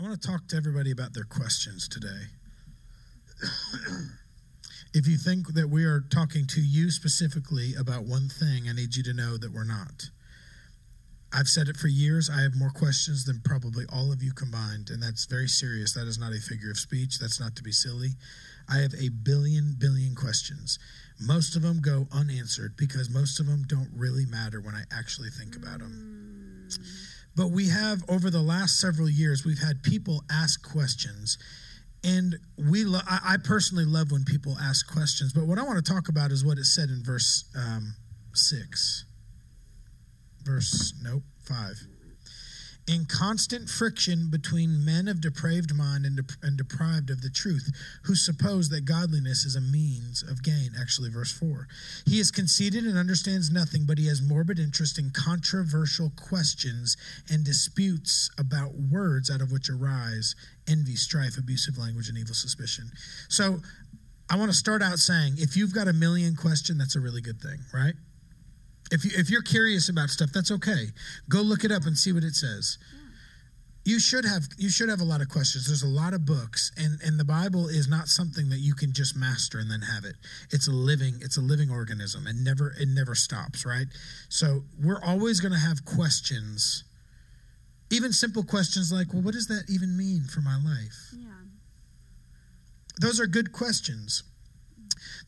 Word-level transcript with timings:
I 0.00 0.02
want 0.02 0.22
to 0.22 0.28
talk 0.28 0.48
to 0.48 0.56
everybody 0.56 0.92
about 0.92 1.12
their 1.12 1.24
questions 1.24 1.86
today. 1.86 2.32
if 4.94 5.06
you 5.06 5.18
think 5.18 5.52
that 5.52 5.68
we 5.68 5.84
are 5.84 6.00
talking 6.00 6.46
to 6.46 6.60
you 6.62 6.90
specifically 6.90 7.74
about 7.78 8.04
one 8.04 8.30
thing, 8.30 8.62
I 8.66 8.72
need 8.72 8.96
you 8.96 9.02
to 9.02 9.12
know 9.12 9.36
that 9.36 9.52
we're 9.52 9.64
not. 9.64 10.08
I've 11.34 11.48
said 11.48 11.68
it 11.68 11.76
for 11.76 11.88
years. 11.88 12.30
I 12.30 12.40
have 12.40 12.56
more 12.56 12.70
questions 12.70 13.26
than 13.26 13.42
probably 13.44 13.84
all 13.92 14.10
of 14.10 14.22
you 14.22 14.32
combined, 14.32 14.88
and 14.88 15.02
that's 15.02 15.26
very 15.26 15.48
serious. 15.48 15.92
That 15.92 16.06
is 16.06 16.18
not 16.18 16.32
a 16.32 16.40
figure 16.40 16.70
of 16.70 16.78
speech. 16.78 17.18
That's 17.18 17.38
not 17.38 17.54
to 17.56 17.62
be 17.62 17.72
silly. 17.72 18.12
I 18.72 18.78
have 18.78 18.94
a 18.94 19.10
billion, 19.10 19.76
billion 19.78 20.14
questions. 20.14 20.78
Most 21.20 21.56
of 21.56 21.62
them 21.62 21.82
go 21.82 22.08
unanswered 22.10 22.74
because 22.78 23.10
most 23.10 23.38
of 23.38 23.46
them 23.46 23.64
don't 23.66 23.90
really 23.94 24.24
matter 24.24 24.62
when 24.62 24.74
I 24.74 24.84
actually 24.90 25.28
think 25.28 25.56
about 25.56 25.80
them. 25.80 26.68
But 27.36 27.48
we 27.52 27.68
have, 27.68 28.02
over 28.08 28.30
the 28.30 28.42
last 28.42 28.80
several 28.80 29.08
years, 29.08 29.44
we've 29.44 29.60
had 29.60 29.82
people 29.82 30.24
ask 30.30 30.68
questions. 30.68 31.38
And 32.02 32.36
we, 32.56 32.84
lo- 32.84 33.00
I, 33.08 33.34
I 33.34 33.36
personally 33.36 33.84
love 33.84 34.10
when 34.10 34.24
people 34.24 34.56
ask 34.60 34.90
questions. 34.90 35.32
But 35.32 35.46
what 35.46 35.58
I 35.58 35.62
want 35.62 35.84
to 35.84 35.92
talk 35.92 36.08
about 36.08 36.32
is 36.32 36.44
what 36.44 36.58
it 36.58 36.64
said 36.64 36.88
in 36.88 37.02
verse 37.04 37.44
um, 37.56 37.94
6 38.32 39.04
verse 40.42 40.94
nope 41.02 41.22
5 41.44 41.74
in 42.90 43.06
constant 43.06 43.68
friction 43.68 44.28
between 44.30 44.84
men 44.84 45.06
of 45.06 45.20
depraved 45.20 45.72
mind 45.72 46.04
and, 46.04 46.16
de- 46.16 46.34
and 46.42 46.56
deprived 46.56 47.08
of 47.08 47.22
the 47.22 47.30
truth, 47.30 47.70
who 48.02 48.16
suppose 48.16 48.68
that 48.68 48.84
godliness 48.84 49.44
is 49.44 49.54
a 49.54 49.60
means 49.60 50.24
of 50.24 50.42
gain. 50.42 50.70
Actually, 50.78 51.08
verse 51.08 51.30
4. 51.30 51.68
He 52.04 52.18
is 52.18 52.32
conceited 52.32 52.84
and 52.84 52.98
understands 52.98 53.48
nothing, 53.48 53.84
but 53.86 53.98
he 53.98 54.08
has 54.08 54.20
morbid 54.20 54.58
interest 54.58 54.98
in 54.98 55.10
controversial 55.10 56.10
questions 56.16 56.96
and 57.30 57.44
disputes 57.44 58.28
about 58.36 58.74
words 58.74 59.30
out 59.30 59.40
of 59.40 59.52
which 59.52 59.70
arise 59.70 60.34
envy, 60.68 60.96
strife, 60.96 61.38
abusive 61.38 61.78
language, 61.78 62.08
and 62.08 62.18
evil 62.18 62.34
suspicion. 62.34 62.90
So, 63.28 63.60
I 64.28 64.36
want 64.36 64.50
to 64.50 64.56
start 64.56 64.80
out 64.80 64.98
saying 64.98 65.34
if 65.38 65.56
you've 65.56 65.74
got 65.74 65.88
a 65.88 65.92
million 65.92 66.36
question, 66.36 66.78
that's 66.78 66.94
a 66.94 67.00
really 67.00 67.20
good 67.20 67.40
thing, 67.40 67.58
right? 67.74 67.94
If, 68.90 69.04
you, 69.04 69.10
if 69.14 69.30
you're 69.30 69.42
curious 69.42 69.88
about 69.88 70.10
stuff, 70.10 70.30
that's 70.32 70.50
okay. 70.50 70.86
Go 71.28 71.40
look 71.40 71.64
it 71.64 71.70
up 71.70 71.86
and 71.86 71.96
see 71.96 72.12
what 72.12 72.24
it 72.24 72.34
says. 72.34 72.78
You 73.84 73.98
should 73.98 74.26
have 74.26 74.42
you 74.58 74.68
should 74.68 74.90
have 74.90 75.00
a 75.00 75.04
lot 75.04 75.22
of 75.22 75.30
questions. 75.30 75.66
There's 75.66 75.82
a 75.82 75.88
lot 75.88 76.12
of 76.12 76.26
books, 76.26 76.70
and 76.76 77.00
and 77.02 77.18
the 77.18 77.24
Bible 77.24 77.66
is 77.66 77.88
not 77.88 78.08
something 78.08 78.50
that 78.50 78.58
you 78.58 78.74
can 78.74 78.92
just 78.92 79.16
master 79.16 79.58
and 79.58 79.70
then 79.70 79.80
have 79.80 80.04
it. 80.04 80.16
It's 80.50 80.68
a 80.68 80.70
living 80.70 81.14
it's 81.22 81.38
a 81.38 81.40
living 81.40 81.70
organism, 81.70 82.26
and 82.26 82.44
never 82.44 82.74
it 82.78 82.88
never 82.88 83.14
stops. 83.14 83.64
Right. 83.64 83.86
So 84.28 84.64
we're 84.78 85.02
always 85.02 85.40
going 85.40 85.52
to 85.52 85.58
have 85.58 85.86
questions, 85.86 86.84
even 87.90 88.12
simple 88.12 88.42
questions 88.42 88.92
like, 88.92 89.14
well, 89.14 89.22
what 89.22 89.32
does 89.32 89.46
that 89.46 89.64
even 89.70 89.96
mean 89.96 90.24
for 90.24 90.42
my 90.42 90.56
life? 90.56 91.14
Yeah. 91.16 91.30
Those 93.00 93.18
are 93.18 93.26
good 93.26 93.50
questions. 93.50 94.24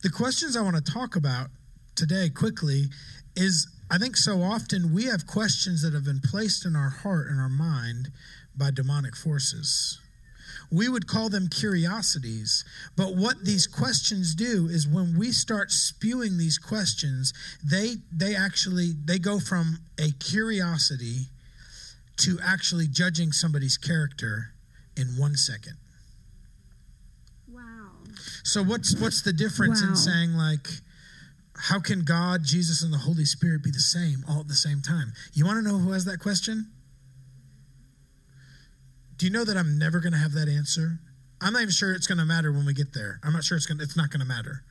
The 0.03 0.11
questions 0.11 0.55
I 0.55 0.61
want 0.61 0.75
to 0.75 0.91
talk 0.91 1.15
about 1.15 1.47
today 1.95 2.29
quickly 2.29 2.85
is 3.35 3.67
I 3.91 3.97
think 3.97 4.17
so 4.17 4.41
often 4.41 4.93
we 4.93 5.05
have 5.05 5.27
questions 5.27 5.81
that 5.83 5.93
have 5.93 6.05
been 6.05 6.21
placed 6.21 6.65
in 6.65 6.75
our 6.75 6.89
heart 6.89 7.27
and 7.27 7.39
our 7.39 7.49
mind 7.49 8.09
by 8.55 8.71
demonic 8.71 9.15
forces. 9.15 9.99
We 10.71 10.89
would 10.89 11.05
call 11.05 11.29
them 11.29 11.49
curiosities, 11.49 12.65
but 12.95 13.15
what 13.15 13.45
these 13.45 13.67
questions 13.67 14.33
do 14.33 14.67
is 14.67 14.87
when 14.87 15.17
we 15.17 15.31
start 15.31 15.71
spewing 15.71 16.37
these 16.37 16.57
questions, 16.57 17.33
they 17.63 17.97
they 18.11 18.35
actually 18.35 18.93
they 19.05 19.19
go 19.19 19.39
from 19.39 19.79
a 19.99 20.11
curiosity 20.19 21.27
to 22.17 22.39
actually 22.43 22.87
judging 22.87 23.31
somebody's 23.31 23.77
character 23.77 24.53
in 24.97 25.07
1 25.17 25.35
second. 25.35 25.77
Wow. 27.47 27.89
So 28.43 28.63
what's 28.63 28.95
what's 28.95 29.21
the 29.21 29.33
difference 29.33 29.81
Wow. 29.81 29.89
in 29.89 29.95
saying 29.95 30.33
like 30.33 30.67
how 31.69 31.79
can 31.79 32.03
God, 32.03 32.43
Jesus, 32.43 32.83
and 32.83 32.91
the 32.91 32.97
Holy 32.97 33.23
Spirit 33.23 33.63
be 33.63 33.71
the 33.71 33.79
same 33.79 34.25
all 34.27 34.41
at 34.41 34.49
the 34.49 34.53
same 34.53 34.81
time? 34.81 35.13
You 35.31 35.45
want 35.45 35.63
to 35.63 35.71
know 35.71 35.77
who 35.77 35.93
has 35.93 36.03
that 36.03 36.19
question? 36.19 36.69
Do 39.15 39.25
you 39.25 39.31
know 39.31 39.45
that 39.45 39.55
I'm 39.55 39.79
never 39.79 40.01
going 40.01 40.11
to 40.11 40.19
have 40.19 40.33
that 40.33 40.49
answer? 40.49 40.99
I'm 41.39 41.53
not 41.53 41.61
even 41.61 41.71
sure 41.71 41.93
it's 41.93 42.05
going 42.05 42.17
to 42.17 42.25
matter 42.25 42.51
when 42.51 42.65
we 42.65 42.73
get 42.73 42.93
there. 42.93 43.21
I'm 43.23 43.31
not 43.31 43.45
sure 43.45 43.55
it's 43.55 43.65
going 43.65 43.77
to, 43.77 43.83
it's 43.85 43.95
not 43.95 44.09
going 44.09 44.19
to 44.19 44.25
matter. 44.25 44.65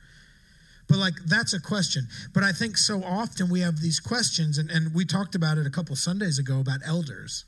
But 0.87 0.99
like 0.99 1.15
that's 1.25 1.53
a 1.53 1.59
question. 1.59 2.09
But 2.31 2.43
I 2.43 2.51
think 2.51 2.77
so 2.77 3.03
often 3.03 3.49
we 3.49 3.61
have 3.61 3.79
these 3.79 3.99
questions, 3.99 4.59
and, 4.59 4.69
and 4.69 4.93
we 4.93 5.03
talked 5.03 5.33
about 5.33 5.57
it 5.57 5.65
a 5.65 5.71
couple 5.71 5.95
Sundays 5.95 6.37
ago 6.37 6.59
about 6.59 6.81
elders. 6.85 7.45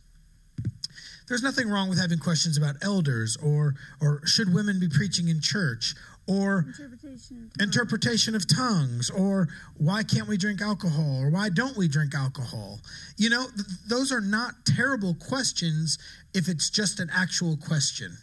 There's 1.27 1.44
nothing 1.44 1.69
wrong 1.69 1.89
with 1.89 2.00
having 2.00 2.17
questions 2.17 2.57
about 2.57 2.77
elders 2.81 3.38
or 3.44 3.75
or 4.01 4.25
should 4.25 4.53
women 4.53 4.79
be 4.79 4.89
preaching 4.89 5.27
in 5.27 5.39
church 5.39 5.94
or 6.28 6.66
Interpretation. 6.68 7.52
interpretation 7.59 8.36
of 8.36 8.47
tongues 8.47 9.09
or 9.09 9.47
why 9.78 10.03
can't 10.03 10.28
we 10.28 10.38
drink 10.38 10.62
alcohol 10.62 11.22
or 11.22 11.30
why 11.30 11.50
don't 11.50 11.78
we 11.78 11.88
drink 11.88 12.16
alcohol? 12.16 12.80
You 13.18 13.30
know 13.30 13.46
th- 13.56 13.68
those 13.88 14.12
are 14.12 14.22
not 14.22 14.66
terrible 14.66 15.13
questions 15.16 15.97
if 16.34 16.47
it's 16.47 16.69
just 16.69 17.00
an 17.00 17.09
actual 17.13 17.58
question. 17.58 18.18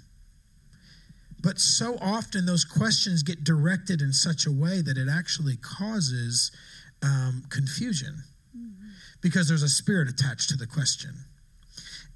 But 1.42 1.58
so 1.58 1.96
often 2.00 2.46
those 2.46 2.64
questions 2.64 3.22
get 3.22 3.42
directed 3.44 4.00
in 4.00 4.12
such 4.12 4.46
a 4.46 4.52
way 4.52 4.80
that 4.80 4.96
it 4.96 5.08
actually 5.08 5.56
causes 5.56 6.52
um, 7.02 7.42
confusion. 7.50 8.22
Because 9.20 9.48
there's 9.48 9.62
a 9.62 9.68
spirit 9.68 10.08
attached 10.08 10.48
to 10.50 10.56
the 10.56 10.66
question 10.66 11.14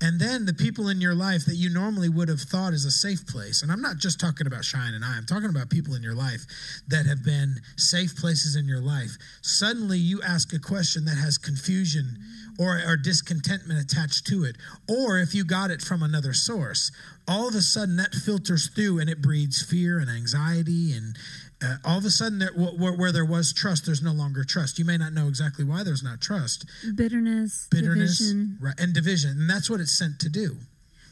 and 0.01 0.21
then 0.21 0.45
the 0.45 0.53
people 0.53 0.89
in 0.89 1.01
your 1.01 1.15
life 1.15 1.47
that 1.47 1.55
you 1.55 1.71
normally 1.71 2.11
would 2.11 2.29
have 2.29 2.41
thought 2.41 2.75
is 2.75 2.84
a 2.84 2.91
safe 2.91 3.27
place. 3.27 3.62
And 3.62 3.73
I'm 3.73 3.81
not 3.81 3.97
just 3.97 4.21
talking 4.21 4.47
about 4.47 4.65
Shi-Anne 4.65 4.93
and 4.93 5.05
I, 5.05 5.17
I'm 5.17 5.25
talking 5.25 5.49
about 5.49 5.71
people 5.71 5.95
in 5.95 6.03
your 6.03 6.15
life 6.15 6.45
that 6.89 7.07
have 7.07 7.25
been 7.25 7.57
safe 7.77 8.15
places 8.15 8.56
in 8.56 8.67
your 8.67 8.81
life. 8.81 9.17
Suddenly 9.41 9.99
you 9.99 10.21
ask 10.23 10.53
a 10.53 10.59
question 10.59 11.06
that 11.06 11.17
has 11.17 11.39
confusion 11.39 12.19
or, 12.59 12.81
or 12.87 12.97
discontentment 12.97 13.81
attached 13.81 14.27
to 14.27 14.45
it. 14.45 14.56
Or 14.87 15.19
if 15.19 15.35
you 15.35 15.45
got 15.45 15.71
it 15.71 15.81
from 15.81 16.03
another 16.03 16.35
source, 16.35 16.93
all 17.27 17.49
of 17.49 17.55
a 17.55 17.62
sudden 17.62 17.97
that 17.97 18.15
filters 18.15 18.69
through 18.69 18.99
and 18.99 19.09
it 19.09 19.23
breeds 19.23 19.62
fear 19.62 19.99
and 19.99 20.11
anxiety 20.11 20.93
and 20.93 21.17
uh, 21.62 21.77
all 21.84 21.99
of 21.99 22.05
a 22.05 22.11
sudden 22.11 22.39
there, 22.39 22.53
where, 22.55 22.93
where 22.93 23.12
there 23.12 23.25
was 23.25 23.53
trust 23.53 23.87
there's 23.87 24.03
no 24.03 24.12
longer 24.12 24.44
trust 24.44 24.78
you 24.78 24.84
may 24.84 24.97
not 24.99 25.12
know 25.12 25.27
exactly 25.28 25.65
why 25.65 25.83
there's 25.83 26.03
not 26.03 26.21
trust 26.21 26.67
Bitterness. 26.94 27.67
bitterness 27.71 28.19
Division. 28.19 28.59
right, 28.61 28.78
and 28.78 28.93
division 28.93 29.31
and 29.41 29.49
that's 29.50 29.71
what 29.71 29.81
it's 29.81 29.93
sent 29.97 30.19
to 30.21 30.28
do 30.28 30.56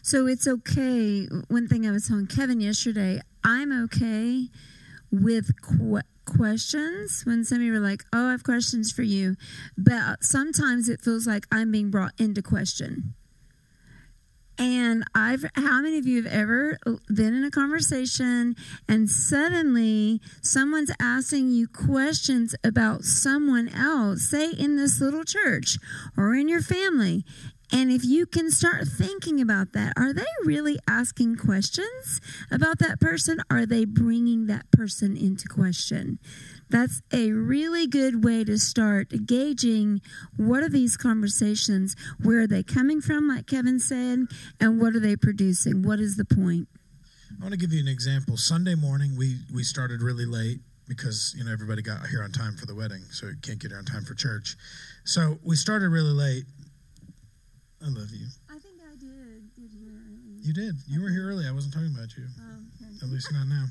So 0.03 0.27
it's 0.27 0.47
okay. 0.47 1.25
One 1.49 1.66
thing 1.66 1.87
I 1.88 1.91
was 1.91 2.09
telling 2.09 2.27
Kevin 2.27 2.60
yesterday, 2.60 3.21
I'm 3.43 3.72
okay 3.84 4.49
with 5.10 5.49
que- 5.62 6.03
questions 6.27 7.22
when 7.25 7.43
somebody 7.44 7.71
were 7.71 7.81
like, 7.81 8.05
"Oh, 8.12 8.26
I 8.28 8.32
have 8.32 8.43
questions 8.44 8.93
for 8.93 9.03
you," 9.03 9.37
but 9.78 10.22
sometimes 10.22 10.91
it 10.91 11.00
feels 11.00 11.26
like 11.26 11.47
I'm 11.50 11.71
being 11.72 11.91
brought 11.91 12.12
into 12.19 12.43
question. 12.43 13.15
And 14.59 15.04
I've, 15.15 15.44
how 15.56 15.81
many 15.81 15.98
of 15.98 16.06
you 16.06 16.22
have 16.22 16.32
ever 16.32 16.78
been 17.09 17.34
in 17.34 17.44
a 17.44 17.50
conversation 17.50 18.54
and 18.88 19.10
suddenly 19.10 20.20
someone's 20.42 20.92
asking 21.00 21.50
you 21.50 21.66
questions 21.66 22.54
about 22.62 23.03
someone 23.03 23.69
else, 23.69 24.22
say 24.22 24.50
in 24.50 24.76
this 24.76 25.00
little 25.00 25.25
church 25.25 25.78
or 26.16 26.34
in 26.34 26.48
your 26.48 26.62
family? 26.62 27.25
And 27.72 27.91
if 27.91 28.04
you 28.04 28.26
can 28.26 28.53
start 28.53 28.87
thinking 28.87 29.41
about 29.41 29.72
that, 29.72 29.94
are 29.97 30.12
they 30.12 30.22
really 30.44 30.78
asking 30.88 31.37
questions 31.37 32.20
about 32.50 32.78
that 32.78 33.00
person? 33.00 33.41
Are 33.50 33.66
they 33.66 33.84
bringing 33.84 34.47
that 34.47 34.70
person 34.70 35.16
into 35.16 35.48
question? 35.48 36.20
That's 36.70 37.02
a 37.12 37.30
really 37.30 37.86
good 37.86 38.25
way 38.25 38.44
to 38.44 38.58
start 38.58 39.26
gauging 39.26 40.00
what 40.36 40.62
are 40.62 40.69
these 40.69 40.97
conversations? 40.97 41.94
Where 42.22 42.41
are 42.41 42.47
they 42.47 42.62
coming 42.62 43.00
from, 43.00 43.28
like 43.28 43.47
Kevin 43.47 43.78
said? 43.78 44.26
And 44.60 44.80
what 44.80 44.94
are 44.94 45.00
they 45.00 45.16
producing? 45.16 45.82
What 45.82 46.00
is 46.00 46.16
the 46.16 46.25
point? 46.25 46.69
I 47.31 47.43
want 47.43 47.52
to 47.52 47.58
give 47.58 47.72
you 47.72 47.81
an 47.81 47.88
example. 47.88 48.37
Sunday 48.37 48.75
morning, 48.75 49.16
we 49.16 49.38
we 49.52 49.62
started 49.64 50.02
really 50.02 50.26
late 50.26 50.61
because 50.87 51.34
you 51.37 51.44
know 51.44 51.52
everybody 51.52 51.82
got 51.82 52.06
here 52.06 52.22
on 52.22 52.31
time 52.32 52.56
for 52.56 52.67
the 52.67 52.75
wedding, 52.75 53.02
so 53.10 53.26
you 53.26 53.37
can't 53.43 53.58
get 53.58 53.70
here 53.70 53.78
on 53.78 53.84
time 53.84 54.05
for 54.05 54.14
church. 54.14 54.56
So 55.05 55.38
we 55.43 55.56
started 55.56 55.88
really 55.88 56.12
late. 56.12 56.44
I 57.82 57.88
love 57.88 58.10
you. 58.12 58.26
I 58.49 58.58
think 58.58 58.81
I 58.81 58.94
did. 58.96 59.55
did 59.55 59.70
hear. 59.72 59.93
You 60.43 60.52
did. 60.52 60.75
You 60.87 61.02
were 61.02 61.10
here 61.10 61.28
early. 61.28 61.46
I 61.46 61.52
wasn't 61.52 61.75
talking 61.75 61.93
about 61.94 62.17
you. 62.17 62.25
Oh, 62.40 63.05
At 63.06 63.08
least 63.10 63.32
not 63.32 63.46
now. 63.46 63.67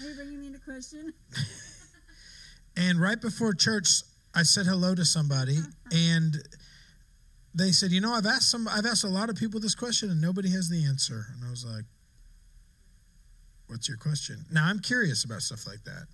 Are 0.00 0.08
you 0.08 0.14
bringing 0.14 0.40
me 0.40 0.46
into 0.46 0.60
question? 0.60 1.12
And 2.76 3.00
right 3.00 3.20
before 3.20 3.54
church, 3.54 3.88
I 4.34 4.42
said 4.44 4.66
hello 4.66 4.94
to 4.94 5.04
somebody, 5.04 5.58
uh-huh. 5.58 5.70
and 5.92 6.36
they 7.54 7.70
said, 7.72 7.90
"You 7.90 8.00
know, 8.00 8.12
I've 8.12 8.26
asked 8.26 8.50
some, 8.50 8.66
I've 8.68 8.86
asked 8.86 9.04
a 9.04 9.08
lot 9.08 9.28
of 9.28 9.36
people 9.36 9.60
this 9.60 9.74
question, 9.74 10.10
and 10.10 10.20
nobody 10.20 10.50
has 10.50 10.68
the 10.68 10.84
answer." 10.84 11.26
And 11.34 11.44
I 11.44 11.50
was 11.50 11.64
like, 11.64 11.84
"What's 13.66 13.88
your 13.88 13.98
question?" 13.98 14.46
Now 14.50 14.66
I'm 14.66 14.80
curious 14.80 15.24
about 15.24 15.42
stuff 15.42 15.66
like 15.66 15.84
that. 15.84 16.06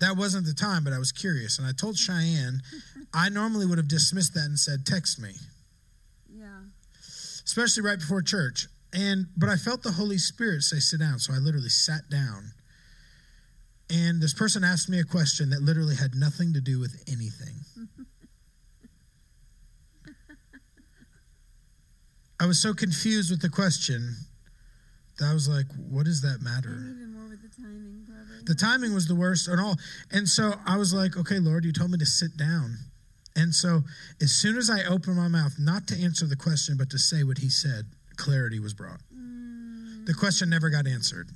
That 0.00 0.16
wasn't 0.16 0.46
the 0.46 0.54
time, 0.54 0.84
but 0.84 0.94
I 0.94 0.98
was 0.98 1.12
curious, 1.12 1.58
and 1.58 1.66
I 1.66 1.72
told 1.72 1.98
Shi-Anne, 1.98 2.62
I 3.14 3.28
normally 3.28 3.66
would 3.66 3.76
have 3.76 3.88
dismissed 3.88 4.32
that 4.34 4.46
and 4.46 4.58
said, 4.58 4.86
"Text 4.86 5.20
me," 5.20 5.34
Yeah. 6.32 6.62
especially 7.44 7.82
right 7.82 7.98
before 7.98 8.22
church. 8.22 8.66
And 8.92 9.26
but 9.36 9.48
I 9.48 9.56
felt 9.56 9.82
the 9.82 9.92
Holy 9.92 10.18
Spirit 10.18 10.62
say, 10.62 10.80
sit 10.80 11.00
down. 11.00 11.18
So 11.18 11.32
I 11.32 11.38
literally 11.38 11.68
sat 11.68 12.08
down. 12.10 12.52
And 13.90 14.22
this 14.22 14.32
person 14.32 14.62
asked 14.62 14.88
me 14.88 15.00
a 15.00 15.04
question 15.04 15.50
that 15.50 15.62
literally 15.62 15.96
had 15.96 16.14
nothing 16.14 16.52
to 16.52 16.60
do 16.60 16.78
with 16.78 17.02
anything. 17.08 17.56
I 22.40 22.46
was 22.46 22.62
so 22.62 22.72
confused 22.72 23.30
with 23.30 23.42
the 23.42 23.50
question 23.50 24.16
that 25.18 25.28
I 25.28 25.34
was 25.34 25.48
like, 25.48 25.66
what 25.76 26.06
does 26.06 26.22
that 26.22 26.40
matter? 26.40 26.70
even 26.70 27.12
more 27.12 27.28
with 27.28 27.42
the 27.42 27.50
timing, 27.62 28.06
probably. 28.06 28.44
The 28.46 28.54
timing 28.54 28.94
was 28.94 29.06
the 29.06 29.14
worst 29.14 29.48
and 29.48 29.60
all. 29.60 29.76
And 30.10 30.26
so 30.26 30.54
I 30.66 30.78
was 30.78 30.94
like, 30.94 31.18
okay, 31.18 31.38
Lord, 31.38 31.64
you 31.64 31.72
told 31.72 31.90
me 31.90 31.98
to 31.98 32.06
sit 32.06 32.36
down. 32.38 32.78
And 33.36 33.54
so 33.54 33.82
as 34.22 34.30
soon 34.32 34.56
as 34.56 34.70
I 34.70 34.84
opened 34.84 35.16
my 35.16 35.28
mouth, 35.28 35.56
not 35.58 35.86
to 35.88 36.02
answer 36.02 36.26
the 36.26 36.36
question, 36.36 36.76
but 36.78 36.88
to 36.90 36.98
say 36.98 37.24
what 37.24 37.38
he 37.38 37.50
said, 37.50 37.86
clarity 38.16 38.58
was 38.58 38.72
brought. 38.72 39.00
Mm. 39.14 40.06
The 40.06 40.14
question 40.14 40.48
never 40.48 40.70
got 40.70 40.86
answered. 40.86 41.28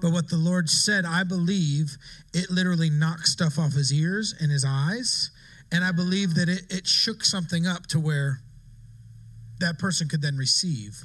But 0.00 0.12
what 0.12 0.28
the 0.28 0.36
Lord 0.36 0.68
said, 0.68 1.04
I 1.04 1.24
believe 1.24 1.96
it 2.32 2.50
literally 2.50 2.90
knocked 2.90 3.26
stuff 3.26 3.58
off 3.58 3.72
his 3.72 3.92
ears 3.92 4.34
and 4.40 4.50
his 4.50 4.64
eyes. 4.66 5.30
And 5.72 5.84
I 5.84 5.92
believe 5.92 6.34
that 6.34 6.48
it, 6.48 6.62
it 6.70 6.86
shook 6.86 7.24
something 7.24 7.66
up 7.66 7.86
to 7.88 8.00
where 8.00 8.40
that 9.58 9.78
person 9.78 10.08
could 10.08 10.22
then 10.22 10.36
receive 10.36 11.04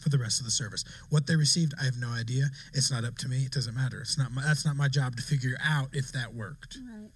for 0.00 0.08
the 0.08 0.18
rest 0.18 0.40
of 0.40 0.44
the 0.44 0.50
service. 0.50 0.84
What 1.10 1.26
they 1.26 1.36
received, 1.36 1.74
I 1.80 1.84
have 1.84 1.96
no 1.96 2.10
idea. 2.10 2.46
It's 2.74 2.90
not 2.90 3.04
up 3.04 3.16
to 3.18 3.28
me. 3.28 3.44
It 3.44 3.52
doesn't 3.52 3.74
matter. 3.74 4.00
It's 4.00 4.18
not 4.18 4.32
my, 4.32 4.42
that's 4.42 4.66
not 4.66 4.76
my 4.76 4.88
job 4.88 5.16
to 5.16 5.22
figure 5.22 5.56
out 5.64 5.88
if 5.92 6.12
that 6.12 6.34
worked. 6.34 6.78
right. 6.90 7.10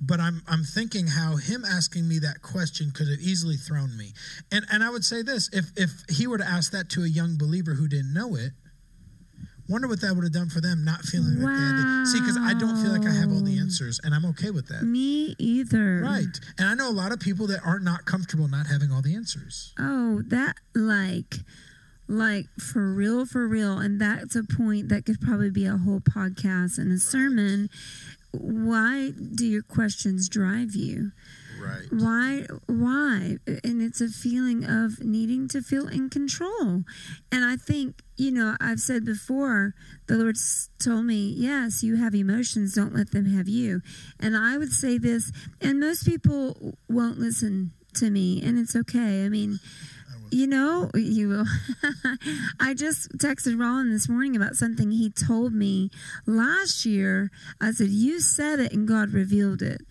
But 0.00 0.20
I'm 0.20 0.42
I'm 0.46 0.62
thinking 0.62 1.08
how 1.08 1.36
him 1.36 1.64
asking 1.64 2.06
me 2.06 2.20
that 2.20 2.40
question 2.40 2.92
could 2.92 3.08
have 3.08 3.18
easily 3.18 3.56
thrown 3.56 3.96
me. 3.96 4.12
And 4.52 4.64
and 4.70 4.84
I 4.84 4.90
would 4.90 5.04
say 5.04 5.22
this, 5.22 5.50
if 5.52 5.72
if 5.76 5.90
he 6.08 6.28
were 6.28 6.38
to 6.38 6.46
ask 6.46 6.70
that 6.70 6.88
to 6.90 7.02
a 7.02 7.08
young 7.08 7.36
believer 7.36 7.74
who 7.74 7.88
didn't 7.88 8.12
know 8.14 8.36
it, 8.36 8.52
wonder 9.68 9.86
what 9.86 10.00
that 10.00 10.14
would 10.14 10.24
have 10.24 10.32
done 10.32 10.48
for 10.48 10.60
them 10.60 10.84
not 10.84 11.02
feeling 11.02 11.40
like 11.40 11.54
they 11.54 11.62
had 11.62 12.04
to 12.04 12.06
see 12.06 12.20
because 12.20 12.36
I 12.36 12.54
don't 12.54 12.82
feel 12.82 12.92
like 12.92 13.06
I 13.06 13.12
have 13.14 13.30
all 13.30 13.42
the 13.42 13.58
answers 13.58 14.00
and 14.02 14.14
I'm 14.14 14.24
okay 14.26 14.50
with 14.50 14.68
that. 14.68 14.82
Me 14.82 15.34
either. 15.38 16.00
Right. 16.02 16.40
And 16.58 16.68
I 16.68 16.74
know 16.74 16.88
a 16.88 16.92
lot 16.92 17.12
of 17.12 17.20
people 17.20 17.46
that 17.48 17.60
are 17.64 17.78
not 17.78 18.04
comfortable 18.04 18.48
not 18.48 18.66
having 18.66 18.90
all 18.90 19.02
the 19.02 19.14
answers. 19.14 19.74
Oh, 19.78 20.22
that 20.28 20.56
like 20.74 21.36
like 22.08 22.46
for 22.58 22.92
real 22.92 23.26
for 23.26 23.46
real 23.46 23.78
and 23.78 24.00
that's 24.00 24.34
a 24.34 24.42
point 24.42 24.88
that 24.88 25.04
could 25.04 25.20
probably 25.20 25.50
be 25.50 25.66
a 25.66 25.76
whole 25.76 26.00
podcast 26.00 26.78
and 26.78 26.90
a 26.90 26.98
sermon. 26.98 27.68
Why 28.32 29.12
do 29.34 29.46
your 29.46 29.62
questions 29.62 30.28
drive 30.28 30.74
you? 30.74 31.12
Right. 31.60 31.86
Why 31.90 32.46
why? 32.66 33.38
And 33.46 33.82
it's 33.82 34.00
a 34.00 34.08
feeling 34.08 34.64
of 34.64 35.00
needing 35.00 35.48
to 35.48 35.62
feel 35.62 35.88
in 35.88 36.10
control. 36.10 36.84
And 37.32 37.44
I 37.44 37.56
think, 37.56 38.02
you 38.16 38.30
know, 38.30 38.56
I've 38.60 38.80
said 38.80 39.04
before, 39.04 39.74
the 40.06 40.16
Lord 40.16 40.36
told 40.82 41.04
me, 41.04 41.34
yes, 41.36 41.82
you 41.82 41.96
have 41.96 42.14
emotions, 42.14 42.74
don't 42.74 42.94
let 42.94 43.10
them 43.12 43.26
have 43.26 43.48
you. 43.48 43.82
And 44.20 44.36
I 44.36 44.58
would 44.58 44.72
say 44.72 44.98
this, 44.98 45.32
and 45.60 45.80
most 45.80 46.04
people 46.04 46.76
won't 46.88 47.18
listen 47.18 47.72
to 47.94 48.10
me, 48.10 48.42
and 48.42 48.58
it's 48.58 48.76
okay. 48.76 49.24
I 49.24 49.28
mean, 49.28 49.58
you 50.30 50.46
know, 50.46 50.90
you 50.94 51.28
will. 51.28 51.46
I 52.60 52.74
just 52.74 53.16
texted 53.18 53.58
Rollin 53.58 53.90
this 53.90 54.08
morning 54.08 54.36
about 54.36 54.56
something 54.56 54.90
he 54.90 55.10
told 55.10 55.52
me 55.52 55.90
last 56.26 56.84
year. 56.84 57.30
I 57.60 57.72
said, 57.72 57.88
You 57.88 58.20
said 58.20 58.60
it 58.60 58.72
and 58.72 58.86
God 58.86 59.12
revealed 59.12 59.62
it. 59.62 59.82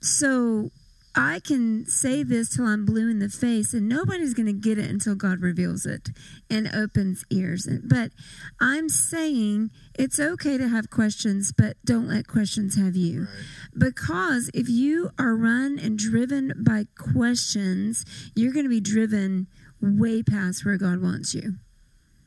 So 0.00 0.70
I 1.18 1.40
can 1.40 1.84
say 1.86 2.22
this 2.22 2.54
till 2.54 2.64
I'm 2.64 2.84
blue 2.84 3.10
in 3.10 3.18
the 3.18 3.28
face, 3.28 3.74
and 3.74 3.88
nobody's 3.88 4.34
going 4.34 4.46
to 4.46 4.52
get 4.52 4.78
it 4.78 4.88
until 4.88 5.16
God 5.16 5.40
reveals 5.40 5.84
it 5.84 6.10
and 6.48 6.72
opens 6.72 7.24
ears. 7.28 7.68
But 7.82 8.12
I'm 8.60 8.88
saying 8.88 9.72
it's 9.98 10.20
okay 10.20 10.56
to 10.56 10.68
have 10.68 10.90
questions, 10.90 11.50
but 11.50 11.76
don't 11.84 12.06
let 12.06 12.28
questions 12.28 12.76
have 12.76 12.94
you. 12.94 13.22
Right. 13.22 13.90
Because 13.90 14.48
if 14.54 14.68
you 14.68 15.10
are 15.18 15.34
run 15.34 15.76
and 15.76 15.98
driven 15.98 16.52
by 16.56 16.84
questions, 16.96 18.04
you're 18.36 18.52
going 18.52 18.66
to 18.66 18.70
be 18.70 18.80
driven 18.80 19.48
way 19.80 20.22
past 20.22 20.64
where 20.64 20.76
God 20.76 21.02
wants 21.02 21.34
you. 21.34 21.54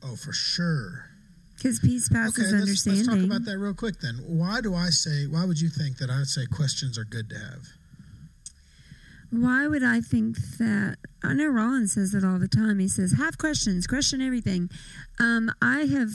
Oh, 0.04 0.16
for 0.16 0.34
sure. 0.34 1.06
Because 1.56 1.78
peace 1.78 2.10
passes 2.10 2.52
Okay, 2.52 2.58
let's, 2.58 2.86
let's 2.86 3.06
talk 3.06 3.18
about 3.20 3.46
that 3.46 3.56
real 3.56 3.72
quick 3.72 4.00
then. 4.00 4.16
Why 4.26 4.60
do 4.60 4.74
I 4.74 4.90
say, 4.90 5.26
why 5.26 5.46
would 5.46 5.62
you 5.62 5.70
think 5.70 5.96
that 5.96 6.10
I 6.10 6.18
would 6.18 6.28
say 6.28 6.44
questions 6.44 6.98
are 6.98 7.04
good 7.04 7.30
to 7.30 7.36
have? 7.36 7.62
Why 9.32 9.66
would 9.66 9.82
I 9.82 10.00
think 10.00 10.36
that? 10.58 10.98
I 11.24 11.32
know 11.32 11.46
Rollins 11.48 11.94
says 11.94 12.14
it 12.14 12.22
all 12.24 12.38
the 12.38 12.48
time. 12.48 12.78
He 12.78 12.86
says, 12.88 13.12
have 13.12 13.38
questions, 13.38 13.86
question 13.86 14.20
everything. 14.20 14.68
Um, 15.18 15.50
I 15.62 15.80
have 15.86 16.10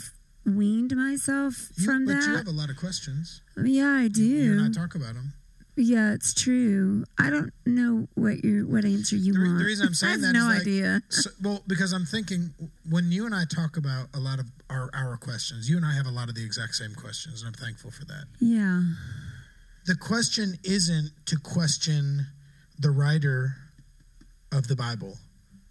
weaned 0.46 0.94
myself 0.96 1.68
You, 1.76 1.84
from 1.84 2.06
but 2.06 2.12
you 2.24 2.36
have 2.36 2.46
a 2.46 2.50
lot 2.52 2.70
of 2.70 2.76
questions. 2.76 3.42
yeah, 3.62 3.88
I 3.90 4.08
do. 4.08 4.22
You 4.24 4.52
and 4.52 4.76
I 4.76 4.80
talk 4.80 4.94
about 4.94 5.14
them. 5.14 5.32
yeah, 5.76 6.12
it's 6.12 6.32
true. 6.32 7.04
I 7.18 7.28
don't 7.30 7.52
know 7.66 8.06
what 8.14 8.44
your 8.44 8.64
what 8.66 8.84
answer 8.84 9.16
you 9.16 9.32
The 9.32 9.40
re- 9.40 9.58
the 9.58 9.64
reason 9.64 9.86
I'm 9.88 9.94
saying 10.00 10.10
I 10.10 10.12
have 10.12 10.20
that 10.22 10.32
no 10.34 10.46
like- 10.46 10.60
idea. 10.60 11.02
So, 11.08 11.30
well, 11.42 11.62
because 11.66 11.92
I'm 11.92 12.04
thinking 12.06 12.54
when 12.88 13.10
you 13.10 13.26
and 13.26 13.34
I 13.34 13.44
talk 13.46 13.76
about 13.76 14.06
a 14.14 14.20
lot 14.20 14.38
of 14.38 14.46
our, 14.70 14.90
our 14.94 15.16
questions, 15.16 15.68
you 15.68 15.76
and 15.76 15.84
I 15.84 15.92
have 15.92 16.06
a 16.06 16.10
lot 16.10 16.28
of 16.28 16.34
the 16.36 16.44
exact 16.44 16.76
same 16.76 16.94
questions, 16.94 17.42
and 17.42 17.48
I'm 17.48 17.54
thankful 17.60 17.90
for 17.90 18.04
that. 18.04 18.24
Yeah. 18.40 18.82
The 19.86 19.96
question 19.96 20.54
isn't 20.64 21.10
to 21.26 21.36
question 21.38 22.26
the 22.78 22.90
writer 22.90 23.52
of 24.52 24.68
the 24.68 24.76
Bible. 24.76 25.16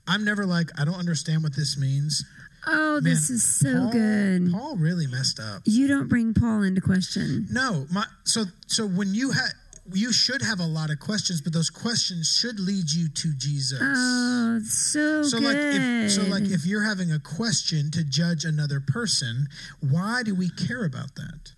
I'm 0.08 0.24
never 0.24 0.46
like, 0.46 0.70
I 0.80 0.86
don't 0.86 0.96
understand 0.96 1.44
what 1.44 1.56
this 1.56 1.78
means. 1.78 2.24
Oh, 2.66 3.00
this 3.00 3.30
is 3.30 3.44
so 3.44 3.74
Paul, 3.74 3.92
good. 3.92 4.52
Paul 4.52 4.76
really 4.76 5.08
messed 5.08 5.40
up. 5.40 5.62
You 5.66 5.88
don't 5.88 6.08
bring 6.08 6.34
Paul 6.34 6.64
into 6.64 6.82
question. 6.82 7.48
No, 7.50 7.86
my 7.92 8.06
so 8.26 8.44
so 8.68 8.86
when 8.86 9.14
you 9.14 9.32
have 9.32 9.54
you 9.94 10.12
should 10.12 10.42
have 10.42 10.60
a 10.60 10.66
lot 10.66 10.90
of 10.90 11.00
questions, 11.00 11.40
but 11.40 11.54
those 11.54 11.70
questions 11.70 12.28
should 12.28 12.60
lead 12.60 12.92
you 12.92 13.08
to 13.08 13.34
Jesus. 13.38 13.80
Oh, 13.82 14.60
so, 14.66 15.24
so 15.24 15.40
good. 15.40 15.46
like 15.46 15.58
if 15.58 16.12
so 16.12 16.24
like 16.24 16.44
if 16.44 16.66
you're 16.66 16.84
having 16.84 17.12
a 17.12 17.20
question 17.20 17.90
to 17.92 18.04
judge 18.04 18.44
another 18.44 18.82
person, 18.82 19.48
why 19.80 20.24
do 20.24 20.36
we 20.36 20.50
care 20.50 20.84
about 20.84 21.16
that? 21.16 21.54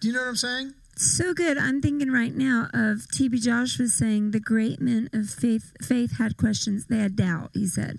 Do 0.00 0.08
you 0.08 0.14
know 0.14 0.20
what 0.20 0.28
I'm 0.28 0.36
saying? 0.36 0.74
So 0.96 1.34
good. 1.34 1.58
I'm 1.58 1.80
thinking 1.80 2.10
right 2.10 2.34
now 2.34 2.68
of 2.72 3.06
TB 3.14 3.42
Joshua 3.42 3.84
was 3.84 3.94
saying 3.94 4.30
the 4.30 4.40
great 4.40 4.80
men 4.80 5.10
of 5.12 5.28
faith 5.28 5.72
faith 5.82 6.18
had 6.18 6.36
questions. 6.36 6.86
They 6.86 6.98
had 6.98 7.16
doubt, 7.16 7.50
he 7.54 7.66
said. 7.66 7.98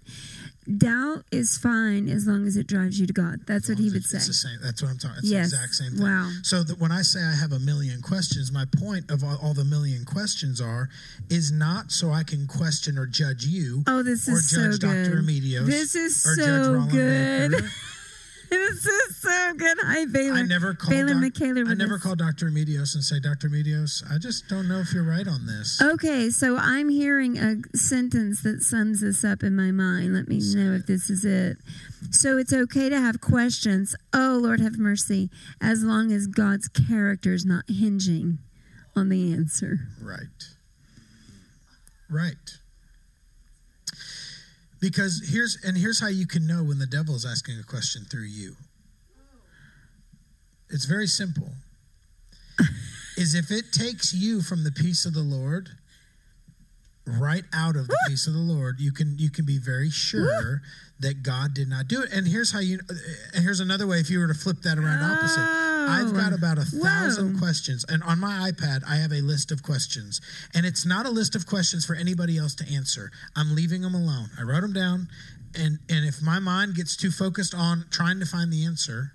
Doubt 0.78 1.26
is 1.32 1.58
fine 1.60 2.10
as 2.10 2.26
long 2.26 2.48
as 2.48 2.58
it 2.58 2.66
drives 2.66 3.00
you 3.00 3.06
to 3.06 3.14
God. 3.14 3.42
That's 3.46 3.70
what 3.70 3.78
he 3.78 3.86
would 3.90 3.98
it's, 3.98 4.10
say. 4.10 4.18
The 4.18 4.34
same. 4.34 4.58
That's 4.64 4.82
what 4.82 4.90
I'm 4.90 4.98
talking. 4.98 5.18
It's 5.20 5.28
Yes. 5.30 5.52
the 5.52 5.58
exact 5.58 5.76
same 5.76 5.92
thing. 5.92 6.02
Wow. 6.02 6.32
So 6.42 6.64
when 6.80 6.92
I 6.92 7.04
say 7.04 7.20
I 7.22 7.36
have 7.36 7.52
a 7.52 7.60
million 7.60 8.02
questions, 8.02 8.52
my 8.52 8.66
point 8.80 9.12
of 9.12 9.24
all, 9.24 9.38
all 9.44 9.54
the 9.54 9.64
million 9.64 10.06
questions 10.06 10.60
are 10.60 10.90
is 11.30 11.52
not 11.52 11.92
so 11.92 12.10
I 12.12 12.24
can 12.24 12.48
question 12.48 12.98
or 12.98 13.06
judge 13.06 13.46
you. 13.46 13.84
Oh, 13.86 14.02
this 14.02 14.28
or 14.28 14.34
is 14.38 14.50
judge 14.50 14.82
so 14.82 14.88
Dr. 14.88 15.22
Remedios. 15.22 15.68
This 15.68 15.94
is 15.94 16.26
or 16.26 16.36
Judge 16.36 16.66
so 16.66 16.74
Roland 16.74 16.92
good. 16.92 17.64
This 18.50 18.86
is 18.86 19.16
so 19.18 19.54
good. 19.56 19.78
Hi, 19.82 20.06
Baylor. 20.06 20.38
I 20.38 20.42
never 20.44 20.74
called. 20.74 20.92
Baylor 20.92 21.30
doc- 21.30 21.42
I 21.42 21.74
never 21.74 21.96
us. 21.96 22.04
called 22.04 22.20
Dr. 22.20 22.48
Medios 22.52 22.94
and 22.96 23.04
say, 23.04 23.20
Dr. 23.20 23.50
Medios, 23.50 24.04
I 24.12 24.18
just 24.18 24.48
don't 24.48 24.68
know 24.68 24.80
if 24.80 24.94
you're 24.94 25.04
right 25.04 25.28
on 25.28 25.46
this. 25.46 25.82
Okay, 25.82 26.30
so 26.30 26.58
I'm 26.58 26.90
hearing 26.90 27.38
a 27.38 27.56
sentence 27.78 28.42
that 28.44 28.62
sums 28.62 29.02
this 29.02 29.24
up 29.24 29.44
in 29.44 29.56
my 29.56 29.72
mind. 29.72 30.14
Let 30.14 30.28
me 30.28 30.40
know 30.40 30.74
if 30.74 30.86
this 30.86 31.10
is 31.10 31.26
it. 31.26 31.58
So 32.12 32.38
it's 32.38 32.54
okay 32.54 32.90
to 32.90 33.00
have 33.00 33.22
questions. 33.22 33.96
Oh, 34.14 34.40
Lord, 34.42 34.60
have 34.60 34.78
mercy, 34.78 35.30
as 35.62 35.84
long 35.84 36.12
as 36.12 36.28
God's 36.28 36.68
character 36.68 37.34
is 37.34 37.46
not 37.46 37.66
hinging 37.68 38.40
on 38.96 39.10
the 39.10 39.34
answer. 39.34 39.80
Right. 40.02 40.20
Right. 42.10 42.58
Because 44.86 45.28
here's 45.34 45.58
and 45.66 45.76
here's 45.76 46.00
how 46.00 46.10
you 46.10 46.28
can 46.28 46.46
know 46.46 46.64
when 46.64 46.78
the 46.78 46.86
devil 46.86 47.16
is 47.16 47.26
asking 47.26 47.58
a 47.60 47.64
question 47.64 48.06
through 48.06 48.28
you. 48.28 48.56
It's 50.70 50.86
very 50.86 51.08
simple. 51.08 51.50
is 53.18 53.34
if 53.34 53.50
it 53.50 53.74
takes 53.74 54.14
you 54.14 54.44
from 54.44 54.64
the 54.64 54.72
peace 54.72 55.08
of 55.08 55.16
the 55.16 55.24
Lord 55.24 55.70
right 57.08 57.46
out 57.52 57.76
of 57.76 57.88
the 57.88 57.98
peace 58.08 58.28
of 58.28 58.34
the 58.34 58.40
Lord, 58.40 58.76
you 58.80 58.92
can 58.92 59.16
you 59.18 59.32
can 59.32 59.44
be 59.44 59.58
very 59.58 59.90
sure 59.90 60.62
that 61.00 61.24
God 61.24 61.56
did 61.56 61.68
not 61.68 61.88
do 61.88 62.04
it. 62.04 62.12
And 62.14 62.28
here's 62.28 62.52
how 62.52 62.60
you 62.60 62.80
and 63.34 63.44
here's 63.44 63.62
another 63.62 63.88
way 63.88 63.98
if 63.98 64.12
you 64.12 64.20
were 64.20 64.28
to 64.28 64.36
flip 64.36 64.62
that 64.62 64.78
around 64.78 65.02
opposite. 65.02 65.75
I've 65.88 66.14
got 66.14 66.34
about 66.34 66.58
a 66.58 66.66
thousand 66.66 67.34
Whoa. 67.34 67.40
questions, 67.40 67.86
and 67.88 68.04
on 68.04 68.20
my 68.20 68.52
iPad, 68.52 68.84
I 68.88 68.96
have 68.98 69.12
a 69.12 69.22
list 69.22 69.52
of 69.52 69.64
questions, 69.64 70.22
and 70.54 70.66
it's 70.66 70.86
not 70.86 71.06
a 71.06 71.10
list 71.10 71.36
of 71.36 71.46
questions 71.46 71.86
for 71.86 71.96
anybody 71.96 72.38
else 72.38 72.56
to 72.56 72.66
answer. 72.72 73.12
I'm 73.36 73.56
leaving 73.56 73.82
them 73.82 73.96
alone. 73.96 74.30
I 74.38 74.44
wrote 74.44 74.62
them 74.62 74.74
down, 74.74 75.08
and 75.58 75.80
and 75.90 76.06
if 76.06 76.22
my 76.22 76.40
mind 76.40 76.76
gets 76.76 76.96
too 76.96 77.12
focused 77.12 77.54
on 77.54 77.86
trying 77.92 78.20
to 78.20 78.26
find 78.26 78.52
the 78.52 78.66
answer, 78.66 79.14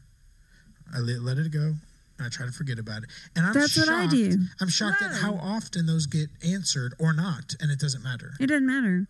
I 0.94 0.98
let, 0.98 1.38
it 1.38 1.52
go. 1.52 1.74
And 2.18 2.26
I 2.26 2.28
try 2.28 2.46
to 2.46 2.52
forget 2.52 2.78
about 2.78 3.02
it, 3.02 3.10
and 3.34 3.46
I'm 3.46 3.54
That's 3.54 3.76
what. 3.76 3.88
I 3.88 4.06
do. 4.06 4.38
I'm 4.60 4.68
shocked 4.68 5.02
at 5.02 5.12
how 5.12 5.34
often 5.34 5.86
those 5.86 6.06
get 6.06 6.28
answered 6.46 6.94
or 6.98 7.12
not, 7.12 7.54
and 7.60 7.70
it 7.70 7.78
doesn't 7.78 8.02
matter. 8.02 8.32
It 8.38 8.48
doesn't 8.48 8.66
matter. 8.66 9.06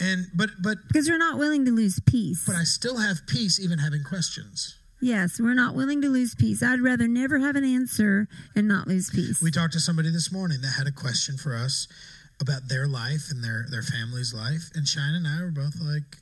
And 0.00 0.26
but 0.34 0.50
but 0.62 0.78
because 0.86 1.08
we're 1.08 1.18
not 1.18 1.38
willing 1.38 1.64
to 1.64 1.72
lose 1.72 2.00
peace. 2.00 2.44
but 2.46 2.54
I 2.54 2.64
still 2.64 2.98
have 2.98 3.26
peace 3.26 3.58
even 3.58 3.78
having 3.78 4.04
questions. 4.04 4.77
Yes, 5.00 5.38
we're 5.40 5.54
not 5.54 5.74
willing 5.74 6.02
to 6.02 6.08
lose 6.08 6.34
peace. 6.34 6.62
I'd 6.62 6.80
rather 6.80 7.06
never 7.06 7.38
have 7.38 7.54
an 7.56 7.64
answer 7.64 8.26
and 8.56 8.66
not 8.66 8.88
lose 8.88 9.10
peace. 9.10 9.40
We 9.40 9.50
talked 9.50 9.72
to 9.74 9.80
somebody 9.80 10.10
this 10.10 10.32
morning 10.32 10.60
that 10.62 10.72
had 10.76 10.86
a 10.88 10.92
question 10.92 11.36
for 11.36 11.54
us 11.54 11.86
about 12.40 12.68
their 12.68 12.86
life 12.88 13.30
and 13.30 13.42
their 13.42 13.66
their 13.70 13.82
family's 13.82 14.32
life, 14.34 14.70
and 14.74 14.86
Shi-Anne 14.86 15.14
and 15.14 15.26
I 15.26 15.42
were 15.42 15.50
both 15.50 15.74
like, 15.80 16.18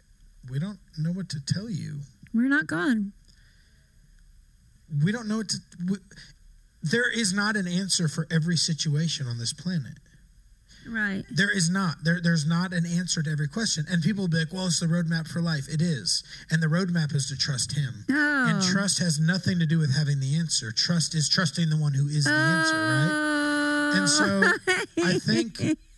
we 0.50 0.58
don't 0.58 0.78
know 0.98 1.10
what 1.12 1.28
to 1.30 1.38
tell 1.44 1.68
you. 1.70 2.00
we're 2.34 2.48
not 2.48 2.66
God. 2.66 3.12
We 5.04 5.10
don't 5.12 5.26
know 5.28 5.38
what 5.38 5.48
to. 5.50 5.58
We, 5.88 5.96
there 6.82 7.10
is 7.10 7.32
not 7.32 7.56
an 7.56 7.66
answer 7.66 8.08
for 8.08 8.26
every 8.30 8.56
situation 8.56 9.26
on 9.26 9.38
this 9.38 9.52
planet. 9.52 9.98
Right. 10.88 11.24
There 11.30 11.50
is 11.50 11.70
not. 11.70 12.04
There, 12.04 12.20
there's 12.20 12.46
not 12.46 12.72
an 12.72 12.86
answer 12.86 13.22
to 13.22 13.30
every 13.30 13.48
question. 13.48 13.86
And 13.90 14.02
people 14.02 14.24
will 14.24 14.28
be 14.28 14.38
like, 14.38 14.52
well, 14.52 14.66
it's 14.66 14.80
the 14.80 14.86
roadmap 14.86 15.28
for 15.28 15.40
life. 15.40 15.68
It 15.68 15.82
is. 15.82 16.22
And 16.50 16.62
the 16.62 16.66
roadmap 16.66 17.14
is 17.14 17.28
to 17.28 17.36
trust 17.36 17.76
Him. 17.76 18.04
Oh. 18.10 18.46
And 18.48 18.62
trust 18.62 18.98
has 18.98 19.18
nothing 19.18 19.58
to 19.58 19.66
do 19.66 19.78
with 19.78 19.94
having 19.94 20.20
the 20.20 20.36
answer. 20.36 20.72
Trust 20.72 21.14
is 21.14 21.28
trusting 21.28 21.70
the 21.70 21.76
one 21.76 21.94
who 21.94 22.08
is 22.08 22.24
the 22.24 22.30
answer, 22.30 22.74
right? 22.74 23.92
And 23.96 24.08
so 24.08 24.42
I 25.04 25.18
think 25.18 25.78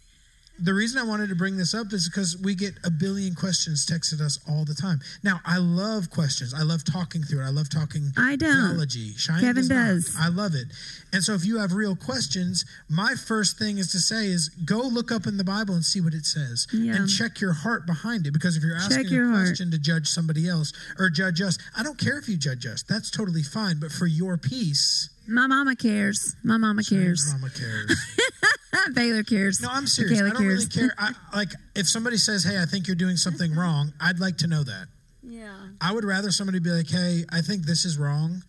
the 0.60 0.74
reason 0.74 1.00
I 1.00 1.04
wanted 1.04 1.28
to 1.28 1.34
bring 1.34 1.56
this 1.56 1.74
up 1.74 1.92
is 1.92 2.08
because 2.08 2.36
we 2.42 2.54
get 2.54 2.74
a 2.84 2.90
billion 2.90 3.34
questions 3.34 3.86
texted 3.86 4.20
us 4.20 4.38
all 4.48 4.64
the 4.64 4.74
time. 4.74 5.00
Now, 5.22 5.40
I 5.44 5.58
love 5.58 6.10
questions. 6.10 6.52
I 6.54 6.62
love 6.62 6.84
talking 6.84 7.22
through 7.22 7.42
it. 7.42 7.46
I 7.46 7.50
love 7.50 7.68
talking 7.70 8.10
I 8.16 8.36
don't. 8.36 8.70
theology. 8.70 9.12
Shi-Anne 9.14 9.40
Kevin 9.40 9.68
does. 9.68 10.06
does. 10.06 10.16
I 10.18 10.28
love 10.28 10.54
it. 10.54 10.66
And 11.12 11.22
so 11.22 11.34
if 11.34 11.44
you 11.44 11.58
have 11.58 11.72
real 11.72 11.94
questions, 11.96 12.64
my 12.88 13.14
first 13.14 13.58
thing 13.58 13.78
is 13.78 13.92
to 13.92 13.98
say 14.00 14.26
is 14.26 14.48
go 14.64 14.78
look 14.80 15.10
up 15.12 15.26
in 15.26 15.36
the 15.36 15.44
Bible 15.44 15.74
and 15.74 15.84
see 15.84 16.00
what 16.00 16.12
it 16.14 16.26
says 16.26 16.66
Yeah. 16.72 16.96
and 16.96 17.08
check 17.08 17.40
your 17.40 17.52
heart 17.52 17.86
behind 17.86 18.26
it 18.26 18.32
because 18.32 18.56
if 18.56 18.62
you're 18.62 18.76
asking 18.76 19.06
a 19.06 19.10
your 19.10 19.28
heart. 19.30 19.46
question 19.46 19.70
to 19.70 19.78
judge 19.78 20.08
somebody 20.08 20.48
else 20.48 20.72
or 20.98 21.08
judge 21.08 21.40
us, 21.40 21.56
I 21.76 21.82
don't 21.82 21.98
care 21.98 22.18
if 22.18 22.28
you 22.28 22.36
judge 22.36 22.66
us. 22.66 22.82
That's 22.82 23.10
totally 23.10 23.42
fine, 23.42 23.78
but 23.80 23.90
for 23.92 24.06
your 24.06 24.36
peace, 24.36 25.08
My 25.26 25.46
mama 25.46 25.76
cares. 25.76 26.34
My 26.42 26.56
mama 26.56 26.82
cares. 26.82 27.32
Mama 27.32 27.50
cares. 27.50 27.94
Baylor 28.94 29.22
cares. 29.22 29.60
No, 29.60 29.68
I'm 29.70 29.86
serious. 29.86 30.20
Michaela 30.20 30.30
I 30.30 30.38
don't 30.38 30.46
really 30.46 30.66
care. 30.66 30.94
I, 30.98 31.12
like, 31.34 31.50
if 31.74 31.88
somebody 31.88 32.16
says, 32.16 32.44
"Hey, 32.44 32.60
I 32.60 32.66
think 32.66 32.86
you're 32.86 32.96
doing 32.96 33.16
something 33.16 33.54
wrong," 33.56 33.92
I'd 34.00 34.18
like 34.18 34.38
to 34.38 34.46
know 34.46 34.62
that. 34.64 34.86
Yeah. 35.22 35.54
I 35.80 35.92
would 35.92 36.04
rather 36.04 36.30
somebody 36.30 36.58
be 36.58 36.70
like, 36.70 36.88
"Hey, 36.88 37.24
I 37.30 37.40
think 37.40 37.66
this 37.66 37.84
is 37.84 37.98
wrong. 37.98 38.42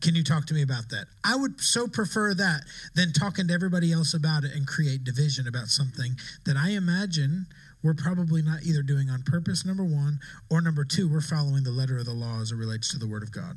Can 0.00 0.14
you 0.14 0.22
talk 0.22 0.46
to 0.46 0.54
me 0.54 0.62
about 0.62 0.88
that?" 0.90 1.06
I 1.24 1.36
would 1.36 1.60
so 1.60 1.86
prefer 1.86 2.34
that 2.34 2.62
than 2.94 3.12
talking 3.12 3.48
to 3.48 3.54
everybody 3.54 3.92
else 3.92 4.14
about 4.14 4.44
it 4.44 4.52
and 4.54 4.66
create 4.66 5.04
division 5.04 5.46
about 5.46 5.68
something 5.68 6.16
that 6.44 6.56
I 6.56 6.70
imagine 6.70 7.46
we're 7.82 7.94
probably 7.94 8.42
not 8.42 8.64
either 8.64 8.82
doing 8.82 9.10
on 9.10 9.22
purpose. 9.22 9.64
Number 9.64 9.84
one, 9.84 10.18
or 10.50 10.60
number 10.60 10.84
two, 10.84 11.08
we're 11.08 11.20
following 11.20 11.62
the 11.62 11.70
letter 11.70 11.98
of 11.98 12.04
the 12.04 12.12
law 12.12 12.40
as 12.40 12.50
it 12.50 12.56
relates 12.56 12.88
to 12.90 12.98
the 12.98 13.06
Word 13.06 13.22
of 13.22 13.30
God. 13.30 13.56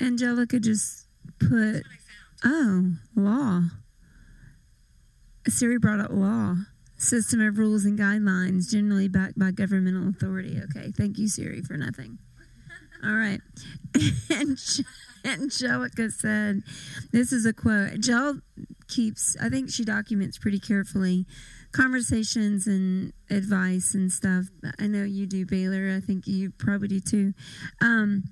Angelica 0.00 0.58
just 0.58 1.06
put, 1.38 1.84
oh, 2.44 2.92
law. 3.14 3.62
Siri 5.48 5.78
brought 5.78 6.00
up 6.00 6.10
law. 6.12 6.56
System 6.98 7.40
of 7.40 7.58
rules 7.58 7.84
and 7.84 7.98
guidelines 7.98 8.70
generally 8.70 9.08
backed 9.08 9.38
by 9.38 9.50
governmental 9.50 10.08
authority. 10.08 10.60
Okay, 10.64 10.92
thank 10.92 11.18
you, 11.18 11.26
Siri, 11.26 11.60
for 11.60 11.76
nothing. 11.76 12.18
All 13.04 13.14
right. 13.14 13.40
And 14.30 14.58
Angelica 15.24 16.10
said, 16.10 16.62
this 17.12 17.32
is 17.32 17.46
a 17.46 17.52
quote. 17.52 18.00
Jill 18.00 18.40
keeps, 18.88 19.36
I 19.40 19.48
think 19.48 19.70
she 19.70 19.84
documents 19.84 20.38
pretty 20.38 20.58
carefully 20.58 21.26
conversations 21.72 22.66
and 22.66 23.12
advice 23.30 23.94
and 23.94 24.12
stuff. 24.12 24.46
I 24.78 24.86
know 24.86 25.04
you 25.04 25.26
do, 25.26 25.44
Baylor. 25.46 25.94
I 25.96 26.00
think 26.00 26.26
you 26.26 26.50
probably 26.50 26.88
do 26.88 27.00
too. 27.00 27.34
Um, 27.80 28.24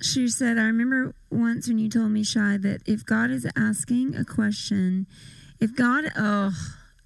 she 0.00 0.28
said, 0.28 0.58
I 0.58 0.62
remember 0.62 1.14
once 1.30 1.68
when 1.68 1.78
you 1.78 1.88
told 1.88 2.10
me, 2.10 2.22
Shy, 2.22 2.56
that 2.58 2.80
if 2.86 3.04
God 3.04 3.30
is 3.30 3.46
asking 3.56 4.14
a 4.14 4.24
question, 4.24 5.06
if 5.60 5.74
God, 5.74 6.04
oh, 6.16 6.52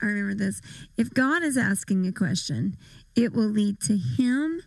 I 0.03 0.07
remember 0.07 0.35
this. 0.35 0.61
If 0.97 1.15
God 1.15 1.43
is 1.43 1.57
asking 1.57 2.07
a 2.07 2.13
question, 2.13 2.77
it 3.15 3.33
will 3.33 3.49
lead 3.49 3.81
to 3.83 3.97
Him 3.97 4.63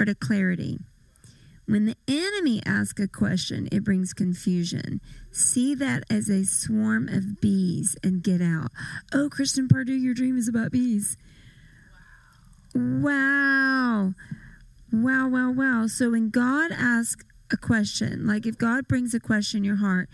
or 0.00 0.06
to 0.06 0.14
clarity. 0.14 0.78
When 1.66 1.86
the 1.86 1.96
enemy 2.08 2.62
asks 2.66 3.00
a 3.00 3.06
question, 3.06 3.68
it 3.70 3.84
brings 3.84 4.12
confusion. 4.12 5.00
See 5.30 5.74
that 5.76 6.02
as 6.10 6.28
a 6.28 6.44
swarm 6.44 7.08
of 7.08 7.40
bees 7.40 7.96
and 8.02 8.22
get 8.22 8.40
out. 8.40 8.72
Oh, 9.12 9.28
Kristen 9.30 9.68
Pardue, 9.68 9.92
your 9.92 10.14
dream 10.14 10.36
is 10.36 10.48
about 10.48 10.72
bees. 10.72 11.16
Wow. 12.74 14.14
Wow, 14.92 15.28
wow, 15.28 15.50
wow. 15.52 15.86
So 15.86 16.10
when 16.10 16.30
God 16.30 16.72
asks 16.72 17.24
a 17.52 17.56
question, 17.56 18.26
like 18.26 18.46
if 18.46 18.58
God 18.58 18.88
brings 18.88 19.14
a 19.14 19.20
question 19.20 19.58
in 19.58 19.64
your 19.64 19.76
heart, 19.76 20.08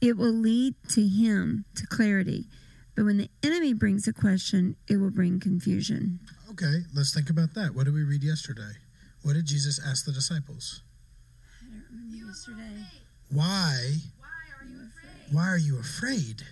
it 0.00 0.16
will 0.16 0.32
lead 0.32 0.74
to 0.90 1.06
Him, 1.06 1.64
to 1.76 1.86
clarity. 1.86 2.46
But 2.94 3.04
when 3.04 3.18
the 3.18 3.30
enemy 3.42 3.74
brings 3.74 4.06
a 4.06 4.12
question, 4.12 4.76
it 4.88 4.98
will 4.98 5.10
bring 5.10 5.40
confusion. 5.40 6.20
Okay, 6.50 6.82
let's 6.94 7.12
think 7.12 7.30
about 7.30 7.54
that. 7.54 7.74
What 7.74 7.84
did 7.84 7.94
we 7.94 8.04
read 8.04 8.22
yesterday? 8.22 8.72
What 9.22 9.32
did 9.32 9.46
Jesus 9.46 9.80
ask 9.84 10.04
the 10.04 10.12
disciples? 10.12 10.82
I 11.62 11.66
don't 11.66 11.82
remember 11.90 12.26
Yesterday. 12.26 12.84
Why? 13.30 13.94
Why 15.32 15.48
are 15.48 15.58
you 15.58 15.78
afraid? 15.78 16.42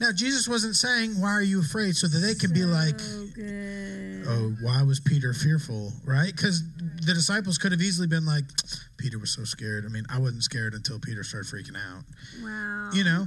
Now, 0.00 0.12
Jesus 0.12 0.46
wasn't 0.48 0.76
saying, 0.76 1.20
Why 1.20 1.30
are 1.30 1.42
you 1.42 1.60
afraid? 1.60 1.96
so 1.96 2.06
that 2.06 2.18
they 2.18 2.34
can 2.34 2.52
be 2.52 2.64
like, 2.64 2.96
good. 3.34 4.24
Oh, 4.28 4.54
why 4.62 4.82
was 4.82 5.00
Peter 5.00 5.32
fearful? 5.32 5.92
Right? 6.04 6.34
Because 6.34 6.62
the 6.76 7.14
disciples 7.14 7.58
could 7.58 7.72
have 7.72 7.80
easily 7.80 8.06
been 8.06 8.24
like, 8.24 8.44
Peter 8.96 9.18
was 9.18 9.30
so 9.30 9.44
scared. 9.44 9.84
I 9.84 9.88
mean, 9.88 10.04
I 10.08 10.18
wasn't 10.18 10.42
scared 10.44 10.74
until 10.74 10.98
Peter 11.00 11.24
started 11.24 11.50
freaking 11.52 11.76
out. 11.76 12.04
Wow. 12.42 12.90
You 12.92 13.04
know, 13.04 13.26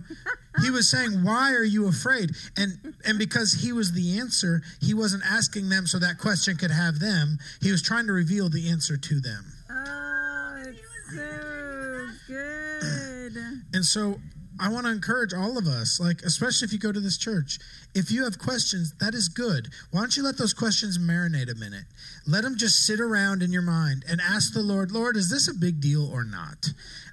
he 0.61 0.69
was 0.69 0.89
saying, 0.91 1.23
"Why 1.23 1.53
are 1.53 1.63
you 1.63 1.87
afraid?" 1.87 2.31
And 2.57 2.93
and 3.05 3.17
because 3.17 3.53
he 3.53 3.71
was 3.71 3.93
the 3.93 4.19
answer, 4.19 4.61
he 4.81 4.93
wasn't 4.93 5.23
asking 5.25 5.69
them 5.69 5.87
so 5.87 5.97
that 5.99 6.17
question 6.17 6.57
could 6.57 6.71
have 6.71 6.99
them. 6.99 7.37
He 7.61 7.71
was 7.71 7.81
trying 7.81 8.05
to 8.07 8.13
reveal 8.13 8.49
the 8.49 8.69
answer 8.69 8.97
to 8.97 9.19
them. 9.21 9.45
Oh, 9.69 10.63
it's 10.65 10.81
so 11.15 12.07
good. 12.27 13.33
And 13.73 13.85
so 13.85 14.19
I 14.61 14.69
want 14.69 14.85
to 14.85 14.91
encourage 14.91 15.33
all 15.33 15.57
of 15.57 15.65
us, 15.65 15.99
like 15.99 16.21
especially 16.21 16.67
if 16.67 16.71
you 16.71 16.77
go 16.77 16.91
to 16.91 16.99
this 16.99 17.17
church, 17.17 17.57
if 17.95 18.11
you 18.11 18.23
have 18.25 18.37
questions, 18.37 18.93
that 18.99 19.15
is 19.15 19.27
good. 19.27 19.69
Why 19.89 20.01
don't 20.01 20.15
you 20.15 20.21
let 20.21 20.37
those 20.37 20.53
questions 20.53 20.99
marinate 20.99 21.51
a 21.51 21.55
minute? 21.55 21.85
Let 22.27 22.43
them 22.43 22.55
just 22.57 22.85
sit 22.85 22.99
around 22.99 23.41
in 23.41 23.51
your 23.51 23.63
mind 23.63 24.05
and 24.07 24.21
ask 24.21 24.53
the 24.53 24.61
Lord, 24.61 24.91
Lord, 24.91 25.17
is 25.17 25.31
this 25.31 25.47
a 25.47 25.53
big 25.55 25.81
deal 25.81 26.07
or 26.07 26.23
not? 26.23 26.69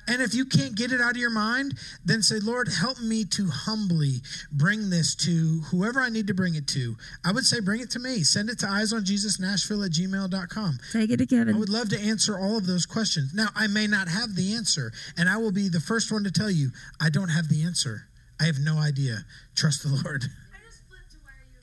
And 0.09 0.23
if 0.23 0.35
you 0.35 0.47
can't 0.47 0.75
get 0.75 0.91
it 0.91 1.03
out 1.03 1.13
of 1.13 1.17
your 1.19 1.31
mind, 1.31 1.75
then 2.03 2.23
say, 2.23 2.39
Lord, 2.41 2.69
help 2.69 2.99
me 2.99 3.27
to 3.27 3.47
humbly 3.49 4.23
bring 4.51 4.89
this 4.89 5.15
to 5.17 5.61
whoever 5.71 6.01
I 6.01 6.09
need 6.09 6.27
to 6.29 6.35
bring 6.35 6.55
it 6.55 6.67
to. 6.69 6.97
I 7.25 7.33
would 7.33 7.45
say, 7.45 7.61
bring 7.61 7.83
it 7.83 7.91
to 7.91 7.99
me. 7.99 8.23
Send 8.23 8.49
it 8.49 8.59
to 8.61 8.67
eyesonjesusnashville 8.67 9.85
at 9.85 9.93
gmail.com. 9.93 10.79
Take 10.93 11.11
it 11.11 11.19
to 11.19 11.27
Kevin. 11.27 11.55
I 11.55 11.59
would 11.59 11.69
love 11.69 11.91
to 11.91 12.01
answer 12.01 12.39
all 12.39 12.57
of 12.57 12.67
those 12.67 12.87
questions. 12.87 13.35
Now, 13.35 13.49
I 13.55 13.67
may 13.67 13.87
not 13.87 14.09
have 14.09 14.35
the 14.35 14.55
answer, 14.55 14.93
and 15.19 15.29
I 15.29 15.37
will 15.37 15.53
be 15.53 15.69
the 15.69 15.81
first 15.81 16.11
one 16.11 16.25
to 16.25 16.33
tell 16.33 16.51
you 16.51 16.71
I 17.01 17.11
don't 17.11 17.29
have 17.29 17.38
the 17.47 17.63
answer. 17.63 18.09
I 18.41 18.45
have 18.45 18.59
no 18.59 18.79
idea. 18.79 19.25
Trust 19.55 19.83
the 19.85 19.91
Lord. 19.91 20.25
I 20.25 20.59
just 20.67 20.83
flipped 20.89 21.13
to 21.13 21.19
why 21.23 21.31
are 21.33 21.47
you 21.53 21.59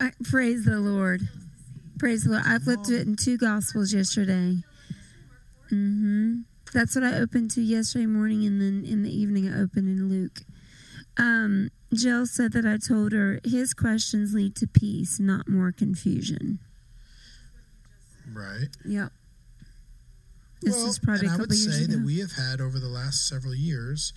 afraid? 0.00 0.14
I- 0.20 0.30
Praise 0.30 0.64
the 0.64 0.78
Lord. 0.78 1.22
Praise 1.98 2.24
the 2.24 2.30
Lord. 2.30 2.44
I 2.46 2.58
flipped 2.60 2.84
to 2.86 2.96
it 3.00 3.06
in 3.08 3.16
two 3.16 3.36
Gospels 3.36 3.92
yesterday. 3.92 4.58
Mm-hmm. 5.72 6.40
That's 6.72 6.94
what 6.94 7.04
I 7.04 7.14
opened 7.14 7.50
to 7.52 7.60
yesterday 7.62 8.06
morning, 8.06 8.44
and 8.46 8.60
then 8.60 8.84
in 8.84 9.02
the 9.02 9.10
evening 9.10 9.48
I 9.52 9.60
opened 9.60 9.88
in 9.88 10.08
Luke. 10.08 10.42
Um, 11.16 11.70
Jill 11.92 12.26
said 12.26 12.52
that 12.52 12.66
I 12.66 12.76
told 12.76 13.12
her 13.12 13.40
his 13.44 13.74
questions 13.74 14.34
lead 14.34 14.54
to 14.56 14.66
peace, 14.66 15.18
not 15.18 15.48
more 15.48 15.72
confusion. 15.72 16.58
Right. 18.32 18.68
Yep. 18.84 19.10
This 20.60 20.76
well, 20.76 20.86
is 20.86 20.98
probably 20.98 21.20
and 21.20 21.28
a 21.28 21.30
I 21.30 21.36
couple 21.36 21.48
would 21.48 21.58
years 21.58 21.78
say 21.78 21.84
ago. 21.84 21.92
that 21.94 22.04
we 22.04 22.18
have 22.18 22.32
had 22.32 22.60
over 22.60 22.78
the 22.78 22.88
last 22.88 23.26
several 23.26 23.54
years, 23.54 24.12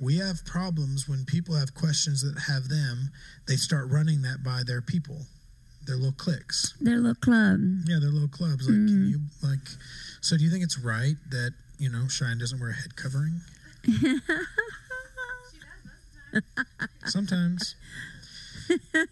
we 0.00 0.18
have 0.18 0.44
problems 0.44 1.08
when 1.08 1.24
people 1.24 1.54
have 1.56 1.74
questions 1.74 2.22
that 2.22 2.38
have 2.42 2.68
them, 2.68 3.10
they 3.46 3.56
start 3.56 3.88
running 3.90 4.22
that 4.22 4.42
by 4.44 4.62
their 4.66 4.80
people, 4.80 5.26
their 5.86 5.96
little 5.96 6.12
cliques. 6.12 6.74
Their 6.80 6.98
little 6.98 7.14
club. 7.16 7.60
Yeah, 7.86 7.98
their 8.00 8.10
little 8.10 8.28
clubs. 8.28 8.66
Like, 8.68 8.76
Mm. 8.78 8.86
can 8.88 9.08
you, 9.10 9.20
like, 9.42 9.58
so 10.20 10.36
do 10.36 10.44
you 10.44 10.50
think 10.50 10.62
it's 10.64 10.78
right 10.78 11.16
that, 11.30 11.52
you 11.78 11.88
know, 11.90 12.06
Shi-Anne 12.08 12.38
doesn't 12.38 12.60
wear 12.60 12.70
a 12.70 12.74
head 12.74 12.94
covering? 12.96 13.40
Sometimes. 17.06 17.74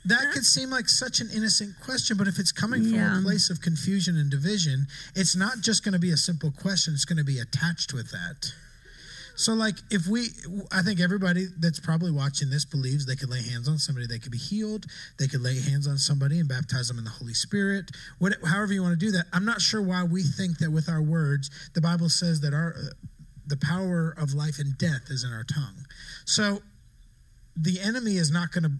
that 0.04 0.30
could 0.34 0.44
seem 0.44 0.68
like 0.68 0.86
such 0.88 1.20
an 1.20 1.30
innocent 1.34 1.74
question, 1.80 2.16
but 2.18 2.28
if 2.28 2.38
it's 2.38 2.52
coming 2.52 2.82
from 2.82 2.94
Yeah. 2.94 3.18
a 3.18 3.22
place 3.22 3.48
of 3.48 3.62
confusion 3.62 4.18
and 4.18 4.30
division, 4.30 4.86
it's 5.14 5.34
not 5.34 5.60
just 5.62 5.82
going 5.82 5.94
to 5.94 5.98
be 5.98 6.10
a 6.10 6.16
simple 6.16 6.50
question, 6.50 6.92
it's 6.92 7.06
going 7.06 7.16
to 7.16 7.24
be 7.24 7.38
attached 7.38 7.94
with 7.94 8.10
that. 8.10 8.52
So, 9.36 9.52
like, 9.52 9.76
if 9.90 10.06
we, 10.06 10.28
I 10.72 10.82
think 10.82 10.98
everybody 10.98 11.46
that's 11.58 11.78
probably 11.78 12.10
watching 12.10 12.48
this 12.48 12.64
believes 12.64 13.04
they 13.04 13.16
could 13.16 13.28
lay 13.28 13.42
hands 13.42 13.68
on 13.68 13.78
somebody, 13.78 14.06
they 14.06 14.18
could 14.18 14.32
be 14.32 14.38
healed. 14.38 14.86
They 15.18 15.28
could 15.28 15.42
lay 15.42 15.60
hands 15.60 15.86
on 15.86 15.98
somebody 15.98 16.40
and 16.40 16.48
baptize 16.48 16.88
them 16.88 16.98
in 16.98 17.04
the 17.04 17.10
Holy 17.10 17.34
Spirit. 17.34 17.90
What, 18.18 18.34
however 18.44 18.72
you 18.72 18.82
want 18.82 18.98
to 18.98 19.06
do 19.06 19.12
that. 19.12 19.26
I'm 19.32 19.44
not 19.44 19.60
sure 19.60 19.82
why 19.82 20.04
we 20.04 20.22
think 20.22 20.58
that 20.58 20.70
with 20.70 20.88
our 20.88 21.02
words, 21.02 21.50
the 21.74 21.80
Bible 21.80 22.08
says 22.08 22.40
that 22.40 22.54
our 22.54 22.74
the 23.48 23.56
power 23.56 24.12
of 24.18 24.34
life 24.34 24.58
and 24.58 24.76
death 24.76 25.08
is 25.08 25.22
in 25.22 25.32
our 25.32 25.44
tongue. 25.44 25.84
So, 26.24 26.62
the 27.54 27.80
enemy 27.80 28.16
is 28.16 28.30
not 28.30 28.50
going 28.50 28.64
to 28.64 28.72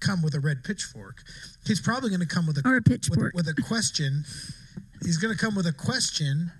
come 0.00 0.22
with 0.22 0.34
a 0.34 0.40
red 0.40 0.64
pitchfork. 0.64 1.22
He's 1.66 1.80
probably 1.80 2.10
going 2.10 2.20
to 2.20 2.26
come 2.26 2.46
with 2.46 2.58
a 2.58 2.68
or 2.68 2.76
a 2.76 2.82
pitchfork 2.82 3.32
with, 3.34 3.46
with 3.46 3.58
a 3.58 3.62
question. 3.62 4.24
He's 5.02 5.16
going 5.16 5.34
to 5.34 5.40
come 5.42 5.54
with 5.54 5.66
a 5.66 5.72
question 5.72 6.52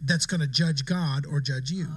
that's 0.00 0.26
going 0.26 0.40
to 0.40 0.46
judge 0.46 0.84
God 0.84 1.26
or 1.26 1.40
judge 1.40 1.70
you. 1.70 1.88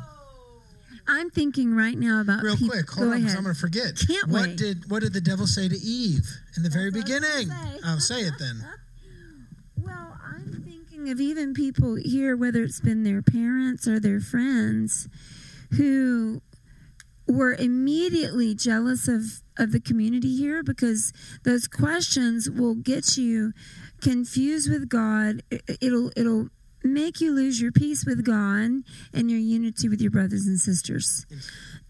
I'm 1.08 1.30
thinking 1.30 1.76
right 1.76 1.98
now 1.98 2.22
about 2.22 2.42
real 2.44 2.58
peop- 2.58 2.72
quick. 2.72 2.90
Hold 2.92 3.08
Go 3.10 3.14
on, 3.14 3.22
'cause 3.22 3.26
ahead. 3.32 3.38
I'm 3.38 3.44
going 3.44 3.56
to 3.56 3.62
forget. 3.62 3.98
Can't 4.08 4.28
what 4.30 4.48
wait. 4.48 4.58
did 4.58 4.90
what 4.90 5.02
did 5.04 5.14
the 5.14 5.22
devil 5.22 5.46
say 5.48 5.68
to 5.70 5.78
Eve 5.78 6.28
in 6.58 6.64
the 6.64 6.70
very 6.70 6.90
was 6.90 7.04
gonna 7.04 7.20
beginning? 7.22 7.50
say. 7.50 7.80
I'll 7.84 7.96
oh, 7.96 8.00
say 8.00 8.22
it 8.22 8.34
then. 8.40 8.66
Well, 9.78 10.18
I'm 10.26 10.64
thinking 10.66 11.10
of 11.12 11.20
even 11.20 11.54
people 11.54 11.96
here, 11.96 12.36
whether 12.36 12.64
it's 12.64 12.80
been 12.80 13.04
their 13.04 13.22
parents 13.22 13.88
or 13.88 14.00
their 14.00 14.20
friends, 14.20 15.08
who 15.78 16.42
were 17.28 17.54
immediately 17.54 18.56
jealous 18.56 19.08
of, 19.08 19.42
of 19.58 19.72
the 19.72 19.80
community 19.80 20.36
here 20.36 20.64
because 20.64 21.12
those 21.44 21.68
questions 21.68 22.50
will 22.50 22.74
get 22.76 23.18
you 23.18 23.52
confused 24.02 24.70
with 24.72 24.90
God. 24.90 25.44
It'll 25.82 26.12
it'll 26.16 26.50
make 26.86 27.20
you 27.20 27.34
lose 27.34 27.62
your 27.62 27.72
peace 27.72 28.06
with 28.06 28.24
God 28.24 28.84
and 29.14 29.32
your 29.32 29.40
unity 29.40 29.90
with 29.90 30.02
your 30.02 30.12
brothers 30.12 30.46
and 30.46 30.60
sisters 30.60 31.26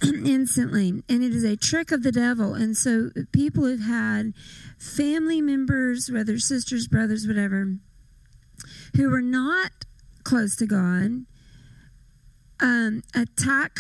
instantly. 0.04 1.04
And 1.10 1.24
it 1.24 1.34
is 1.34 1.44
a 1.44 1.58
trick 1.58 1.92
of 1.92 2.04
the 2.04 2.12
devil. 2.12 2.54
And 2.54 2.78
so 2.78 3.10
people 3.32 3.66
have 3.66 3.82
had 3.82 4.34
family 4.80 5.42
members, 5.42 6.10
whether 6.12 6.40
sisters, 6.40 6.88
brothers, 6.88 7.28
whatever, 7.28 7.76
who 8.96 9.10
were 9.10 9.22
not 9.22 9.72
close 10.24 10.56
to 10.58 10.66
God, 10.66 11.26
um, 12.62 13.04
attack 13.14 13.80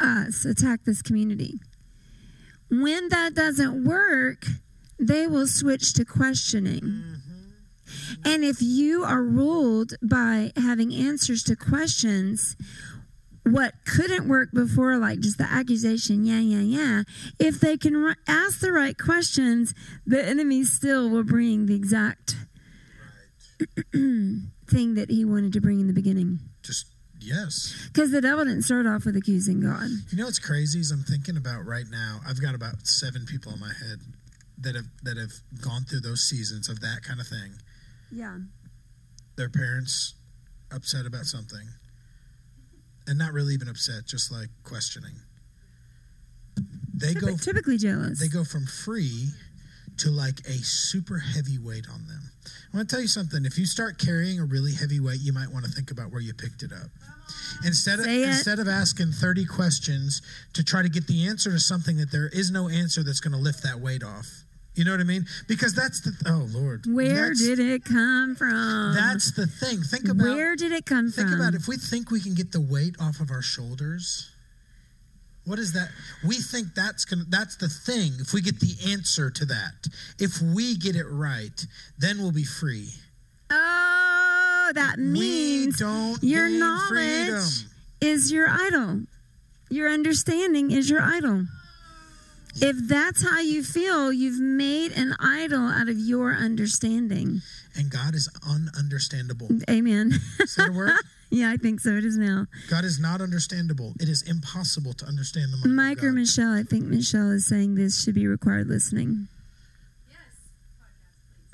us, 0.00 0.44
attack 0.44 0.84
this 0.84 1.02
community. 1.02 1.60
When 2.70 3.08
that 3.08 3.34
doesn't 3.34 3.84
work, 3.84 4.46
they 4.98 5.26
will 5.26 5.46
switch 5.46 5.92
to 5.94 6.04
questioning. 6.04 7.02
And 8.24 8.44
if 8.44 8.58
you 8.60 9.04
are 9.04 9.22
ruled 9.22 9.94
by 10.02 10.52
having 10.56 10.94
answers 10.94 11.42
to 11.44 11.56
questions, 11.56 12.56
what 13.44 13.74
couldn't 13.84 14.28
work 14.28 14.50
before, 14.52 14.96
like 14.98 15.20
just 15.20 15.38
the 15.38 15.50
accusation, 15.50 16.24
yeah, 16.24 16.38
yeah, 16.40 16.60
yeah, 16.60 17.02
if 17.38 17.60
they 17.60 17.76
can 17.76 17.96
r- 17.96 18.16
ask 18.28 18.60
the 18.60 18.72
right 18.72 18.96
questions, 18.96 19.74
the 20.06 20.24
enemy 20.24 20.64
still 20.64 21.10
will 21.10 21.24
bring 21.24 21.66
the 21.66 21.74
exact 21.74 22.36
thing 23.92 24.94
that 24.94 25.10
he 25.10 25.24
wanted 25.24 25.52
to 25.52 25.60
bring 25.60 25.80
in 25.80 25.86
the 25.86 25.92
beginning. 25.92 26.38
Just 26.62 26.86
yes. 27.20 27.88
Because 27.92 28.10
the 28.12 28.20
devil 28.20 28.44
didn't 28.44 28.62
start 28.62 28.86
off 28.86 29.04
with 29.04 29.16
accusing 29.16 29.60
God. 29.60 29.88
You 30.10 30.18
know 30.18 30.26
what's 30.26 30.38
crazy 30.38 30.80
is 30.80 30.90
I'm 30.90 31.02
thinking 31.02 31.36
about 31.36 31.66
right 31.66 31.86
now. 31.90 32.20
I've 32.26 32.40
got 32.40 32.54
about 32.54 32.86
seven 32.86 33.26
people 33.26 33.52
in 33.52 33.60
my 33.60 33.72
head 33.72 33.98
that 34.58 34.76
have 34.76 34.86
that 35.02 35.16
have 35.16 35.32
gone 35.60 35.82
through 35.82 36.00
those 36.00 36.22
seasons 36.22 36.68
of 36.68 36.80
that 36.80 37.00
kind 37.02 37.20
of 37.20 37.26
thing. 37.26 37.54
Yeah. 38.12 38.38
Their 39.36 39.48
parents 39.48 40.14
upset 40.70 41.06
about 41.06 41.24
something, 41.24 41.66
and 43.06 43.18
not 43.18 43.32
really 43.32 43.54
even 43.54 43.68
upset, 43.68 44.06
just 44.06 44.30
like 44.30 44.48
questioning. 44.64 45.14
They 46.94 47.14
go 47.14 47.36
typically 47.36 47.78
jealous. 47.78 48.20
they 48.20 48.28
go 48.28 48.44
from 48.44 48.66
free 48.66 49.28
to 49.98 50.10
like 50.10 50.40
a 50.40 50.52
super 50.62 51.18
heavy 51.18 51.58
weight 51.58 51.86
on 51.92 52.06
them. 52.06 52.30
I 52.72 52.76
want 52.76 52.88
to 52.88 52.94
tell 52.94 53.02
you 53.02 53.08
something. 53.08 53.44
If 53.44 53.58
you 53.58 53.66
start 53.66 53.98
carrying 53.98 54.38
a 54.40 54.44
really 54.44 54.72
heavy 54.74 55.00
weight, 55.00 55.20
you 55.20 55.32
might 55.32 55.48
want 55.50 55.64
to 55.64 55.70
think 55.70 55.90
about 55.90 56.10
where 56.12 56.20
you 56.20 56.32
picked 56.34 56.62
it 56.62 56.72
up. 56.72 56.88
Instead 57.64 57.98
of 57.98 58.04
Say 58.04 58.22
it. 58.22 58.28
instead 58.28 58.58
of 58.58 58.68
asking 58.68 59.12
30 59.12 59.44
questions 59.46 60.22
to 60.54 60.62
try 60.64 60.82
to 60.82 60.88
get 60.88 61.06
the 61.06 61.26
answer 61.26 61.50
to 61.50 61.58
something 61.58 61.96
that 61.96 62.10
there 62.10 62.28
is 62.28 62.50
no 62.50 62.68
answer 62.68 63.02
that's 63.02 63.20
going 63.20 63.32
to 63.32 63.38
lift 63.38 63.62
that 63.62 63.80
weight 63.80 64.02
off. 64.02 64.26
You 64.74 64.84
know 64.84 64.92
what 64.92 65.00
I 65.00 65.04
mean? 65.04 65.26
Because 65.48 65.74
that's 65.74 66.00
the 66.00 66.12
oh 66.26 66.46
lord. 66.50 66.84
Where 66.86 67.28
That's- 67.34 67.38
did 67.40 67.58
it 67.58 67.84
come 67.84 68.34
from? 68.34 68.94
That's 68.94 69.32
the 69.32 69.46
thing. 69.46 69.82
Think 69.82 70.08
about 70.08 70.24
Where 70.24 70.56
did 70.56 70.72
it 70.72 70.86
come 70.86 71.10
Think 71.10 71.28
from? 71.28 71.38
Think 71.38 71.40
about 71.40 71.54
if 71.54 71.68
we 71.68 71.76
think 71.76 72.10
we 72.10 72.20
can 72.20 72.34
get 72.34 72.52
the 72.52 72.60
weight 72.60 72.96
off 72.98 73.20
of 73.20 73.30
our 73.30 73.42
shoulders. 73.42 74.30
What 75.44 75.58
is 75.58 75.72
that? 75.72 75.90
We 76.24 76.36
think 76.36 76.74
that's 76.74 77.04
gonna 77.04 77.24
that's 77.28 77.56
the 77.56 77.68
thing. 77.68 78.12
If 78.20 78.32
we 78.32 78.40
get 78.40 78.60
the 78.60 78.92
answer 78.92 79.28
to 79.30 79.44
that, 79.46 79.88
if 80.18 80.40
we 80.40 80.76
get 80.76 80.96
it 80.96 81.06
right, 81.06 81.66
then 81.98 82.18
we'll 82.18 82.32
be 82.32 82.44
free. 82.44 82.90
Oh, 83.50 84.70
that 84.74 84.98
means 84.98 85.78
we 85.80 85.84
don't 85.84 86.22
your 86.22 86.48
knowledge 86.48 86.88
freedom. 86.88 87.42
is 88.00 88.32
your 88.32 88.48
idol. 88.48 89.02
Your 89.68 89.90
understanding 89.90 90.70
is 90.70 90.88
your 90.88 91.02
idol. 91.02 91.46
If 92.56 92.76
that's 92.88 93.22
how 93.22 93.40
you 93.40 93.62
feel, 93.64 94.12
you've 94.12 94.40
made 94.40 94.92
an 94.92 95.14
idol 95.18 95.62
out 95.68 95.88
of 95.88 95.98
your 95.98 96.32
understanding. 96.34 97.40
And 97.74 97.90
God 97.90 98.14
is 98.14 98.28
ununderstandable. 98.46 99.62
Amen. 99.70 100.12
Is 100.40 100.56
that 100.56 100.68
a 100.68 100.72
word? 100.72 100.92
yeah, 101.30 101.50
I 101.50 101.56
think 101.56 101.80
so. 101.80 101.90
It 101.90 102.04
is 102.04 102.18
now. 102.18 102.46
God 102.68 102.84
is 102.84 103.00
not 103.00 103.20
understandable. 103.20 103.94
It 104.00 104.08
is 104.08 104.22
impossible 104.22 104.92
to 104.94 105.06
understand 105.06 105.52
the 105.52 105.56
mind 105.56 105.76
Mike 105.76 106.04
or 106.04 106.12
Michelle, 106.12 106.52
I 106.52 106.62
think 106.62 106.84
Michelle 106.84 107.30
is 107.30 107.46
saying 107.46 107.74
this 107.74 108.02
should 108.02 108.14
be 108.14 108.26
required 108.26 108.68
listening. 108.68 109.28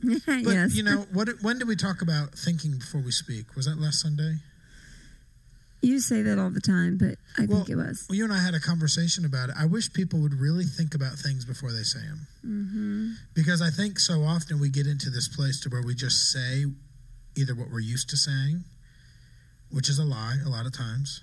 Yes, 0.05 0.25
podcast. 0.27 0.45
But 0.45 0.53
yes. 0.53 0.75
you 0.75 0.83
know, 0.83 1.07
what 1.13 1.29
when 1.43 1.59
did 1.59 1.69
we 1.69 1.77
talk 1.77 2.03
about 2.03 2.35
thinking 2.35 2.79
before 2.79 3.01
we 3.01 3.13
speak? 3.13 3.55
Was 3.55 3.67
that 3.67 3.79
last 3.79 4.01
Sunday? 4.01 4.39
You 5.81 6.01
say 6.01 6.23
that 6.23 6.39
all 6.39 6.51
the 6.51 6.61
time, 6.61 6.99
but 6.99 7.19
I 7.37 7.47
Well, 7.47 7.59
think 7.59 7.71
it 7.71 7.77
was. 7.77 8.07
Well, 8.09 8.17
you 8.17 8.25
and 8.25 8.33
I 8.33 8.39
had 8.39 8.55
a 8.55 8.61
conversation 8.61 9.25
about 9.25 9.51
it. 9.51 9.55
I 9.57 9.67
wish 9.67 9.93
people 9.93 10.19
would 10.21 10.35
really 10.35 10.65
think 10.65 10.95
about 10.95 11.15
things 11.15 11.45
before 11.45 11.71
they 11.71 11.85
say 11.85 12.01
them. 12.01 12.27
Mm-hmm. 12.45 13.11
Because 13.35 13.63
I 13.63 13.71
think 13.71 14.01
so 14.01 14.23
often 14.23 14.59
we 14.59 14.71
get 14.71 14.87
into 14.89 15.09
this 15.09 15.29
place 15.29 15.61
to 15.61 15.69
where 15.69 15.83
we 15.83 15.95
just 15.95 16.33
say 16.33 16.65
either 17.37 17.55
what 17.55 17.71
we're 17.71 17.79
used 17.79 18.11
to 18.11 18.17
saying, 18.17 18.65
which 19.71 19.89
is 19.89 20.01
a 20.01 20.05
lie 20.05 20.39
a 20.45 20.49
lot 20.49 20.67
of 20.67 20.73
times. 20.77 21.23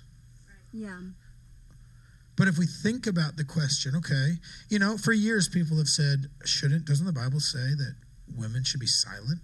Yeah. 0.72 1.00
But 2.36 2.48
if 2.48 2.58
we 2.58 2.66
think 2.66 3.06
about 3.06 3.36
the 3.36 3.44
question, 3.44 3.94
okay, 3.96 4.34
you 4.68 4.78
know, 4.78 4.96
for 4.96 5.12
years 5.12 5.48
people 5.48 5.76
have 5.78 5.88
said, 5.88 6.26
shouldn't, 6.44 6.84
doesn't 6.86 7.06
the 7.06 7.12
Bible 7.12 7.40
say 7.40 7.74
that 7.76 7.94
women 8.36 8.64
should 8.64 8.80
be 8.80 8.86
silent? 8.86 9.40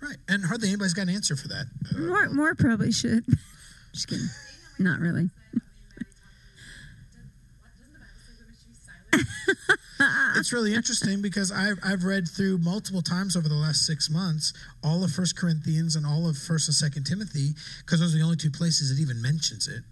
Right. 0.00 0.16
And 0.28 0.44
hardly 0.44 0.68
anybody's 0.68 0.94
got 0.94 1.08
an 1.08 1.14
answer 1.14 1.36
for 1.36 1.48
that. 1.48 1.66
Uh, 1.94 1.98
More, 2.00 2.28
more 2.30 2.54
probably 2.54 2.92
should. 2.92 3.24
Just 3.92 4.08
kidding. 4.08 4.28
Not 4.78 5.00
really. 5.00 5.30
it's 10.36 10.52
really 10.52 10.74
interesting 10.74 11.22
because 11.22 11.50
I've, 11.50 11.78
I've 11.82 12.04
read 12.04 12.28
through 12.28 12.58
multiple 12.58 13.00
times 13.00 13.36
over 13.36 13.48
the 13.48 13.54
last 13.54 13.86
six 13.86 14.10
months 14.10 14.52
all 14.84 15.02
of 15.02 15.10
First 15.10 15.38
Corinthians 15.38 15.96
and 15.96 16.04
all 16.06 16.28
of 16.28 16.36
First 16.36 16.68
and 16.68 16.74
Second 16.74 17.04
Timothy 17.04 17.50
because 17.84 18.00
those 18.00 18.14
are 18.14 18.18
the 18.18 18.24
only 18.24 18.36
two 18.36 18.50
places 18.50 18.90
it 18.90 19.00
even 19.00 19.22
mentions 19.22 19.66
it. 19.68 19.82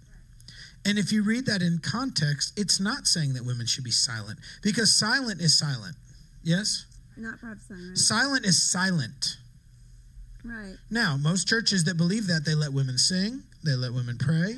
And 0.87 0.99
if 0.99 1.11
you 1.11 1.23
read 1.23 1.47
that 1.47 1.63
in 1.63 1.79
context, 1.79 2.53
it's 2.55 2.79
not 2.79 3.07
saying 3.07 3.33
that 3.33 3.43
women 3.43 3.65
should 3.65 3.83
be 3.83 3.89
silent 3.91 4.37
because 4.61 4.95
silent 4.95 5.41
is 5.41 5.57
silent. 5.57 5.95
Yes, 6.43 6.85
Not 7.17 7.39
prophesying, 7.39 7.95
silent 7.95 8.45
is 8.45 8.61
silent. 8.61 9.37
Right? 10.45 10.75
Now, 10.89 11.17
most 11.17 11.47
churches 11.47 11.83
that 11.85 11.97
believe 11.97 12.27
that 12.27 12.45
they 12.45 12.55
let 12.55 12.73
women 12.73 12.97
sing, 12.97 13.43
they 13.63 13.75
let 13.75 13.93
women 13.93 14.17
pray. 14.17 14.55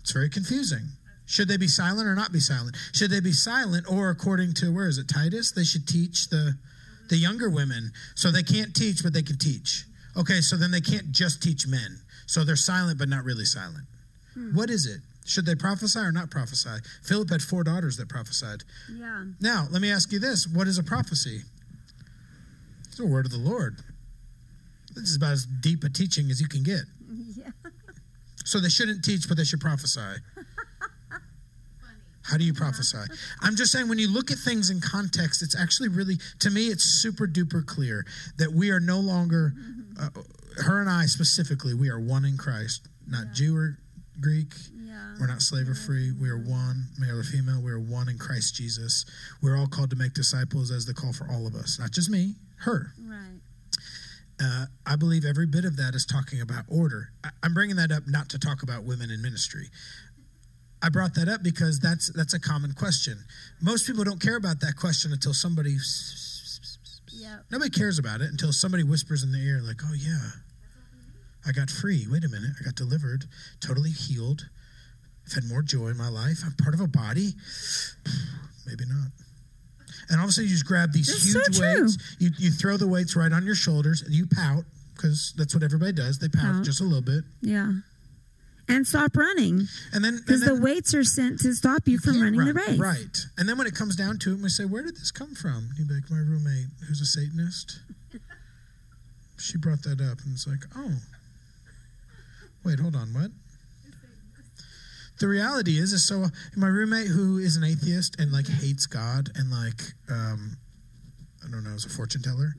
It's 0.00 0.12
very 0.12 0.30
confusing. 0.30 0.88
Should 1.26 1.48
they 1.48 1.56
be 1.56 1.68
silent 1.68 2.08
or 2.08 2.14
not 2.14 2.32
be 2.32 2.40
silent? 2.40 2.76
Should 2.92 3.10
they 3.10 3.20
be 3.20 3.32
silent, 3.32 3.86
or 3.90 4.10
according 4.10 4.54
to 4.54 4.72
where 4.72 4.88
is 4.88 4.98
it 4.98 5.08
Titus, 5.08 5.52
they 5.52 5.64
should 5.64 5.86
teach 5.86 6.28
the 6.28 6.56
the 7.08 7.16
younger 7.16 7.50
women 7.50 7.92
so 8.14 8.30
they 8.30 8.42
can't 8.42 8.74
teach 8.74 9.02
but 9.02 9.12
they 9.12 9.22
can 9.22 9.36
teach. 9.38 9.84
Okay, 10.16 10.40
so 10.40 10.56
then 10.56 10.70
they 10.70 10.80
can't 10.80 11.10
just 11.12 11.42
teach 11.42 11.66
men. 11.66 12.00
So 12.26 12.44
they're 12.44 12.56
silent 12.56 12.98
but 12.98 13.08
not 13.08 13.24
really 13.24 13.44
silent. 13.44 13.86
Hmm. 14.34 14.54
What 14.54 14.70
is 14.70 14.86
it? 14.86 15.00
Should 15.24 15.46
they 15.46 15.54
prophesy 15.54 16.00
or 16.00 16.12
not 16.12 16.30
prophesy? 16.30 16.80
Philip 17.02 17.30
had 17.30 17.42
four 17.42 17.64
daughters 17.64 17.96
that 17.98 18.08
prophesied. 18.08 18.64
Yeah. 18.90 19.24
Now, 19.40 19.66
let 19.70 19.82
me 19.82 19.90
ask 19.90 20.10
you 20.12 20.18
this: 20.18 20.46
What 20.46 20.66
is 20.66 20.78
a 20.78 20.82
prophecy? 20.82 21.42
It's 22.88 23.00
a 23.00 23.06
word 23.06 23.26
of 23.26 23.32
the 23.32 23.38
Lord. 23.38 23.76
This 24.94 25.10
is 25.10 25.16
about 25.16 25.32
as 25.32 25.46
deep 25.46 25.84
a 25.84 25.88
teaching 25.88 26.30
as 26.30 26.40
you 26.40 26.48
can 26.48 26.62
get. 26.62 26.82
Yeah. 27.36 27.50
So 28.44 28.58
they 28.58 28.68
shouldn't 28.68 29.04
teach, 29.04 29.28
but 29.28 29.36
they 29.36 29.44
should 29.44 29.60
prophesy. 29.60 30.00
How 32.22 32.36
do 32.38 32.44
you 32.44 32.54
prophesy? 32.54 32.98
I'm 33.42 33.56
just 33.56 33.72
saying, 33.72 33.88
when 33.88 33.98
you 33.98 34.10
look 34.10 34.30
at 34.30 34.38
things 34.38 34.70
in 34.70 34.80
context, 34.80 35.42
it's 35.42 35.58
actually 35.58 35.88
really, 35.88 36.16
to 36.38 36.50
me, 36.50 36.68
it's 36.68 36.84
super 36.84 37.26
duper 37.26 37.66
clear 37.66 38.06
that 38.38 38.52
we 38.52 38.70
are 38.70 38.80
no 38.80 39.00
longer, 39.00 39.52
uh, 40.00 40.08
her 40.64 40.80
and 40.80 40.88
I 40.88 41.06
specifically, 41.06 41.74
we 41.74 41.90
are 41.90 42.00
one 42.00 42.24
in 42.24 42.36
Christ, 42.36 42.88
not 43.06 43.32
Jew 43.32 43.56
or 43.56 43.78
Greek. 44.20 44.54
Yeah. 44.72 45.16
We're 45.20 45.26
not 45.26 45.42
slave 45.42 45.68
or 45.68 45.74
free. 45.74 46.12
We 46.12 46.30
are 46.30 46.38
one, 46.38 46.86
male 46.98 47.18
or 47.18 47.24
female. 47.24 47.60
We 47.60 47.72
are 47.72 47.80
one 47.80 48.08
in 48.08 48.18
Christ 48.18 48.54
Jesus. 48.54 49.04
We're 49.42 49.56
all 49.56 49.66
called 49.66 49.90
to 49.90 49.96
make 49.96 50.14
disciples 50.14 50.70
as 50.70 50.86
the 50.86 50.94
call 50.94 51.12
for 51.12 51.26
all 51.30 51.46
of 51.46 51.54
us, 51.54 51.78
not 51.78 51.90
just 51.90 52.08
me, 52.08 52.36
her. 52.60 52.92
Right. 53.04 53.40
Uh, 54.42 54.66
I 54.86 54.96
believe 54.96 55.24
every 55.24 55.46
bit 55.46 55.64
of 55.64 55.76
that 55.76 55.94
is 55.94 56.04
talking 56.04 56.40
about 56.40 56.64
order. 56.68 57.10
I, 57.22 57.30
I'm 57.42 57.54
bringing 57.54 57.76
that 57.76 57.92
up 57.92 58.04
not 58.08 58.28
to 58.30 58.38
talk 58.38 58.62
about 58.62 58.82
women 58.84 59.10
in 59.10 59.22
ministry. 59.22 59.68
I 60.82 60.88
brought 60.88 61.14
that 61.14 61.28
up 61.28 61.44
because 61.44 61.78
that's 61.78 62.10
that's 62.12 62.34
a 62.34 62.40
common 62.40 62.72
question. 62.72 63.18
Most 63.60 63.86
people 63.86 64.02
don't 64.02 64.20
care 64.20 64.36
about 64.36 64.58
that 64.60 64.76
question 64.76 65.12
until 65.12 65.32
somebody 65.34 65.76
Yep. 67.14 67.44
nobody 67.52 67.70
cares 67.70 67.98
about 68.00 68.20
it 68.20 68.30
until 68.30 68.52
somebody 68.52 68.82
whispers 68.82 69.22
in 69.22 69.30
their 69.30 69.42
ear 69.42 69.62
like, 69.62 69.80
"Oh 69.84 69.94
yeah, 69.94 70.30
I 71.46 71.52
got 71.52 71.70
free. 71.70 72.06
Wait 72.10 72.24
a 72.24 72.28
minute, 72.28 72.50
I 72.60 72.64
got 72.64 72.74
delivered, 72.74 73.26
totally 73.60 73.90
healed. 73.90 74.48
I've 75.26 75.34
had 75.34 75.44
more 75.44 75.62
joy 75.62 75.88
in 75.88 75.96
my 75.96 76.08
life. 76.08 76.40
I'm 76.44 76.54
part 76.54 76.74
of 76.74 76.80
a 76.80 76.88
body. 76.88 77.34
Maybe 78.66 78.86
not." 78.86 79.12
And 80.08 80.18
all 80.18 80.24
of 80.24 80.30
a 80.30 80.32
sudden, 80.32 80.48
you 80.48 80.54
just 80.54 80.66
grab 80.66 80.92
these 80.92 81.06
That's 81.06 81.32
huge 81.32 81.56
so 81.56 81.62
weights. 81.82 82.16
You 82.18 82.30
you 82.38 82.50
throw 82.50 82.76
the 82.76 82.88
weights 82.88 83.16
right 83.16 83.32
on 83.32 83.44
your 83.44 83.54
shoulders, 83.54 84.02
and 84.02 84.12
you 84.14 84.26
pout 84.26 84.64
because 84.94 85.32
that's 85.36 85.54
what 85.54 85.62
everybody 85.62 85.92
does. 85.92 86.18
They 86.18 86.28
pout 86.28 86.56
Pout. 86.56 86.64
just 86.64 86.80
a 86.80 86.84
little 86.84 87.02
bit, 87.02 87.24
Yeah. 87.40 87.72
And 88.68 88.86
stop 88.86 89.16
running 89.16 89.66
and 89.92 90.04
then 90.04 90.18
because 90.18 90.42
the 90.42 90.54
weights 90.54 90.94
are 90.94 91.02
sent 91.04 91.40
to 91.40 91.52
stop 91.52 91.82
you 91.88 91.98
from 91.98 92.20
running 92.22 92.44
the 92.44 92.54
race. 92.54 92.78
Right. 92.78 93.18
And 93.36 93.48
then 93.48 93.58
when 93.58 93.66
it 93.66 93.74
comes 93.74 93.96
down 93.96 94.18
to 94.20 94.32
it, 94.34 94.38
we 94.40 94.48
say, 94.48 94.64
Where 94.64 94.82
did 94.84 94.94
this 94.96 95.10
come 95.10 95.34
from? 95.34 95.70
Be 95.76 95.82
like, 95.92 96.08
My 96.10 96.18
roommate, 96.18 96.66
who's 96.88 97.00
a 97.00 97.04
Satanist. 97.04 97.80
She 99.38 99.58
brought 99.58 99.82
that 99.82 100.00
up. 100.00 100.20
And 100.24 100.32
it's 100.34 100.46
like, 100.46 100.60
Oh, 100.76 100.92
wait, 102.64 102.78
hold 102.78 102.94
on. 102.94 103.12
What? 103.12 103.32
The 105.22 105.28
reality 105.28 105.78
is, 105.78 105.92
is 105.92 106.04
so 106.04 106.26
my 106.56 106.66
roommate 106.66 107.06
who 107.06 107.38
is 107.38 107.54
an 107.54 107.62
atheist 107.62 108.18
and 108.18 108.32
like 108.32 108.48
hates 108.48 108.86
God 108.86 109.30
and 109.36 109.52
like, 109.52 109.80
um, 110.10 110.56
I 111.46 111.48
don't 111.48 111.62
know, 111.62 111.70
is 111.70 111.84
a 111.84 111.88
fortune 111.90 112.22
teller. 112.22 112.56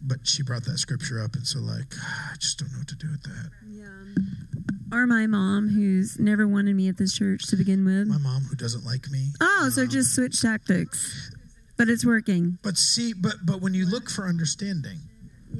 But 0.00 0.26
she 0.26 0.42
brought 0.42 0.64
that 0.64 0.78
scripture 0.78 1.22
up. 1.22 1.34
And 1.34 1.46
so, 1.46 1.60
like, 1.60 1.92
I 2.32 2.36
just 2.40 2.58
don't 2.58 2.72
know 2.72 2.78
what 2.78 2.88
to 2.88 2.96
do 2.96 3.08
with 3.10 3.22
that. 3.24 3.50
Yeah. 3.68 4.96
Or 4.96 5.06
my 5.06 5.26
mom, 5.26 5.68
who's 5.68 6.18
never 6.18 6.48
wanted 6.48 6.74
me 6.74 6.88
at 6.88 6.96
this 6.96 7.12
church 7.12 7.46
to 7.48 7.56
begin 7.56 7.84
with. 7.84 8.08
My 8.08 8.16
mom 8.16 8.44
who 8.44 8.56
doesn't 8.56 8.86
like 8.86 9.10
me. 9.10 9.32
Oh, 9.42 9.68
so 9.70 9.82
Um, 9.82 9.88
just 9.90 10.14
switch 10.14 10.40
tactics. 10.40 11.30
But 11.76 11.90
it's 11.90 12.06
working. 12.06 12.56
But 12.62 12.78
see, 12.78 13.12
but 13.12 13.34
but 13.44 13.60
when 13.60 13.74
you 13.74 13.84
look 13.84 14.08
for 14.08 14.26
understanding, 14.26 15.00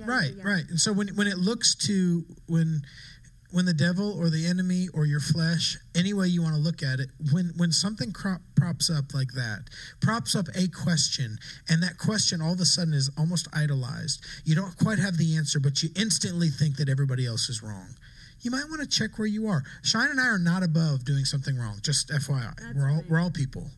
right, 0.06 0.32
right, 0.42 0.64
and 0.70 0.80
so 0.80 0.90
when 0.94 1.08
when 1.16 1.26
it 1.26 1.36
looks 1.36 1.74
to 1.86 2.24
when 2.46 2.82
when 3.54 3.66
the 3.66 3.72
devil 3.72 4.18
or 4.18 4.30
the 4.30 4.48
enemy 4.48 4.88
or 4.92 5.06
your 5.06 5.20
flesh, 5.20 5.78
any 5.94 6.12
way 6.12 6.26
you 6.26 6.42
want 6.42 6.56
to 6.56 6.60
look 6.60 6.82
at 6.82 6.98
it, 6.98 7.08
when 7.30 7.52
when 7.56 7.70
something 7.70 8.10
crop, 8.10 8.40
props 8.56 8.90
up 8.90 9.14
like 9.14 9.30
that, 9.34 9.70
props 10.00 10.34
up 10.34 10.46
a 10.56 10.66
question, 10.66 11.38
and 11.68 11.80
that 11.80 11.96
question 11.96 12.42
all 12.42 12.54
of 12.54 12.60
a 12.60 12.64
sudden 12.64 12.92
is 12.92 13.08
almost 13.16 13.46
idolized. 13.52 14.24
You 14.44 14.56
don't 14.56 14.76
quite 14.76 14.98
have 14.98 15.18
the 15.18 15.36
answer, 15.36 15.60
but 15.60 15.84
you 15.84 15.90
instantly 15.94 16.48
think 16.48 16.78
that 16.78 16.88
everybody 16.88 17.26
else 17.26 17.48
is 17.48 17.62
wrong. 17.62 17.94
You 18.44 18.50
might 18.50 18.68
want 18.68 18.82
to 18.82 18.86
check 18.86 19.18
where 19.18 19.26
you 19.26 19.48
are. 19.48 19.64
Shi-Anne 19.82 20.10
and 20.10 20.20
I 20.20 20.26
are 20.26 20.38
not 20.38 20.62
above 20.62 21.06
doing 21.06 21.24
something 21.24 21.56
wrong. 21.56 21.78
Just 21.82 22.10
FYI, 22.10 22.76
we're 22.76 22.90
all 22.90 23.02
we're 23.08 23.18
all 23.18 23.30
people. 23.30 23.70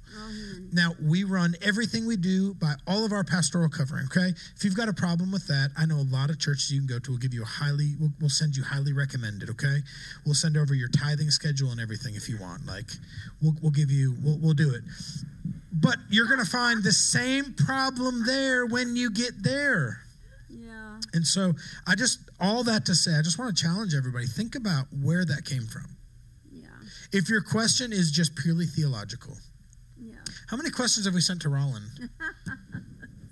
Now, 0.73 0.93
we 1.01 1.23
run 1.23 1.55
everything 1.63 2.05
we 2.05 2.17
do 2.17 2.55
by 2.55 2.75
all 2.87 3.05
of 3.05 3.13
our 3.13 3.23
pastoral 3.23 3.69
covering, 3.69 4.07
okay? 4.07 4.33
If 4.57 4.65
you've 4.65 4.77
got 4.77 4.89
a 4.89 4.93
problem 4.93 5.31
with 5.31 5.47
that, 5.47 5.71
I 5.79 5.87
know 5.87 5.97
a 5.97 6.09
lot 6.11 6.31
of 6.31 6.41
churches 6.41 6.73
you 6.73 6.81
can 6.81 6.89
go 6.89 6.99
to 6.99 7.11
will 7.13 7.19
give 7.19 7.33
you 7.33 7.43
a 7.43 7.47
highly, 7.47 7.95
we'll, 8.01 8.11
we'll 8.21 8.29
send 8.29 8.57
you 8.57 8.65
highly 8.65 8.93
recommended, 8.93 9.49
okay? 9.51 9.79
We'll 10.25 10.35
send 10.35 10.57
over 10.57 10.75
your 10.75 10.89
tithing 10.89 11.31
schedule 11.31 11.71
and 11.71 11.81
everything 11.81 12.17
if 12.17 12.29
you 12.29 12.37
want. 12.41 12.67
Like, 12.67 12.91
we'll, 13.41 13.55
we'll 13.63 13.73
give 13.73 13.91
you, 13.91 14.17
we'll, 14.21 14.39
we'll 14.39 14.55
do 14.55 14.75
it. 14.75 14.83
But 15.73 15.99
you're 16.09 16.27
going 16.27 16.45
to 16.45 16.51
find 16.51 16.83
the 16.83 16.93
same 16.93 17.55
problem 17.55 18.25
there 18.27 18.67
when 18.67 18.97
you 18.97 19.11
get 19.11 19.43
there. 19.43 20.01
And 21.13 21.27
so 21.27 21.53
I 21.87 21.95
just, 21.95 22.21
all 22.41 22.63
that 22.65 22.85
to 22.87 22.95
say, 22.95 23.17
I 23.19 23.23
just 23.23 23.39
want 23.39 23.57
to 23.57 23.63
challenge 23.63 23.95
everybody. 23.95 24.27
Think 24.27 24.55
about 24.55 24.87
where 25.03 25.25
that 25.25 25.45
came 25.45 25.67
from. 25.67 25.97
Yeah. 26.51 26.69
If 27.13 27.29
your 27.29 27.43
question 27.43 27.93
is 27.93 28.11
just 28.11 28.35
purely 28.37 28.67
theological, 28.67 29.37
Yeah. 29.99 30.17
how 30.49 30.57
many 30.57 30.71
questions 30.71 31.07
have 31.07 31.15
we 31.15 31.21
sent 31.21 31.43
to 31.43 31.49
Roland? 31.49 32.11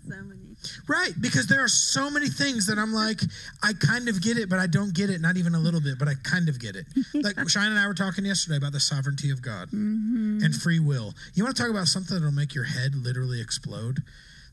So 0.09 0.16
many. 0.22 0.40
Right, 0.87 1.12
because 1.20 1.46
there 1.46 1.62
are 1.64 1.68
so 1.68 2.11
many 2.11 2.29
things 2.29 2.66
that 2.66 2.79
I'm 2.79 2.92
like, 2.92 3.20
I 3.62 3.72
kind 3.72 4.09
of 4.09 4.20
get 4.22 4.37
it, 4.37 4.48
but 4.48 4.59
I 4.59 4.66
don't 4.66 4.94
get 4.94 5.11
it, 5.11 5.20
not 5.20 5.37
even 5.37 5.55
a 5.55 5.59
little 5.59 5.81
bit, 5.81 5.98
but 5.98 6.09
I 6.09 6.14
kind 6.22 6.48
of 6.48 6.61
get 6.61 6.77
it. 6.77 6.87
Like 7.14 7.37
Shi-Anne 7.48 7.70
and 7.72 7.79
I 7.79 7.87
were 7.87 7.94
talking 7.94 8.24
yesterday 8.24 8.57
about 8.57 8.72
the 8.72 8.81
sovereignty 8.81 9.31
of 9.31 9.40
God 9.42 9.68
mm-hmm. 9.68 10.40
and 10.42 10.55
free 10.55 10.81
will. 10.81 11.14
You 11.35 11.44
want 11.44 11.57
to 11.57 11.62
talk 11.62 11.70
about 11.70 11.87
something 11.87 12.14
that'll 12.14 12.33
make 12.33 12.55
your 12.55 12.64
head 12.64 12.94
literally 12.94 13.40
explode? 13.40 14.03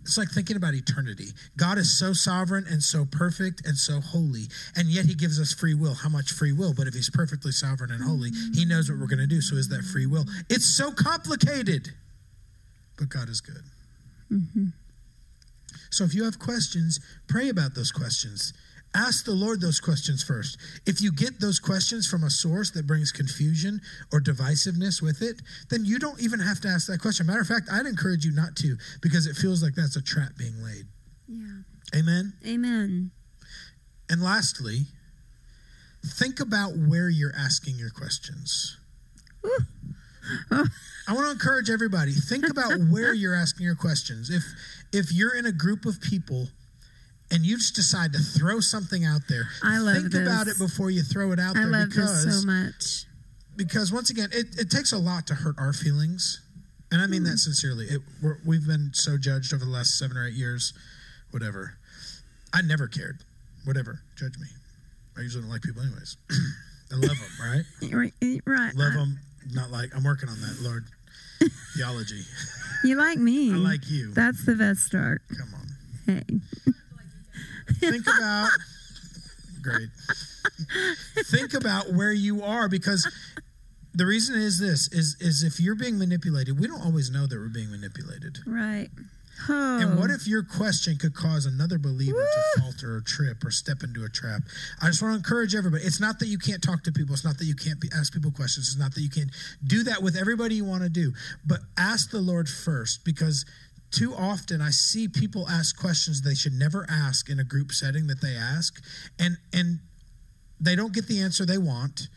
It's 0.04 0.18
like 0.18 0.30
thinking 0.32 0.56
about 0.56 0.74
eternity. 0.74 1.28
God 1.58 1.78
is 1.78 1.98
so 1.98 2.14
sovereign 2.14 2.66
and 2.70 2.82
so 2.82 3.06
perfect 3.06 3.66
and 3.66 3.78
so 3.78 4.02
holy, 4.02 4.46
and 4.76 4.88
yet 4.88 5.06
He 5.06 5.14
gives 5.14 5.40
us 5.40 5.54
free 5.54 5.76
will. 5.76 5.94
How 5.94 6.10
much 6.10 6.32
free 6.32 6.52
will? 6.52 6.74
But 6.76 6.88
if 6.88 6.94
He's 6.94 7.10
perfectly 7.10 7.52
sovereign 7.52 7.92
and 7.92 8.04
holy, 8.04 8.32
He 8.54 8.66
knows 8.66 8.90
what 8.90 9.00
we're 9.00 9.08
going 9.08 9.20
to 9.20 9.28
do. 9.28 9.42
So 9.42 9.56
is 9.56 9.70
that 9.70 9.84
free 9.84 10.08
will? 10.08 10.26
It's 10.50 10.66
so 10.66 10.92
complicated, 10.92 11.90
but 12.98 13.10
God 13.10 13.30
is 13.30 13.42
good. 13.42 13.64
Mm-hmm. 14.32 14.68
So 15.92 16.04
if 16.04 16.16
you 16.16 16.24
have 16.24 16.40
questions, 16.40 17.00
pray 17.28 17.50
about 17.50 17.76
those 17.76 17.92
questions. 17.92 18.54
Ask 18.94 19.24
the 19.26 19.32
Lord 19.32 19.62
those 19.62 19.80
questions 19.80 20.22
first. 20.22 20.58
If 20.86 21.02
you 21.02 21.14
get 21.14 21.40
those 21.40 21.60
questions 21.60 22.08
from 22.08 22.24
a 22.24 22.30
source 22.30 22.72
that 22.72 22.86
brings 22.86 23.12
confusion 23.12 23.80
or 24.12 24.20
divisiveness 24.20 25.02
with 25.02 25.22
it, 25.22 25.42
then 25.70 25.86
you 25.86 25.98
don't 25.98 26.22
even 26.22 26.40
have 26.40 26.60
to 26.62 26.68
ask 26.68 26.88
that 26.88 27.00
question. 27.00 27.26
Matter 27.26 27.40
of 27.40 27.48
fact, 27.48 27.70
I'd 27.72 27.86
encourage 27.86 28.26
you 28.26 28.34
not 28.34 28.56
to 28.58 28.76
because 29.02 29.28
it 29.28 29.36
feels 29.36 29.64
like 29.64 29.76
that's 29.76 29.96
a 29.96 30.02
trap 30.02 30.32
being 30.38 30.62
laid. 30.62 30.88
Yeah. 31.28 32.00
Amen. 32.00 32.34
Amen. 32.46 33.12
And 34.10 34.22
lastly, 34.22 34.88
think 36.06 36.42
about 36.42 36.72
where 36.76 37.08
you're 37.08 37.34
asking 37.38 37.76
your 37.76 37.92
questions. 37.92 38.78
I 40.52 41.14
want 41.14 41.26
to 41.26 41.32
encourage 41.32 41.70
everybody 41.70 42.12
think 42.12 42.48
about 42.50 42.78
where 42.92 43.14
you're 43.14 43.36
asking 43.36 43.66
your 43.66 43.76
questions. 43.76 44.30
If 44.30 44.44
if 44.94 45.12
you're 45.12 45.36
in 45.36 45.46
a 45.46 45.52
group 45.52 45.86
of 45.86 46.00
people 46.02 46.48
and 47.32 47.46
you 47.46 47.58
just 47.58 47.76
decide 47.76 48.14
to 48.14 48.20
throw 48.20 48.60
something 48.60 49.06
out 49.06 49.22
there, 49.30 49.48
I 49.64 49.78
love 49.78 49.96
think 49.96 50.14
about 50.14 50.48
it 50.48 50.58
before 50.58 50.92
you 50.92 51.02
throw 51.02 51.32
it 51.32 51.40
out 51.40 51.56
I 51.56 51.62
there 51.62 51.70
love 51.70 51.90
because 51.90 52.26
this 52.26 52.42
so 52.42 52.48
much. 52.48 53.06
because 53.56 53.92
once 53.92 54.10
again, 54.10 54.30
it, 54.34 54.60
it 54.60 54.70
takes 54.70 54.92
a 54.92 54.98
lot 54.98 55.28
to 55.28 55.36
hurt 55.36 55.56
our 55.58 55.74
feelings, 55.74 56.42
and 56.92 57.02
I 57.02 57.08
mean 57.08 57.24
that 57.24 57.32
hmm. 57.32 57.36
sincerely. 57.38 57.86
It, 57.86 58.02
we're, 58.22 58.38
we've 58.46 58.68
been 58.68 58.92
so 58.94 59.18
judged 59.18 59.54
over 59.54 59.66
the 59.66 59.72
last 59.72 59.98
seven 59.98 60.18
or 60.18 60.28
eight 60.28 60.34
years, 60.34 60.74
whatever. 61.32 61.78
I 62.54 62.62
never 62.62 62.88
cared, 62.88 63.20
whatever. 63.66 64.02
Judge 64.16 64.38
me. 64.38 64.48
I 65.18 65.22
usually 65.22 65.44
don't 65.44 65.52
like 65.52 65.62
people, 65.62 65.82
anyways. 65.82 66.18
I 66.92 66.96
love 66.96 67.18
them, 67.18 67.20
right? 67.42 67.64
Right. 67.94 68.14
right. 68.46 68.76
Love 68.76 68.94
them. 68.94 69.20
Not 69.52 69.72
like 69.72 69.96
I'm 69.96 70.04
working 70.04 70.30
on 70.30 70.40
that, 70.42 70.58
Lord. 70.62 70.86
Theology. 71.76 72.22
You 72.84 72.96
like 72.96 73.20
me. 73.20 73.54
I 73.54 73.58
like 73.58 73.88
you. 73.92 74.12
That's 74.12 74.44
the 74.44 74.56
best 74.56 74.82
start. 74.82 75.22
Come 75.38 75.54
on. 75.54 75.68
Hey. 76.08 76.24
Think 77.80 78.06
about. 78.08 78.50
Great. 79.62 79.90
Think 81.26 81.54
about 81.54 81.94
where 81.94 82.12
you 82.12 82.44
are 82.44 82.68
because 82.68 83.08
the 83.94 84.06
reason 84.06 84.36
is 84.36 84.60
this 84.60 84.92
is 84.92 85.18
is 85.20 85.44
if 85.44 85.60
you're 85.60 85.76
being 85.76 85.98
manipulated, 85.98 86.60
we 86.60 86.68
don't 86.68 86.82
always 86.82 87.12
know 87.12 87.28
that 87.28 87.38
we're 87.38 87.50
being 87.50 87.72
manipulated. 87.72 88.40
Right. 88.46 88.90
Oh. 89.50 89.80
And 89.80 90.00
what 90.00 90.12
if 90.12 90.28
your 90.28 90.44
question 90.44 90.98
could 90.98 91.16
cause 91.16 91.46
another 91.46 91.80
believer 91.80 92.24
to 92.24 92.62
falter 92.62 92.96
or 92.96 93.02
trip 93.02 93.44
or 93.44 93.52
step 93.52 93.84
into 93.84 94.04
a 94.04 94.10
trap? 94.10 94.42
I 94.82 94.88
just 94.88 95.02
want 95.02 95.14
to 95.14 95.18
encourage 95.18 95.56
everybody. 95.56 95.84
It's 95.84 96.00
not 96.00 96.20
that 96.20 96.28
you 96.28 96.38
can't 96.38 96.62
talk 96.62 96.84
to 96.84 96.92
people. 96.92 97.14
It's 97.14 97.26
not 97.26 97.38
that 97.40 97.46
you 97.46 97.56
can't 97.56 97.80
be, 97.80 97.90
ask 97.96 98.14
people 98.14 98.32
questions. 98.32 98.68
It's 98.68 98.78
not 98.78 98.94
that 98.94 99.02
you 99.02 99.10
can't 99.10 99.32
do 99.66 99.84
that 99.84 100.04
with 100.04 100.16
everybody 100.16 100.56
you 100.56 100.66
want 100.66 100.84
to 100.84 100.90
do. 100.90 101.14
But 101.46 101.62
ask 101.78 102.12
the 102.12 102.20
Lord 102.20 102.50
first 102.50 103.04
because 103.04 103.46
too 103.92 104.14
often 104.16 104.62
I 104.62 104.70
see 104.70 105.08
people 105.08 105.48
ask 105.50 105.78
questions 105.80 106.22
they 106.22 106.36
should 106.36 106.54
never 106.54 106.86
ask 106.90 107.30
in 107.30 107.40
a 107.40 107.44
group 107.44 107.72
setting 107.72 108.08
that 108.08 108.22
they 108.22 108.36
ask, 108.36 108.82
and 109.20 109.38
and 109.54 109.80
they 110.60 110.76
don't 110.76 110.94
get 110.94 111.08
the 111.08 111.20
answer 111.22 111.46
they 111.46 111.58
want. 111.58 112.08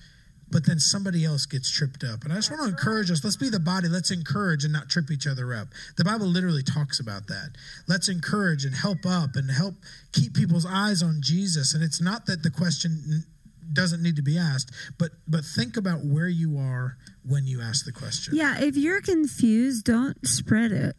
But 0.51 0.67
then 0.67 0.79
somebody 0.79 1.25
else 1.25 1.47
gets 1.47 1.69
tripped 1.71 2.05
up. 2.05 2.23
And 2.23 2.33
I 2.33 2.37
just 2.37 2.51
want 2.51 2.63
to 2.63 2.69
encourage 2.69 3.11
us. 3.11 3.25
Let's 3.25 3.37
be 3.37 3.49
the 3.49 3.59
body. 3.59 3.89
Let's 3.89 4.13
encourage 4.13 4.63
and 4.63 4.73
not 4.73 4.89
trip 4.89 5.11
each 5.11 5.27
other 5.27 5.53
up. 5.53 5.69
The 5.97 6.05
Bible 6.05 6.27
literally 6.27 6.63
talks 6.63 7.01
about 7.01 7.27
that. 7.27 7.57
Let's 7.89 8.09
encourage 8.09 8.65
and 8.65 8.75
help 8.75 9.05
up 9.07 9.35
and 9.35 9.51
help 9.51 9.75
keep 10.13 10.35
people's 10.35 10.67
eyes 10.67 11.03
on 11.03 11.17
Jesus. 11.23 11.75
And 11.75 11.83
it's 11.83 12.01
not 12.01 12.27
that 12.27 12.43
the 12.43 12.51
question 12.51 13.25
doesn't 13.73 14.03
need 14.03 14.17
to 14.17 14.23
be 14.23 14.39
asked, 14.39 14.71
but 14.99 15.13
but 15.27 15.45
think 15.45 15.77
about 15.77 16.05
where 16.05 16.29
you 16.29 16.59
are 16.59 16.99
when 17.27 17.47
you 17.47 17.61
ask 17.61 17.85
the 17.85 17.93
question. 17.93 18.37
Yeah, 18.37 18.61
if 18.61 18.77
you're 18.77 19.01
confused, 19.01 19.87
don't 19.87 20.25
spread 20.27 20.71
it. 20.71 20.97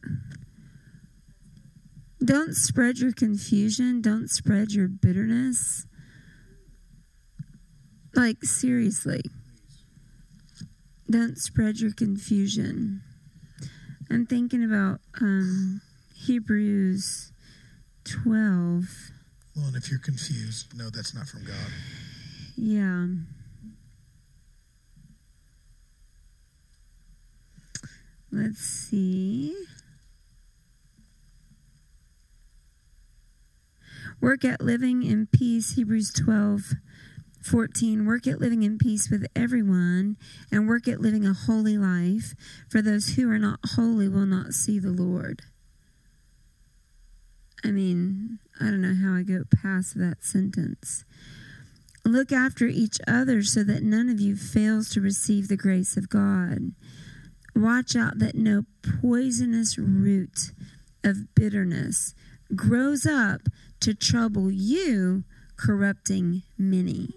Don't 2.25 2.55
spread 2.55 2.97
your 2.97 3.11
confusion. 3.11 4.01
Don't 4.01 4.31
spread 4.31 4.71
your 4.71 4.87
bitterness. 4.87 5.85
Like, 8.15 8.43
seriously. 8.43 9.21
don't 11.07 11.37
spread 11.37 11.79
your 11.79 11.93
confusion. 11.93 13.03
I'm 14.09 14.25
thinking 14.25 14.63
about 14.63 15.01
um, 15.21 15.81
Hebrews 16.15 17.31
12. 18.05 18.85
Well, 19.55 19.67
and 19.67 19.75
if 19.75 19.91
you're 19.91 19.99
confused, 19.99 20.75
no, 20.75 20.89
that's 20.89 21.13
not 21.13 21.27
from 21.27 21.43
God. 21.43 21.71
Yeah. 22.55 23.05
Let's 28.31 28.61
see. 28.61 29.55
Work 34.21 34.45
at 34.45 34.61
living 34.61 35.03
in 35.03 35.27
peace, 35.27 35.75
Hebrews 35.75 36.11
12, 36.13 36.73
14. 37.41 38.05
Work 38.05 38.27
at 38.27 38.39
living 38.39 38.63
in 38.63 38.77
peace 38.77 39.09
with 39.09 39.27
everyone 39.35 40.17
and 40.51 40.67
work 40.67 40.87
at 40.87 41.01
living 41.01 41.25
a 41.25 41.33
holy 41.33 41.77
life, 41.77 42.33
for 42.69 42.81
those 42.81 43.09
who 43.09 43.29
are 43.29 43.39
not 43.39 43.59
holy 43.75 44.09
will 44.09 44.25
not 44.25 44.53
see 44.53 44.79
the 44.79 44.91
Lord. 44.91 45.41
I 47.63 47.71
mean, 47.71 48.39
I 48.59 48.65
don't 48.65 48.81
know 48.81 48.95
how 48.95 49.15
I 49.15 49.23
go 49.23 49.43
past 49.61 49.97
that 49.97 50.23
sentence. 50.23 51.03
Look 52.03 52.31
after 52.31 52.67
each 52.67 52.99
other 53.07 53.41
so 53.41 53.63
that 53.63 53.81
none 53.81 54.09
of 54.09 54.19
you 54.19 54.35
fails 54.35 54.89
to 54.91 55.01
receive 55.01 55.47
the 55.47 55.57
grace 55.57 55.97
of 55.97 56.09
God. 56.09 56.73
Watch 57.55 57.95
out 57.95 58.19
that 58.19 58.35
no 58.35 58.65
poisonous 59.01 59.77
root 59.77 60.51
of 61.03 61.33
bitterness 61.33 62.13
grows 62.55 63.05
up 63.05 63.41
to 63.81 63.93
trouble 63.93 64.51
you, 64.51 65.23
corrupting 65.57 66.43
many. 66.57 67.09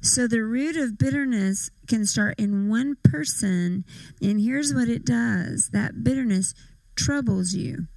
So 0.00 0.26
the 0.28 0.42
root 0.42 0.76
of 0.76 0.96
bitterness 0.96 1.70
can 1.88 2.06
start 2.06 2.36
in 2.38 2.68
one 2.68 2.96
person, 3.02 3.84
and 4.22 4.40
here's 4.40 4.72
what 4.72 4.88
it 4.88 5.04
does 5.04 5.70
that 5.72 6.04
bitterness 6.04 6.54
troubles 6.94 7.52
you, 7.52 7.88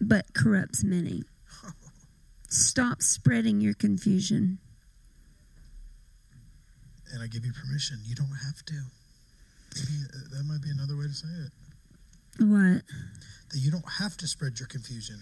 but 0.00 0.32
corrupts 0.34 0.82
many. 0.82 1.22
Stop 2.48 3.02
spreading 3.02 3.60
your 3.60 3.74
confusion. 3.74 4.58
And 7.12 7.22
I 7.22 7.26
give 7.26 7.44
you 7.44 7.52
permission. 7.52 7.98
You 8.04 8.14
don't 8.14 8.26
have 8.26 8.64
to. 8.66 8.74
Maybe 9.76 10.04
uh, 10.04 10.36
that 10.36 10.44
might 10.44 10.62
be 10.62 10.70
another 10.70 10.96
way 10.96 11.04
to 11.06 11.12
say 11.12 11.28
it. 11.28 11.52
What? 12.38 12.82
That 13.50 13.58
you 13.58 13.70
don't 13.70 13.88
have 13.98 14.16
to 14.18 14.26
spread 14.26 14.58
your 14.58 14.68
confusion. 14.68 15.20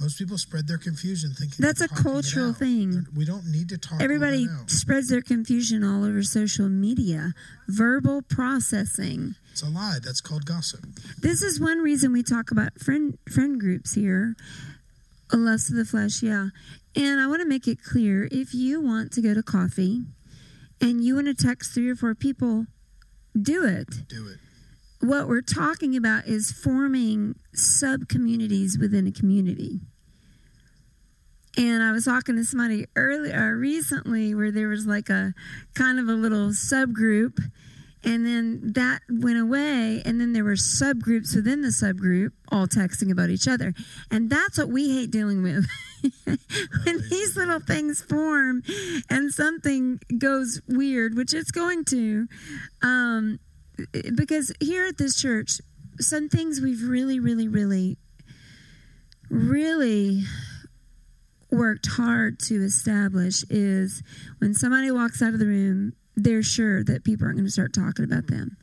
Most 0.00 0.18
people 0.18 0.36
spread 0.38 0.66
their 0.66 0.78
confusion 0.78 1.30
thinking 1.38 1.56
That's 1.60 1.80
a 1.80 1.86
cultural 1.86 2.52
thing. 2.52 2.90
They're- 2.90 3.04
We 3.14 3.24
don't 3.24 3.46
need 3.46 3.68
to 3.68 3.78
talk 3.78 4.00
Everybody 4.02 4.48
spreads 4.66 5.08
their 5.08 5.22
confusion 5.22 5.84
all 5.84 6.02
over 6.04 6.22
social 6.24 6.68
media. 6.68 7.32
Verbal 7.68 8.22
processing. 8.22 9.36
It's 9.52 9.62
a 9.62 9.68
lie. 9.68 10.00
That's 10.02 10.20
called 10.20 10.46
gossip. 10.46 10.84
This 11.20 11.42
is 11.42 11.60
one 11.60 11.78
reason 11.78 12.10
we 12.10 12.24
talk 12.24 12.50
about 12.50 12.80
friend 12.80 13.16
friend 13.32 13.60
groups 13.60 13.94
here. 13.94 14.34
A 15.30 15.36
lust 15.36 15.70
of 15.70 15.76
the 15.76 15.84
flesh, 15.84 16.22
yeah. 16.24 16.48
And 16.96 17.20
I 17.20 17.26
want 17.28 17.40
to 17.42 17.48
make 17.48 17.68
it 17.68 17.82
clear 17.82 18.28
if 18.32 18.52
you 18.52 18.80
want 18.80 19.12
to 19.12 19.22
go 19.22 19.32
to 19.32 19.42
coffee 19.44 20.04
and 20.80 21.04
you 21.04 21.14
want 21.14 21.28
to 21.28 21.34
text 21.34 21.72
three 21.72 21.88
or 21.88 21.96
four 21.96 22.14
people, 22.16 22.66
do 23.40 23.64
it. 23.64 24.08
Do 24.08 24.26
it. 24.26 24.38
What 25.04 25.28
we're 25.28 25.42
talking 25.42 25.98
about 25.98 26.24
is 26.24 26.50
forming 26.50 27.34
sub 27.52 28.08
communities 28.08 28.78
within 28.78 29.06
a 29.06 29.12
community. 29.12 29.80
And 31.58 31.82
I 31.82 31.92
was 31.92 32.06
talking 32.06 32.36
to 32.36 32.44
somebody 32.44 32.86
earlier 32.96 33.54
recently 33.54 34.34
where 34.34 34.50
there 34.50 34.68
was 34.68 34.86
like 34.86 35.10
a 35.10 35.34
kind 35.74 35.98
of 35.98 36.08
a 36.08 36.14
little 36.14 36.48
subgroup, 36.48 37.38
and 38.02 38.24
then 38.24 38.72
that 38.72 39.00
went 39.10 39.38
away, 39.38 40.00
and 40.06 40.18
then 40.18 40.32
there 40.32 40.42
were 40.42 40.54
subgroups 40.54 41.36
within 41.36 41.60
the 41.60 41.68
subgroup 41.68 42.30
all 42.50 42.66
texting 42.66 43.12
about 43.12 43.28
each 43.28 43.46
other. 43.46 43.74
And 44.10 44.30
that's 44.30 44.56
what 44.56 44.70
we 44.70 44.88
hate 44.88 45.10
dealing 45.10 45.42
with. 45.42 45.66
when 46.24 47.02
these 47.10 47.36
little 47.36 47.60
things 47.60 48.00
form 48.00 48.62
and 49.10 49.34
something 49.34 50.00
goes 50.16 50.62
weird, 50.66 51.14
which 51.14 51.34
it's 51.34 51.50
going 51.50 51.84
to, 51.84 52.26
um, 52.80 53.38
because 54.14 54.52
here 54.60 54.86
at 54.86 54.98
this 54.98 55.20
church, 55.20 55.60
some 56.00 56.28
things 56.28 56.60
we've 56.60 56.82
really, 56.82 57.18
really, 57.18 57.48
really, 57.48 57.98
really 59.30 60.22
worked 61.50 61.86
hard 61.86 62.38
to 62.40 62.62
establish 62.62 63.44
is 63.48 64.02
when 64.38 64.54
somebody 64.54 64.90
walks 64.90 65.22
out 65.22 65.32
of 65.32 65.38
the 65.38 65.46
room, 65.46 65.92
they're 66.16 66.42
sure 66.42 66.82
that 66.84 67.04
people 67.04 67.26
aren't 67.26 67.36
going 67.36 67.46
to 67.46 67.50
start 67.50 67.72
talking 67.72 68.04
about 68.04 68.26
them. 68.26 68.56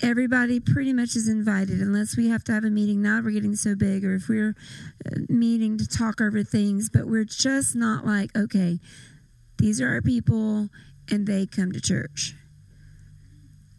Everybody 0.00 0.58
pretty 0.58 0.92
much 0.92 1.14
is 1.14 1.28
invited, 1.28 1.80
unless 1.80 2.16
we 2.16 2.28
have 2.28 2.42
to 2.44 2.52
have 2.52 2.64
a 2.64 2.70
meeting. 2.70 3.02
Now 3.02 3.20
we're 3.22 3.30
getting 3.30 3.54
so 3.54 3.76
big, 3.76 4.04
or 4.04 4.16
if 4.16 4.28
we're 4.28 4.56
uh, 5.06 5.20
meeting 5.28 5.78
to 5.78 5.86
talk 5.86 6.20
over 6.20 6.42
things, 6.42 6.90
but 6.90 7.06
we're 7.06 7.24
just 7.24 7.76
not 7.76 8.04
like, 8.04 8.36
okay, 8.36 8.80
these 9.58 9.80
are 9.80 9.88
our 9.88 10.02
people 10.02 10.68
and 11.08 11.26
they 11.26 11.46
come 11.46 11.70
to 11.70 11.80
church. 11.80 12.34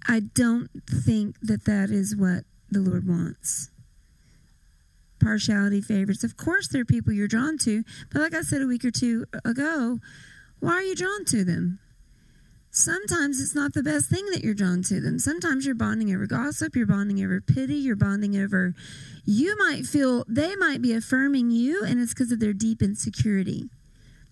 I 0.07 0.21
don't 0.21 0.69
think 0.89 1.37
that 1.41 1.65
that 1.65 1.89
is 1.89 2.15
what 2.15 2.43
the 2.69 2.79
Lord 2.79 3.07
wants. 3.07 3.69
Partiality, 5.19 5.81
favorites. 5.81 6.23
Of 6.23 6.35
course, 6.35 6.67
there 6.67 6.81
are 6.81 6.85
people 6.85 7.13
you're 7.13 7.27
drawn 7.27 7.57
to, 7.59 7.83
but 8.11 8.21
like 8.21 8.33
I 8.33 8.41
said 8.41 8.61
a 8.61 8.67
week 8.67 8.83
or 8.83 8.91
two 8.91 9.25
ago, 9.45 9.99
why 10.59 10.73
are 10.73 10.81
you 10.81 10.95
drawn 10.95 11.25
to 11.25 11.43
them? 11.43 11.79
Sometimes 12.75 13.39
it's 13.39 13.53
not 13.53 13.73
the 13.73 13.83
best 13.83 14.09
thing 14.09 14.25
that 14.31 14.43
you're 14.43 14.55
drawn 14.55 14.81
to 14.83 14.99
them. 14.99 15.19
Sometimes 15.19 15.63
you're 15.63 15.75
bonding 15.75 16.13
over 16.13 16.25
gossip, 16.25 16.75
you're 16.75 16.87
bonding 16.87 17.23
over 17.23 17.39
pity, 17.39 17.75
you're 17.75 17.95
bonding 17.95 18.35
over. 18.35 18.73
You 19.25 19.55
might 19.57 19.85
feel 19.85 20.25
they 20.27 20.55
might 20.55 20.81
be 20.81 20.91
affirming 20.93 21.51
you, 21.51 21.83
and 21.85 22.01
it's 22.01 22.13
because 22.15 22.31
of 22.31 22.39
their 22.39 22.51
deep 22.51 22.81
insecurity. 22.81 23.69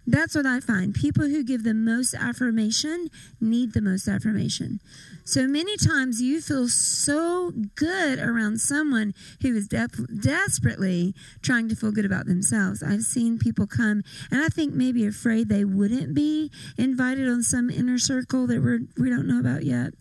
That's 0.08 0.34
what 0.36 0.48
I 0.48 0.60
find. 0.60 0.96
People 0.96 1.26
who 1.26 1.44
give 1.44 1.64
the 1.64 1.76
most 1.76 2.16
affirmation 2.16 3.10
need 3.40 3.74
the 3.74 3.82
most 3.82 4.08
affirmation. 4.08 4.80
So 5.24 5.48
many 5.48 5.78
times 5.78 6.22
you 6.22 6.42
feel 6.42 6.68
so 6.68 7.54
good 7.76 8.18
around 8.18 8.60
someone 8.60 9.14
who 9.42 9.56
is 9.56 9.68
def- 9.68 10.08
desperately 10.20 11.14
trying 11.44 11.70
to 11.70 11.76
feel 11.76 11.92
good 11.92 12.06
about 12.06 12.26
themselves. 12.26 12.82
I've 12.82 13.04
seen 13.04 13.38
people 13.38 13.68
come, 13.68 14.04
and 14.32 14.42
I 14.42 14.50
think 14.50 14.74
maybe 14.74 15.06
afraid 15.06 15.50
they 15.50 15.64
wouldn't 15.64 16.16
be 16.16 16.52
invited 16.78 17.30
on 17.30 17.44
some 17.44 17.70
inner 17.70 18.00
circle 18.00 18.48
that 18.48 18.62
we're, 18.62 18.80
we 18.98 19.10
don't 19.10 19.28
know 19.28 19.40
about 19.40 19.64
yet, 19.64 19.94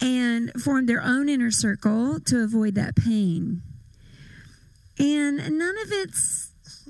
and 0.00 0.52
form 0.62 0.86
their 0.86 1.02
own 1.02 1.28
inner 1.28 1.50
circle 1.50 2.20
to 2.20 2.44
avoid 2.44 2.76
that 2.76 2.94
pain. 2.94 3.62
And 5.00 5.36
none 5.58 5.76
of 5.78 5.90
it's 5.90 6.47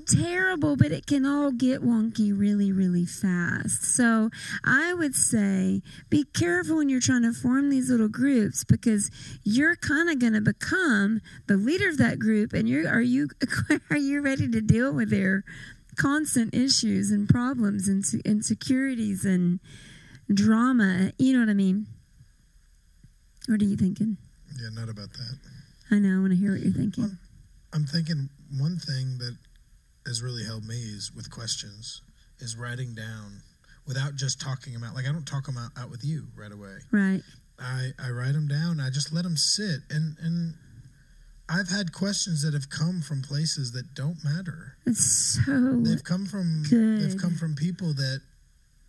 terrible, 0.09 0.75
but 0.75 0.91
it 0.91 1.05
can 1.05 1.25
all 1.25 1.51
get 1.51 1.81
wonky 1.81 2.37
really, 2.37 2.71
really 2.71 3.05
fast. 3.05 3.83
So 3.83 4.29
I 4.63 4.93
would 4.93 5.15
say 5.15 5.81
be 6.09 6.25
careful 6.25 6.77
when 6.77 6.89
you're 6.89 6.99
trying 6.99 7.23
to 7.23 7.33
form 7.33 7.69
these 7.69 7.89
little 7.89 8.07
groups 8.07 8.63
because 8.63 9.11
you're 9.43 9.75
kind 9.75 10.09
of 10.09 10.19
going 10.19 10.33
to 10.33 10.41
become 10.41 11.21
the 11.47 11.57
leader 11.57 11.89
of 11.89 11.97
that 11.97 12.19
group, 12.19 12.53
and 12.53 12.67
you're 12.67 12.87
are 12.87 13.01
you 13.01 13.29
are 13.89 13.97
you 13.97 14.21
ready 14.21 14.47
to 14.49 14.61
deal 14.61 14.93
with 14.93 15.09
their 15.09 15.43
constant 15.95 16.53
issues 16.53 17.11
and 17.11 17.27
problems 17.27 17.87
and 17.87 18.03
insecurities 18.25 19.25
and 19.25 19.59
drama? 20.33 21.11
You 21.17 21.33
know 21.33 21.39
what 21.39 21.49
I 21.49 21.53
mean? 21.53 21.87
What 23.47 23.61
are 23.61 23.65
you 23.65 23.77
thinking? 23.77 24.17
Yeah, 24.61 24.69
not 24.73 24.89
about 24.89 25.11
that. 25.13 25.39
I 25.91 25.99
know. 25.99 26.17
I 26.17 26.19
want 26.19 26.31
to 26.31 26.37
hear 26.37 26.51
what 26.51 26.61
you're 26.61 26.73
thinking. 26.73 27.17
I'm 27.73 27.85
thinking 27.85 28.29
one 28.57 28.77
thing 28.77 29.17
that 29.19 29.35
has 30.09 30.21
really 30.21 30.43
helped 30.43 30.65
me 30.65 30.75
is 30.75 31.11
with 31.15 31.29
questions 31.31 32.01
is 32.39 32.57
writing 32.57 32.93
down 32.95 33.41
without 33.87 34.15
just 34.15 34.41
talking 34.41 34.73
them 34.73 34.83
out. 34.83 34.95
Like 34.95 35.07
I 35.07 35.11
don't 35.11 35.25
talk 35.25 35.45
them 35.45 35.57
out, 35.57 35.71
out 35.77 35.89
with 35.89 36.03
you 36.03 36.27
right 36.35 36.51
away. 36.51 36.77
Right. 36.91 37.21
I, 37.59 37.91
I 38.01 38.09
write 38.09 38.33
them 38.33 38.47
down. 38.47 38.79
I 38.79 38.89
just 38.89 39.13
let 39.13 39.23
them 39.23 39.37
sit. 39.37 39.81
And, 39.89 40.15
and 40.21 40.53
I've 41.49 41.69
had 41.69 41.93
questions 41.93 42.41
that 42.43 42.53
have 42.53 42.69
come 42.69 43.01
from 43.01 43.21
places 43.21 43.71
that 43.73 43.93
don't 43.95 44.17
matter. 44.23 44.77
It's 44.85 45.39
so 45.45 45.81
They've 45.81 46.03
come 46.03 46.25
from 46.25 46.63
Good. 46.69 47.01
they've 47.01 47.17
come 47.19 47.35
from 47.35 47.55
people 47.55 47.93
that 47.93 48.21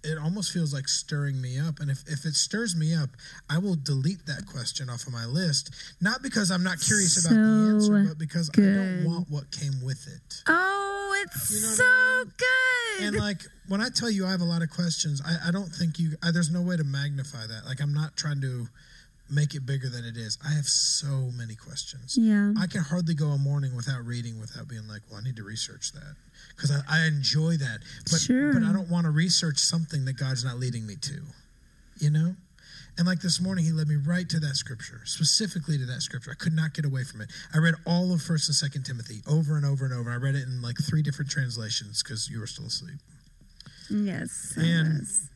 it 0.03 0.19
almost 0.19 0.53
feels 0.53 0.73
like 0.73 0.89
stirring 0.89 1.41
me 1.41 1.59
up. 1.59 1.81
And 1.81 1.91
if, 1.91 2.03
if 2.07 2.25
it 2.25 2.35
stirs 2.35 2.77
me 2.77 2.95
up, 2.95 3.11
I 3.49 3.59
will 3.59 3.77
delete 3.77 4.27
that 4.27 4.47
question 4.47 4.89
off 4.89 5.07
of 5.07 5.13
my 5.13 5.27
list. 5.27 5.75
Not 6.01 6.23
because 6.23 6.51
I'm 6.51 6.63
not 6.63 6.81
curious 6.81 7.25
about 7.25 7.35
the 7.35 7.75
answer, 7.75 8.05
but 8.09 8.19
because 8.19 8.51
I 8.57 8.61
don't 8.61 9.05
want 9.05 9.31
what 9.31 9.51
came 9.51 9.83
with 9.85 10.07
it. 10.07 10.43
Oh, 10.47 11.23
it's 11.23 11.51
You 11.51 11.61
know 11.61 11.75
so 11.75 11.85
I 11.85 12.25
good. 12.37 13.07
And 13.09 13.17
like 13.17 13.43
when 13.69 13.81
I 13.81 13.89
tell 13.89 14.11
you 14.11 14.27
I 14.27 14.31
have 14.31 14.41
a 14.41 14.45
lot 14.45 14.63
of 14.63 14.71
questions, 14.71 15.23
I, 15.25 15.49
I 15.49 15.51
don't 15.51 15.69
think 15.69 15.99
you. 15.99 16.17
I, 16.23 16.31
there's 16.31 16.51
no 16.51 16.63
way 16.63 16.77
to 16.77 16.85
magnify 16.85 17.47
that. 17.47 17.67
Like 17.67 17.81
I'm 17.81 17.95
not 17.95 18.17
trying 18.17 18.41
to 18.41 18.69
make 19.31 19.55
it 19.55 19.65
bigger 19.67 19.89
than 19.89 20.05
it 20.05 20.17
is. 20.17 20.37
I 20.45 20.51
have 20.53 20.67
so 20.67 21.31
many 21.37 21.55
questions. 21.55 22.17
yeah. 22.19 22.53
I 22.59 22.67
can 22.67 22.83
hardly 22.83 23.15
go 23.15 23.29
a 23.29 23.39
morning 23.39 23.75
without 23.77 24.05
reading, 24.05 24.41
without 24.41 24.69
being 24.69 24.87
like, 24.89 25.03
well, 25.11 25.21
I 25.21 25.23
need 25.25 25.37
to 25.37 25.45
research 25.45 25.93
that 25.93 26.17
because 26.57 26.71
I, 26.71 26.81
I 26.89 27.07
enjoy 27.07 27.57
that. 27.59 27.79
But 28.11 28.21
Sure. 28.21 28.53
but 28.53 28.63
I 28.63 28.73
don't 28.73 28.91
want 28.91 29.05
to 29.05 29.11
research 29.11 29.59
something 29.59 30.05
that 30.07 30.15
God's 30.19 30.45
not 30.45 30.59
leading 30.59 30.87
me 30.87 30.97
to. 31.03 31.21
You 31.99 32.11
know. 32.11 32.35
And 32.99 33.07
like 33.07 33.21
this 33.21 33.41
morning, 33.41 33.65
he 33.65 33.71
led 33.73 33.87
me 33.89 33.95
right 33.97 34.29
to 34.29 34.41
that 34.41 34.57
scripture, 34.57 35.01
specifically 35.05 35.79
to 35.79 35.87
that 35.87 36.03
scripture. 36.03 36.33
I 36.33 36.35
could 36.35 36.53
not 36.53 36.75
get 36.75 36.85
away 36.85 37.05
from 37.05 37.21
it. 37.23 37.31
I 37.55 37.59
read 37.59 37.75
all 37.87 38.13
of 38.13 38.21
First 38.21 38.49
and 38.49 38.55
Second 38.57 38.83
Timothy 38.85 39.23
over 39.29 39.57
and 39.57 39.65
over 39.65 39.85
and 39.85 39.95
over. 39.95 40.11
I 40.11 40.17
read 40.17 40.35
it 40.35 40.43
in 40.43 40.61
like 40.61 40.77
three 40.83 41.01
different 41.03 41.31
translations 41.31 42.03
because 42.03 42.29
you 42.29 42.41
were 42.41 42.47
still 42.49 42.67
asleep. 42.67 42.99
Yes. 43.89 44.55
I 44.59 44.63
And- 44.63 44.99
was. 45.01 45.29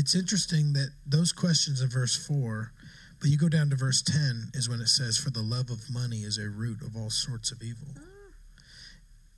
It's 0.00 0.14
interesting 0.14 0.72
that 0.72 0.92
those 1.04 1.30
questions 1.30 1.82
in 1.82 1.90
verse 1.90 2.16
4, 2.16 2.72
but 3.20 3.28
you 3.28 3.36
go 3.36 3.50
down 3.50 3.68
to 3.68 3.76
verse 3.76 4.00
10 4.00 4.52
is 4.54 4.66
when 4.66 4.80
it 4.80 4.88
says, 4.88 5.18
For 5.18 5.28
the 5.28 5.42
love 5.42 5.68
of 5.68 5.90
money 5.92 6.22
is 6.22 6.38
a 6.38 6.48
root 6.48 6.80
of 6.80 6.96
all 6.96 7.10
sorts 7.10 7.52
of 7.52 7.60
evil. 7.62 7.88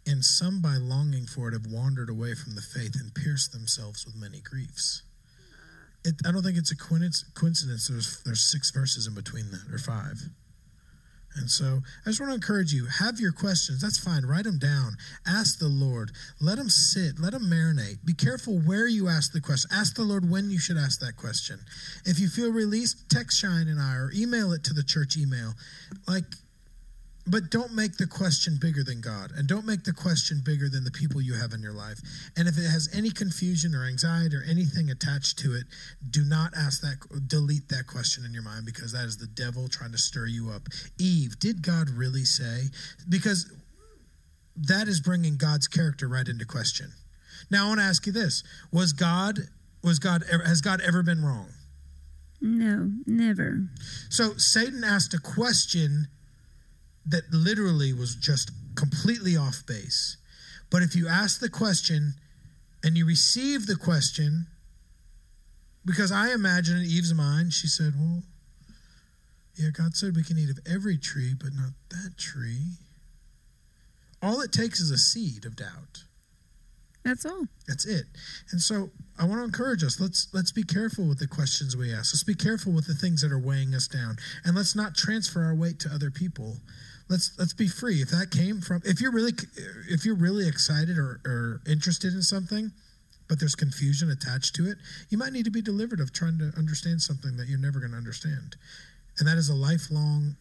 And 0.07 0.25
some, 0.25 0.62
by 0.62 0.77
longing 0.77 1.27
for 1.27 1.48
it, 1.48 1.53
have 1.53 1.66
wandered 1.66 2.09
away 2.09 2.37
from 2.37 2.55
the 2.55 2.61
faith 2.61 2.94
and 2.94 3.12
pierced 3.12 3.51
themselves 3.51 4.07
with 4.07 4.14
many 4.14 4.40
griefs. 4.40 5.03
It, 6.05 6.14
I 6.25 6.31
don't 6.31 6.44
think 6.44 6.57
it's 6.57 6.70
a 6.70 6.77
coinc- 6.77 7.35
coincidence. 7.35 7.88
There's 7.88 8.22
there's 8.22 8.48
six 8.48 8.70
verses 8.70 9.09
in 9.09 9.14
between 9.14 9.51
that, 9.51 9.66
or 9.68 9.79
five. 9.79 10.22
And 11.37 11.51
so 11.51 11.81
I 12.05 12.11
just 12.11 12.21
want 12.21 12.31
to 12.31 12.35
encourage 12.35 12.73
you 12.73 12.87
have 12.87 13.18
your 13.18 13.33
questions. 13.33 13.81
That's 13.81 13.99
fine. 13.99 14.27
Write 14.27 14.45
them 14.45 14.59
down. 14.59 14.97
Ask 15.27 15.59
the 15.59 15.68
Lord. 15.68 16.12
Let 16.40 16.59
them 16.59 16.68
sit. 16.68 17.18
Let 17.18 17.33
them 17.33 17.45
marinate. 17.45 18.05
Be 18.05 18.14
careful 18.14 18.59
where 18.59 18.87
you 18.87 19.09
ask 19.09 19.33
the 19.33 19.40
question. 19.40 19.71
Ask 19.73 19.97
the 19.97 20.03
Lord 20.03 20.31
when 20.31 20.51
you 20.51 20.59
should 20.59 20.77
ask 20.77 21.01
that 21.01 21.16
question. 21.16 21.59
If 22.05 22.18
you 22.21 22.29
feel 22.29 22.53
released, 22.53 23.09
text 23.09 23.40
Shi-Anne 23.40 23.68
and 23.68 23.81
I 23.81 23.95
or 23.97 24.11
email 24.14 24.53
it 24.53 24.64
to 24.64 24.75
the 24.75 24.83
church 24.83 25.16
email. 25.16 25.55
Like, 26.07 26.25
but 27.26 27.50
don't 27.50 27.72
make 27.72 27.96
the 27.96 28.06
question 28.06 28.58
bigger 28.61 28.82
than 28.82 29.00
God 29.00 29.30
and 29.37 29.46
don't 29.46 29.66
make 29.66 29.85
the 29.85 29.92
question 29.92 30.42
bigger 30.44 30.68
than 30.68 30.85
the 30.85 30.90
people 30.90 31.20
you 31.20 31.35
have 31.35 31.52
in 31.52 31.62
your 31.62 31.72
life. 31.72 32.00
And 32.37 32.48
if 32.48 32.58
it 32.58 32.68
has 32.68 32.88
any 32.92 33.11
confusion 33.11 33.74
or 33.74 33.85
anxiety 33.85 34.35
or 34.37 34.42
anything 34.42 34.90
attached 34.90 35.38
to 35.40 35.54
it, 35.54 35.64
do 36.11 36.24
not 36.24 36.52
ask 36.56 36.80
that, 36.82 36.96
delete 37.28 37.68
that 37.68 37.87
question 37.87 38.24
in 38.24 38.35
your 38.35 38.42
mind 38.42 38.66
because 38.66 38.92
that 38.92 39.04
is 39.04 39.18
the 39.18 39.28
devil 39.28 39.68
trying 39.68 39.92
to 39.92 39.98
stir 39.98 40.26
you 40.26 40.50
up. 40.50 40.62
Eve, 40.98 41.38
did 41.38 41.62
God 41.62 41.90
really 41.90 42.24
say? 42.24 42.64
Because 43.08 43.52
that 44.56 44.88
is 44.88 45.00
bringing 45.00 45.37
God's 45.37 45.68
character 45.68 46.08
right 46.08 46.26
into 46.26 46.44
question. 46.44 46.92
Now 47.50 47.66
I 47.66 47.68
want 47.68 47.80
to 47.80 47.87
ask 47.87 48.06
you 48.06 48.12
this: 48.12 48.42
Was 48.72 48.92
God 48.92 49.38
was 49.82 49.98
God 49.98 50.24
has 50.30 50.61
God 50.61 50.80
ever 50.80 51.02
been 51.02 51.24
wrong? 51.24 51.48
No, 52.40 52.90
never. 53.06 53.68
So 54.08 54.35
Satan 54.37 54.85
asked 54.85 55.14
a 55.14 55.18
question 55.18 56.08
that 57.07 57.33
literally 57.33 57.93
was 57.93 58.15
just 58.15 58.51
completely 58.75 59.37
off 59.37 59.65
base. 59.67 60.17
But 60.71 60.83
if 60.83 60.95
you 60.95 61.09
ask 61.09 61.41
the 61.41 61.49
question 61.49 62.15
and 62.83 62.97
you 62.97 63.07
receive 63.07 63.67
the 63.67 63.77
question, 63.77 64.47
because 65.85 66.12
I 66.12 66.33
imagine 66.33 66.79
in 66.79 66.85
Eve's 66.85 67.15
mind, 67.15 67.53
she 67.53 67.67
said, 67.67 67.93
Well, 67.97 68.23
yeah, 69.55 69.71
God 69.71 69.95
said 69.95 70.17
we 70.17 70.23
can 70.23 70.38
eat 70.38 70.51
of 70.51 70.59
every 70.67 70.97
tree, 70.97 71.35
but 71.38 71.53
not 71.53 71.73
that 71.91 72.17
tree. 72.17 72.79
All 74.23 74.41
it 74.41 74.53
takes 74.53 74.81
is 74.81 74.91
a 74.91 74.97
seed 74.97 75.45
of 75.45 75.57
doubt. 75.57 76.05
That's 77.05 77.27
all. 77.27 77.47
That's 77.67 77.85
it. 77.85 78.05
And 78.53 78.61
so 78.61 78.91
I 79.19 79.25
want 79.25 79.41
to 79.41 79.45
encourage 79.45 79.83
us. 79.83 80.01
Let's 80.01 80.29
let's 80.33 80.53
be 80.53 80.62
careful 80.62 81.05
with 81.05 81.19
the 81.19 81.27
questions 81.27 81.77
we 81.77 81.93
ask. 81.93 82.15
Let's 82.15 82.23
be 82.23 82.35
careful 82.35 82.73
with 82.73 82.87
the 82.87 82.95
things 82.95 83.23
that 83.23 83.33
are 83.33 83.38
weighing 83.38 83.75
us 83.75 83.88
down. 83.88 84.17
And 84.45 84.57
let's 84.57 84.77
not 84.77 84.95
transfer 84.95 85.43
our 85.43 85.55
weight 85.55 85.81
to 85.81 85.91
other 85.93 86.11
people. 86.11 86.59
Let's 87.12 87.31
let's 87.38 87.53
be 87.53 87.68
free. 87.68 88.01
If 88.01 88.09
that 88.09 88.31
came 88.31 88.62
from 88.62 88.81
if 88.87 89.03
you're 89.03 89.12
really 89.12 89.33
if 89.90 90.07
you're 90.07 90.16
really 90.16 90.48
excited 90.48 90.96
or, 90.96 91.20
or 91.27 91.61
interested 91.68 92.14
in 92.14 92.22
something, 92.22 92.72
but 93.29 93.38
there's 93.38 93.55
confusion 93.55 94.11
attached 94.11 94.57
to 94.57 94.66
it, 94.70 94.79
you 95.11 95.18
might 95.18 95.35
need 95.35 95.44
to 95.44 95.51
be 95.51 95.61
delivered 95.61 96.01
of 96.01 96.14
trying 96.14 96.38
to 96.38 96.53
understand 96.57 97.03
something 97.03 97.37
that 97.37 97.48
you're 97.48 97.61
never 97.61 97.81
going 97.81 97.92
to 97.92 97.98
understand. 97.98 98.57
And 99.18 99.29
that 99.29 99.37
is 99.37 99.51
a 99.51 99.55
lifelong 99.55 100.37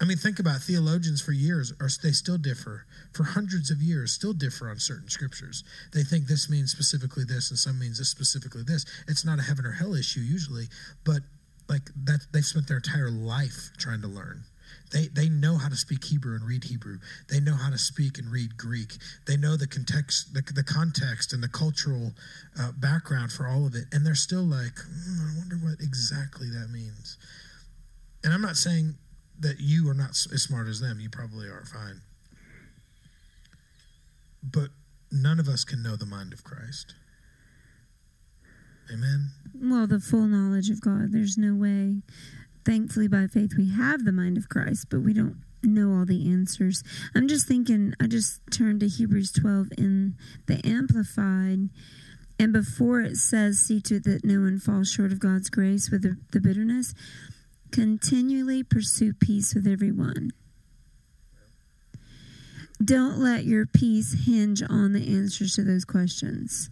I 0.00 0.04
mean, 0.04 0.18
think 0.18 0.38
about 0.38 0.56
it. 0.56 0.62
theologians 0.62 1.22
for 1.22 1.32
years, 1.32 1.72
or 1.80 1.88
they 2.02 2.12
still 2.12 2.36
differ 2.36 2.84
for 3.12 3.24
hundreds 3.24 3.70
of 3.70 3.80
years, 3.80 4.12
still 4.12 4.34
differ 4.34 4.68
on 4.68 4.78
certain 4.78 5.08
scriptures. 5.08 5.64
They 5.94 6.02
think 6.02 6.26
this 6.26 6.50
means 6.50 6.70
specifically 6.70 7.24
this, 7.24 7.50
and 7.50 7.58
some 7.58 7.78
means 7.78 7.98
this 7.98 8.10
specifically 8.10 8.62
this. 8.62 8.84
It's 9.08 9.24
not 9.24 9.38
a 9.38 9.42
heaven 9.42 9.64
or 9.64 9.72
hell 9.72 9.94
issue 9.94 10.20
usually, 10.20 10.66
but 11.04 11.20
like 11.68 11.82
that, 12.04 12.20
they've 12.32 12.44
spent 12.44 12.68
their 12.68 12.76
entire 12.76 13.10
life 13.10 13.70
trying 13.78 14.02
to 14.02 14.08
learn. 14.08 14.44
They 14.92 15.08
they 15.08 15.28
know 15.28 15.58
how 15.58 15.68
to 15.68 15.76
speak 15.76 16.04
Hebrew 16.04 16.34
and 16.36 16.44
read 16.44 16.64
Hebrew. 16.64 16.98
They 17.28 17.40
know 17.40 17.54
how 17.54 17.70
to 17.70 17.78
speak 17.78 18.18
and 18.18 18.30
read 18.30 18.56
Greek. 18.56 18.94
They 19.26 19.36
know 19.36 19.56
the 19.56 19.66
context, 19.66 20.32
the, 20.32 20.42
the 20.54 20.62
context, 20.62 21.32
and 21.32 21.42
the 21.42 21.48
cultural 21.48 22.12
uh, 22.58 22.72
background 22.78 23.32
for 23.32 23.46
all 23.46 23.66
of 23.66 23.74
it, 23.74 23.84
and 23.92 24.06
they're 24.06 24.14
still 24.14 24.44
like, 24.44 24.78
"Hmm, 24.78 25.20
I 25.20 25.38
wonder 25.38 25.56
what 25.56 25.80
exactly 25.80 26.48
that 26.50 26.70
means. 26.70 27.18
And 28.22 28.32
I'm 28.32 28.42
not 28.42 28.56
saying 28.56 28.94
that 29.40 29.60
you 29.60 29.88
are 29.88 29.94
not 29.94 30.10
as 30.10 30.42
smart 30.42 30.68
as 30.68 30.80
them. 30.80 31.00
You 31.00 31.10
probably 31.10 31.46
are 31.48 31.64
fine. 31.64 32.00
But 34.42 34.70
none 35.10 35.40
of 35.40 35.48
us 35.48 35.64
can 35.64 35.82
know 35.82 35.96
the 35.96 36.06
mind 36.06 36.32
of 36.32 36.44
Christ. 36.44 36.94
Amen. 38.92 39.30
Well, 39.54 39.86
the 39.86 40.00
full 40.00 40.26
knowledge 40.26 40.70
of 40.70 40.80
God. 40.80 41.12
There's 41.12 41.36
no 41.36 41.54
way. 41.54 42.02
Thankfully, 42.66 43.06
by 43.06 43.28
faith, 43.28 43.52
we 43.56 43.70
have 43.70 44.04
the 44.04 44.10
mind 44.10 44.36
of 44.36 44.48
Christ, 44.48 44.88
but 44.90 44.98
we 44.98 45.12
don't 45.12 45.36
know 45.62 45.96
all 45.96 46.04
the 46.04 46.28
answers. 46.28 46.82
I'm 47.14 47.28
just 47.28 47.46
thinking, 47.46 47.94
I 48.00 48.08
just 48.08 48.40
turned 48.50 48.80
to 48.80 48.88
Hebrews 48.88 49.30
12 49.30 49.68
in 49.78 50.16
the 50.46 50.60
Amplified, 50.66 51.68
and 52.40 52.52
before 52.52 53.02
it 53.02 53.18
says, 53.18 53.60
See 53.60 53.80
to 53.82 53.96
it 53.96 54.04
that 54.04 54.24
no 54.24 54.40
one 54.40 54.58
falls 54.58 54.90
short 54.90 55.12
of 55.12 55.20
God's 55.20 55.48
grace 55.48 55.92
with 55.92 56.02
the, 56.02 56.16
the 56.32 56.40
bitterness, 56.40 56.92
continually 57.70 58.64
pursue 58.64 59.14
peace 59.14 59.54
with 59.54 59.68
everyone. 59.68 60.32
Don't 62.84 63.18
let 63.18 63.44
your 63.44 63.64
peace 63.64 64.26
hinge 64.26 64.60
on 64.68 64.92
the 64.92 65.06
answers 65.16 65.54
to 65.54 65.62
those 65.62 65.84
questions 65.84 66.68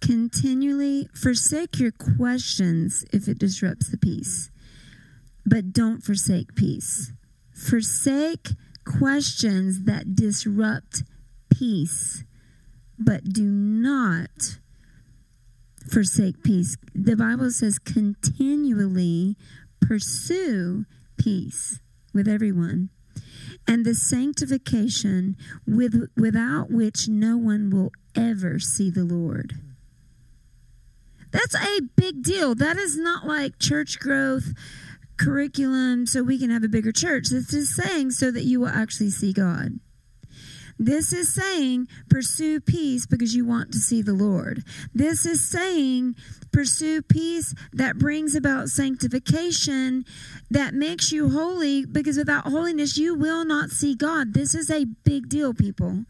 continually 0.00 1.08
forsake 1.14 1.80
your 1.80 1.90
questions 1.90 3.06
if 3.10 3.26
it 3.26 3.38
disrupts 3.38 3.88
the 3.88 3.96
peace 3.96 4.50
but 5.46 5.72
don't 5.72 6.02
forsake 6.02 6.54
peace. 6.54 7.12
Forsake 7.52 8.50
questions 8.84 9.84
that 9.84 10.14
disrupt 10.14 11.02
peace 11.50 12.24
but 12.98 13.24
do 13.24 13.44
not 13.44 14.58
forsake 15.90 16.42
peace. 16.42 16.76
The 16.94 17.16
bible 17.16 17.50
says 17.50 17.78
continually 17.78 19.36
pursue 19.80 20.86
peace 21.16 21.80
with 22.12 22.28
everyone 22.28 22.90
and 23.66 23.84
the 23.84 23.94
sanctification 23.94 25.36
with, 25.66 26.08
without 26.16 26.70
which 26.70 27.08
no 27.08 27.36
one 27.36 27.70
will 27.70 27.92
ever 28.14 28.58
see 28.58 28.90
the 28.90 29.04
lord. 29.04 29.54
That's 31.30 31.54
a 31.54 31.80
big 31.96 32.22
deal. 32.22 32.54
That 32.54 32.76
is 32.76 32.96
not 32.96 33.26
like 33.26 33.58
church 33.58 33.98
growth 33.98 34.52
curriculum 35.16 36.06
so 36.06 36.22
we 36.22 36.38
can 36.38 36.50
have 36.50 36.64
a 36.64 36.68
bigger 36.68 36.92
church. 36.92 37.28
This 37.28 37.52
is 37.52 37.74
saying 37.74 38.12
so 38.12 38.30
that 38.30 38.44
you 38.44 38.60
will 38.60 38.68
actually 38.68 39.10
see 39.10 39.32
God. 39.32 39.80
This 40.78 41.12
is 41.12 41.32
saying 41.32 41.86
pursue 42.08 42.60
peace 42.60 43.06
because 43.06 43.34
you 43.34 43.44
want 43.44 43.72
to 43.72 43.78
see 43.78 44.02
the 44.02 44.12
Lord. 44.12 44.64
This 44.92 45.24
is 45.24 45.40
saying 45.40 46.16
pursue 46.52 47.00
peace 47.02 47.54
that 47.72 47.98
brings 47.98 48.34
about 48.34 48.68
sanctification 48.68 50.04
that 50.50 50.74
makes 50.74 51.12
you 51.12 51.30
holy 51.30 51.86
because 51.86 52.16
without 52.16 52.46
holiness 52.46 52.98
you 52.98 53.14
will 53.14 53.44
not 53.44 53.70
see 53.70 53.94
God. 53.94 54.34
This 54.34 54.54
is 54.54 54.70
a 54.70 54.86
big 55.04 55.28
deal, 55.28 55.54
people. 55.54 56.04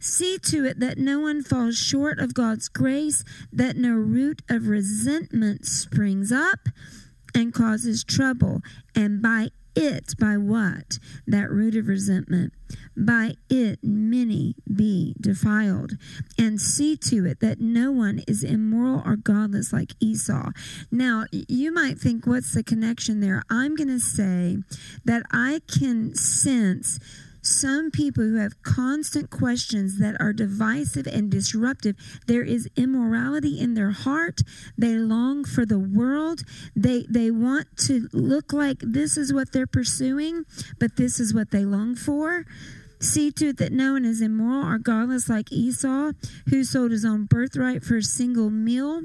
See 0.00 0.38
to 0.38 0.66
it 0.66 0.80
that 0.80 0.98
no 0.98 1.20
one 1.20 1.42
falls 1.42 1.78
short 1.78 2.18
of 2.18 2.34
God's 2.34 2.68
grace, 2.68 3.24
that 3.52 3.76
no 3.76 3.92
root 3.92 4.42
of 4.50 4.68
resentment 4.68 5.66
springs 5.66 6.30
up 6.30 6.68
and 7.34 7.52
causes 7.52 8.04
trouble. 8.04 8.60
And 8.94 9.20
by 9.20 9.48
it, 9.76 10.14
by 10.18 10.36
what? 10.36 10.98
That 11.26 11.50
root 11.50 11.74
of 11.74 11.88
resentment. 11.88 12.52
By 12.96 13.34
it, 13.50 13.80
many 13.82 14.54
be 14.72 15.14
defiled. 15.20 15.92
And 16.38 16.60
see 16.60 16.96
to 16.96 17.26
it 17.26 17.40
that 17.40 17.60
no 17.60 17.90
one 17.90 18.22
is 18.28 18.44
immoral 18.44 19.02
or 19.04 19.16
godless 19.16 19.72
like 19.72 19.94
Esau. 20.00 20.50
Now, 20.90 21.24
you 21.32 21.72
might 21.72 21.98
think, 21.98 22.26
what's 22.26 22.54
the 22.54 22.62
connection 22.62 23.20
there? 23.20 23.42
I'm 23.50 23.74
going 23.74 23.88
to 23.88 23.98
say 23.98 24.58
that 25.04 25.24
I 25.32 25.60
can 25.68 26.14
sense 26.14 27.00
some 27.46 27.90
people 27.90 28.24
who 28.24 28.36
have 28.36 28.62
constant 28.62 29.30
questions 29.30 29.98
that 29.98 30.16
are 30.20 30.32
divisive 30.32 31.06
and 31.06 31.30
disruptive 31.30 31.96
there 32.26 32.42
is 32.42 32.68
immorality 32.76 33.58
in 33.58 33.74
their 33.74 33.90
heart 33.90 34.40
they 34.78 34.96
long 34.96 35.44
for 35.44 35.64
the 35.66 35.78
world 35.78 36.42
they 36.74 37.04
they 37.08 37.30
want 37.30 37.66
to 37.76 38.08
look 38.12 38.52
like 38.52 38.78
this 38.80 39.16
is 39.16 39.32
what 39.32 39.52
they're 39.52 39.66
pursuing 39.66 40.44
but 40.78 40.96
this 40.96 41.20
is 41.20 41.34
what 41.34 41.50
they 41.50 41.64
long 41.64 41.94
for 41.94 42.44
See 43.00 43.30
to 43.32 43.48
it 43.48 43.58
that 43.58 43.72
no 43.72 43.92
one 43.92 44.06
is 44.06 44.22
immoral 44.22 44.66
or 44.66 44.78
godless 44.78 45.28
like 45.28 45.52
Esau, 45.52 46.12
who 46.48 46.64
sold 46.64 46.90
his 46.90 47.04
own 47.04 47.26
birthright 47.26 47.84
for 47.84 47.98
a 47.98 48.02
single 48.02 48.48
meal. 48.48 49.02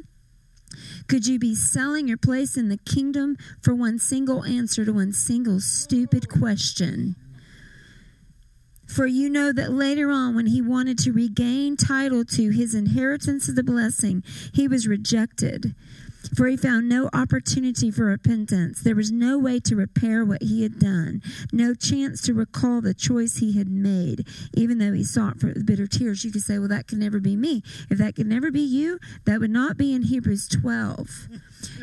Could 1.07 1.27
you 1.27 1.37
be 1.37 1.53
selling 1.53 2.07
your 2.07 2.17
place 2.17 2.55
in 2.55 2.69
the 2.69 2.77
kingdom 2.77 3.35
for 3.61 3.75
one 3.75 3.99
single 3.99 4.45
answer 4.45 4.85
to 4.85 4.93
one 4.93 5.11
single 5.11 5.59
stupid 5.59 6.29
question? 6.29 7.15
For 8.89 9.05
you 9.05 9.29
know 9.29 9.51
that 9.51 9.71
later 9.71 10.09
on, 10.09 10.35
when 10.35 10.47
he 10.47 10.61
wanted 10.61 10.97
to 10.99 11.11
regain 11.11 11.77
title 11.77 12.25
to 12.25 12.49
his 12.49 12.73
inheritance 12.73 13.47
of 13.47 13.55
the 13.55 13.63
blessing, 13.63 14.23
he 14.51 14.67
was 14.67 14.87
rejected. 14.87 15.75
For 16.35 16.47
he 16.47 16.57
found 16.57 16.89
no 16.89 17.09
opportunity 17.13 17.91
for 17.91 18.05
repentance. 18.05 18.81
There 18.81 18.95
was 18.95 19.11
no 19.11 19.37
way 19.37 19.59
to 19.61 19.75
repair 19.75 20.25
what 20.25 20.43
he 20.43 20.63
had 20.63 20.79
done, 20.79 21.21
no 21.53 21.73
chance 21.73 22.21
to 22.23 22.33
recall 22.33 22.81
the 22.81 22.93
choice 22.93 23.37
he 23.37 23.57
had 23.57 23.69
made, 23.69 24.27
even 24.53 24.79
though 24.79 24.93
he 24.93 25.03
sought 25.03 25.39
for 25.39 25.53
bitter 25.63 25.87
tears. 25.87 26.25
You 26.25 26.31
could 26.31 26.41
say, 26.41 26.59
well, 26.59 26.67
that 26.67 26.87
could 26.87 26.97
never 26.97 27.19
be 27.19 27.35
me. 27.35 27.63
If 27.89 27.99
that 27.99 28.15
could 28.15 28.27
never 28.27 28.51
be 28.51 28.61
you, 28.61 28.99
that 29.25 29.39
would 29.39 29.51
not 29.51 29.77
be 29.77 29.93
in 29.93 30.03
Hebrews 30.03 30.47
12. 30.47 31.29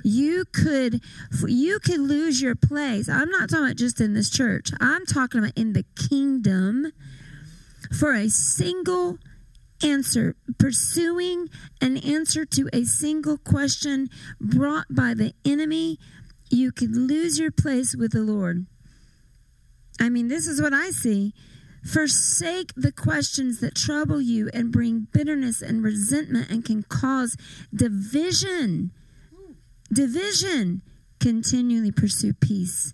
You 0.04 0.44
could 0.52 1.00
you 1.46 1.78
could 1.80 2.00
lose 2.00 2.40
your 2.40 2.54
place. 2.54 3.08
I'm 3.08 3.30
not 3.30 3.50
talking 3.50 3.66
about 3.66 3.76
just 3.76 4.00
in 4.00 4.14
this 4.14 4.30
church. 4.30 4.70
I'm 4.80 5.06
talking 5.06 5.40
about 5.40 5.56
in 5.56 5.72
the 5.72 5.84
kingdom 5.96 6.92
for 7.98 8.14
a 8.14 8.28
single 8.28 9.18
answer, 9.82 10.36
pursuing 10.58 11.48
an 11.80 11.96
answer 11.98 12.44
to 12.44 12.68
a 12.72 12.84
single 12.84 13.38
question 13.38 14.08
brought 14.40 14.86
by 14.90 15.14
the 15.14 15.34
enemy, 15.44 15.98
you 16.50 16.72
could 16.72 16.96
lose 16.96 17.38
your 17.38 17.50
place 17.50 17.94
with 17.94 18.12
the 18.12 18.20
Lord. 18.20 18.66
I 20.00 20.08
mean, 20.08 20.28
this 20.28 20.46
is 20.46 20.60
what 20.60 20.72
I 20.72 20.90
see. 20.90 21.34
Forsake 21.84 22.72
the 22.74 22.92
questions 22.92 23.60
that 23.60 23.74
trouble 23.74 24.20
you 24.20 24.50
and 24.52 24.72
bring 24.72 25.06
bitterness 25.12 25.62
and 25.62 25.82
resentment 25.82 26.50
and 26.50 26.64
can 26.64 26.82
cause 26.82 27.36
division. 27.74 28.90
Division. 29.92 30.82
Continually 31.18 31.90
pursue 31.90 32.34
peace. 32.34 32.92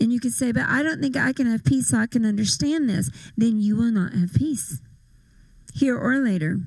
And 0.00 0.12
you 0.12 0.20
could 0.20 0.32
say, 0.32 0.52
but 0.52 0.64
I 0.68 0.82
don't 0.82 1.00
think 1.00 1.16
I 1.16 1.32
can 1.32 1.46
have 1.46 1.64
peace 1.64 1.88
so 1.88 1.98
I 1.98 2.06
can 2.06 2.26
understand 2.26 2.88
this. 2.88 3.10
Then 3.36 3.60
you 3.60 3.76
will 3.76 3.92
not 3.92 4.12
have 4.12 4.34
peace 4.34 4.80
here 5.74 5.96
or 5.96 6.18
later. 6.18 6.60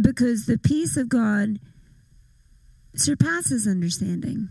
Because 0.00 0.46
the 0.46 0.58
peace 0.58 0.96
of 0.96 1.08
God 1.08 1.58
surpasses 2.94 3.66
understanding. 3.66 4.50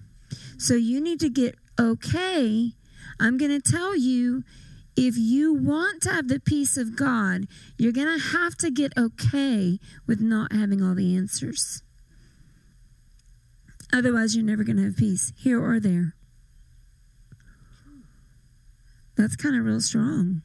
So 0.58 0.74
you 0.74 1.00
need 1.00 1.20
to 1.20 1.30
get 1.30 1.56
okay. 1.80 2.72
I'm 3.20 3.38
going 3.38 3.52
to 3.52 3.72
tell 3.72 3.96
you 3.96 4.44
if 4.98 5.16
you 5.18 5.54
want 5.54 6.02
to 6.04 6.12
have 6.12 6.28
the 6.28 6.40
peace 6.40 6.78
of 6.78 6.96
God, 6.96 7.48
you're 7.78 7.92
going 7.92 8.20
to 8.20 8.38
have 8.38 8.56
to 8.58 8.72
get 8.72 8.94
okay 8.98 9.80
with 10.08 10.22
not 10.22 10.54
having 10.54 10.82
all 10.82 10.96
the 10.96 11.16
answers. 11.16 11.82
Otherwise, 13.96 14.36
you're 14.36 14.44
never 14.44 14.66
going 14.66 14.76
to 14.76 14.84
have 14.84 14.98
peace 14.98 15.32
here 15.38 15.64
or 15.64 15.80
there. 15.80 16.16
That's 19.16 19.38
kind 19.38 19.56
of 19.56 19.64
real 19.64 19.80
strong. 19.80 20.42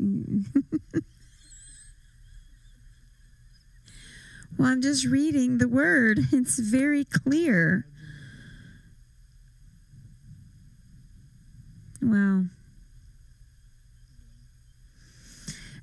well, 0.00 0.42
I'm 4.58 4.82
just 4.82 5.06
reading 5.06 5.58
the 5.58 5.68
word. 5.68 6.18
It's 6.32 6.58
very 6.58 7.04
clear. 7.04 7.86
Wow. 12.02 12.46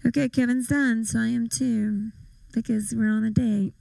Okay, 0.05 0.27
Kevin's 0.27 0.67
done, 0.67 1.05
so 1.05 1.19
I 1.19 1.27
am 1.27 1.47
too, 1.47 2.09
because 2.51 2.93
we're 2.93 3.09
on 3.09 3.23
a 3.23 3.31
date. 3.31 3.73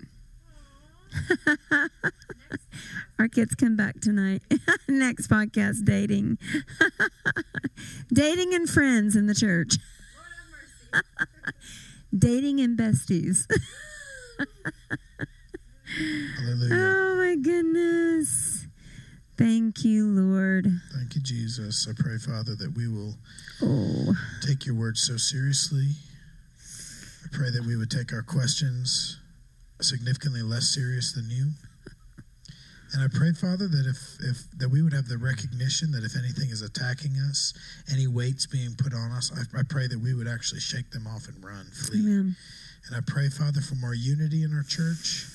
Our 3.19 3.29
kids 3.29 3.55
come 3.55 3.77
back 3.77 4.01
tonight. 4.01 4.43
Next 4.89 5.29
podcast, 5.29 5.85
dating. 5.85 6.39
dating 8.13 8.55
and 8.55 8.69
friends 8.69 9.17
in 9.17 9.27
the 9.27 9.35
church. 9.35 9.77
dating 12.17 12.61
and 12.61 12.79
besties. 12.79 13.47
Hallelujah. 16.39 16.75
Oh 16.75 17.17
my 17.17 17.37
goodness. 17.37 18.67
Thank 19.37 19.85
you, 19.85 20.07
Lord. 20.07 20.67
Thank 20.93 21.15
you, 21.17 21.21
Jesus. 21.23 21.89
I 21.89 21.93
pray, 22.01 22.19
Father, 22.19 22.55
that 22.57 22.75
we 22.77 22.89
will 22.89 23.15
Oh, 23.63 24.15
take 24.43 24.67
your 24.67 24.75
word 24.75 24.97
so 24.97 25.17
seriously. 25.17 25.89
I 27.25 27.29
pray 27.37 27.51
that 27.51 27.65
we 27.65 27.77
would 27.77 27.91
take 27.91 28.13
our 28.13 28.23
questions 28.23 29.19
significantly 29.81 30.43
less 30.43 30.69
serious 30.69 31.13
than 31.13 31.29
you. 31.31 31.51
And 32.93 33.03
I 33.03 33.09
pray, 33.13 33.33
Father, 33.33 33.67
that 33.67 33.87
if, 33.91 33.99
if 34.23 34.59
that 34.59 34.69
we 34.69 34.81
would 34.81 34.93
have 34.93 35.09
the 35.09 35.19
recognition 35.19 35.91
that 35.93 36.05
if 36.05 36.17
anything 36.17 36.51
is 36.51 36.63
attacking 36.63 37.19
us, 37.29 37.53
any 37.91 38.07
weights 38.07 38.47
being 38.47 38.77
put 38.79 38.95
on 38.95 39.11
us, 39.11 39.33
I, 39.35 39.59
I 39.59 39.63
pray 39.69 39.89
that 39.89 39.99
we 39.99 40.15
would 40.15 40.29
actually 40.29 40.61
shake 40.61 40.91
them 40.93 41.07
off 41.07 41.27
and 41.27 41.43
run, 41.45 41.67
flee. 41.75 41.99
amen. 41.99 42.37
And 42.87 42.97
I 42.97 43.01
pray, 43.05 43.29
Father, 43.31 43.61
for 43.61 43.75
more 43.77 43.95
unity 43.95 44.45
in 44.45 44.55
our 44.55 44.63
church 44.63 45.27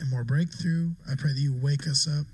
and 0.00 0.10
more 0.10 0.24
breakthrough. 0.24 0.90
I 1.10 1.14
pray 1.18 1.32
that 1.32 1.40
you 1.40 1.58
wake 1.62 1.86
us 1.86 2.08
up. 2.08 2.24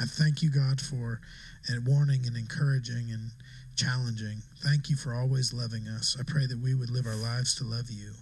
I 0.00 0.04
thank 0.04 0.42
you, 0.42 0.50
God, 0.50 0.80
for 0.80 1.20
and 1.68 1.86
warning 1.86 2.26
and 2.26 2.36
encouraging 2.36 3.12
and 3.12 3.30
challenging. 3.76 4.42
Thank 4.64 4.88
you 4.90 4.96
for 4.96 5.14
always 5.14 5.52
loving 5.52 5.86
us. 5.86 6.16
I 6.18 6.24
pray 6.26 6.46
that 6.46 6.58
we 6.58 6.74
would 6.74 6.90
live 6.90 7.06
our 7.06 7.16
lives 7.16 7.54
to 7.56 7.64
love 7.64 7.90
you. 7.90 8.12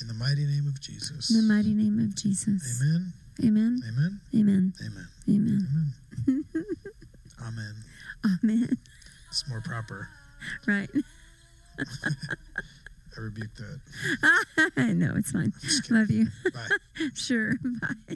In 0.00 0.08
the 0.08 0.14
mighty 0.14 0.46
name 0.46 0.66
of 0.66 0.80
Jesus. 0.80 1.30
In 1.30 1.46
the 1.46 1.54
mighty 1.54 1.74
name 1.74 1.98
of 1.98 2.14
Jesus. 2.16 2.80
Amen. 2.82 3.12
Amen. 3.44 3.82
Amen. 3.86 4.20
Amen. 4.34 4.72
Amen. 4.80 5.10
Amen. 5.28 5.94
Amen. 6.26 6.44
Amen. 7.42 7.74
Amen. 8.42 8.78
It's 9.28 9.46
more 9.48 9.60
proper. 9.60 10.08
Right. 10.66 10.88
I 11.78 13.20
rebuke 13.20 13.54
that. 13.56 14.72
I 14.76 14.92
know 14.92 15.14
it's 15.16 15.32
fine. 15.32 15.52
Love 15.90 16.10
you. 16.10 16.28
Bye. 16.54 16.68
Sure. 17.14 17.54
Bye. 17.80 18.14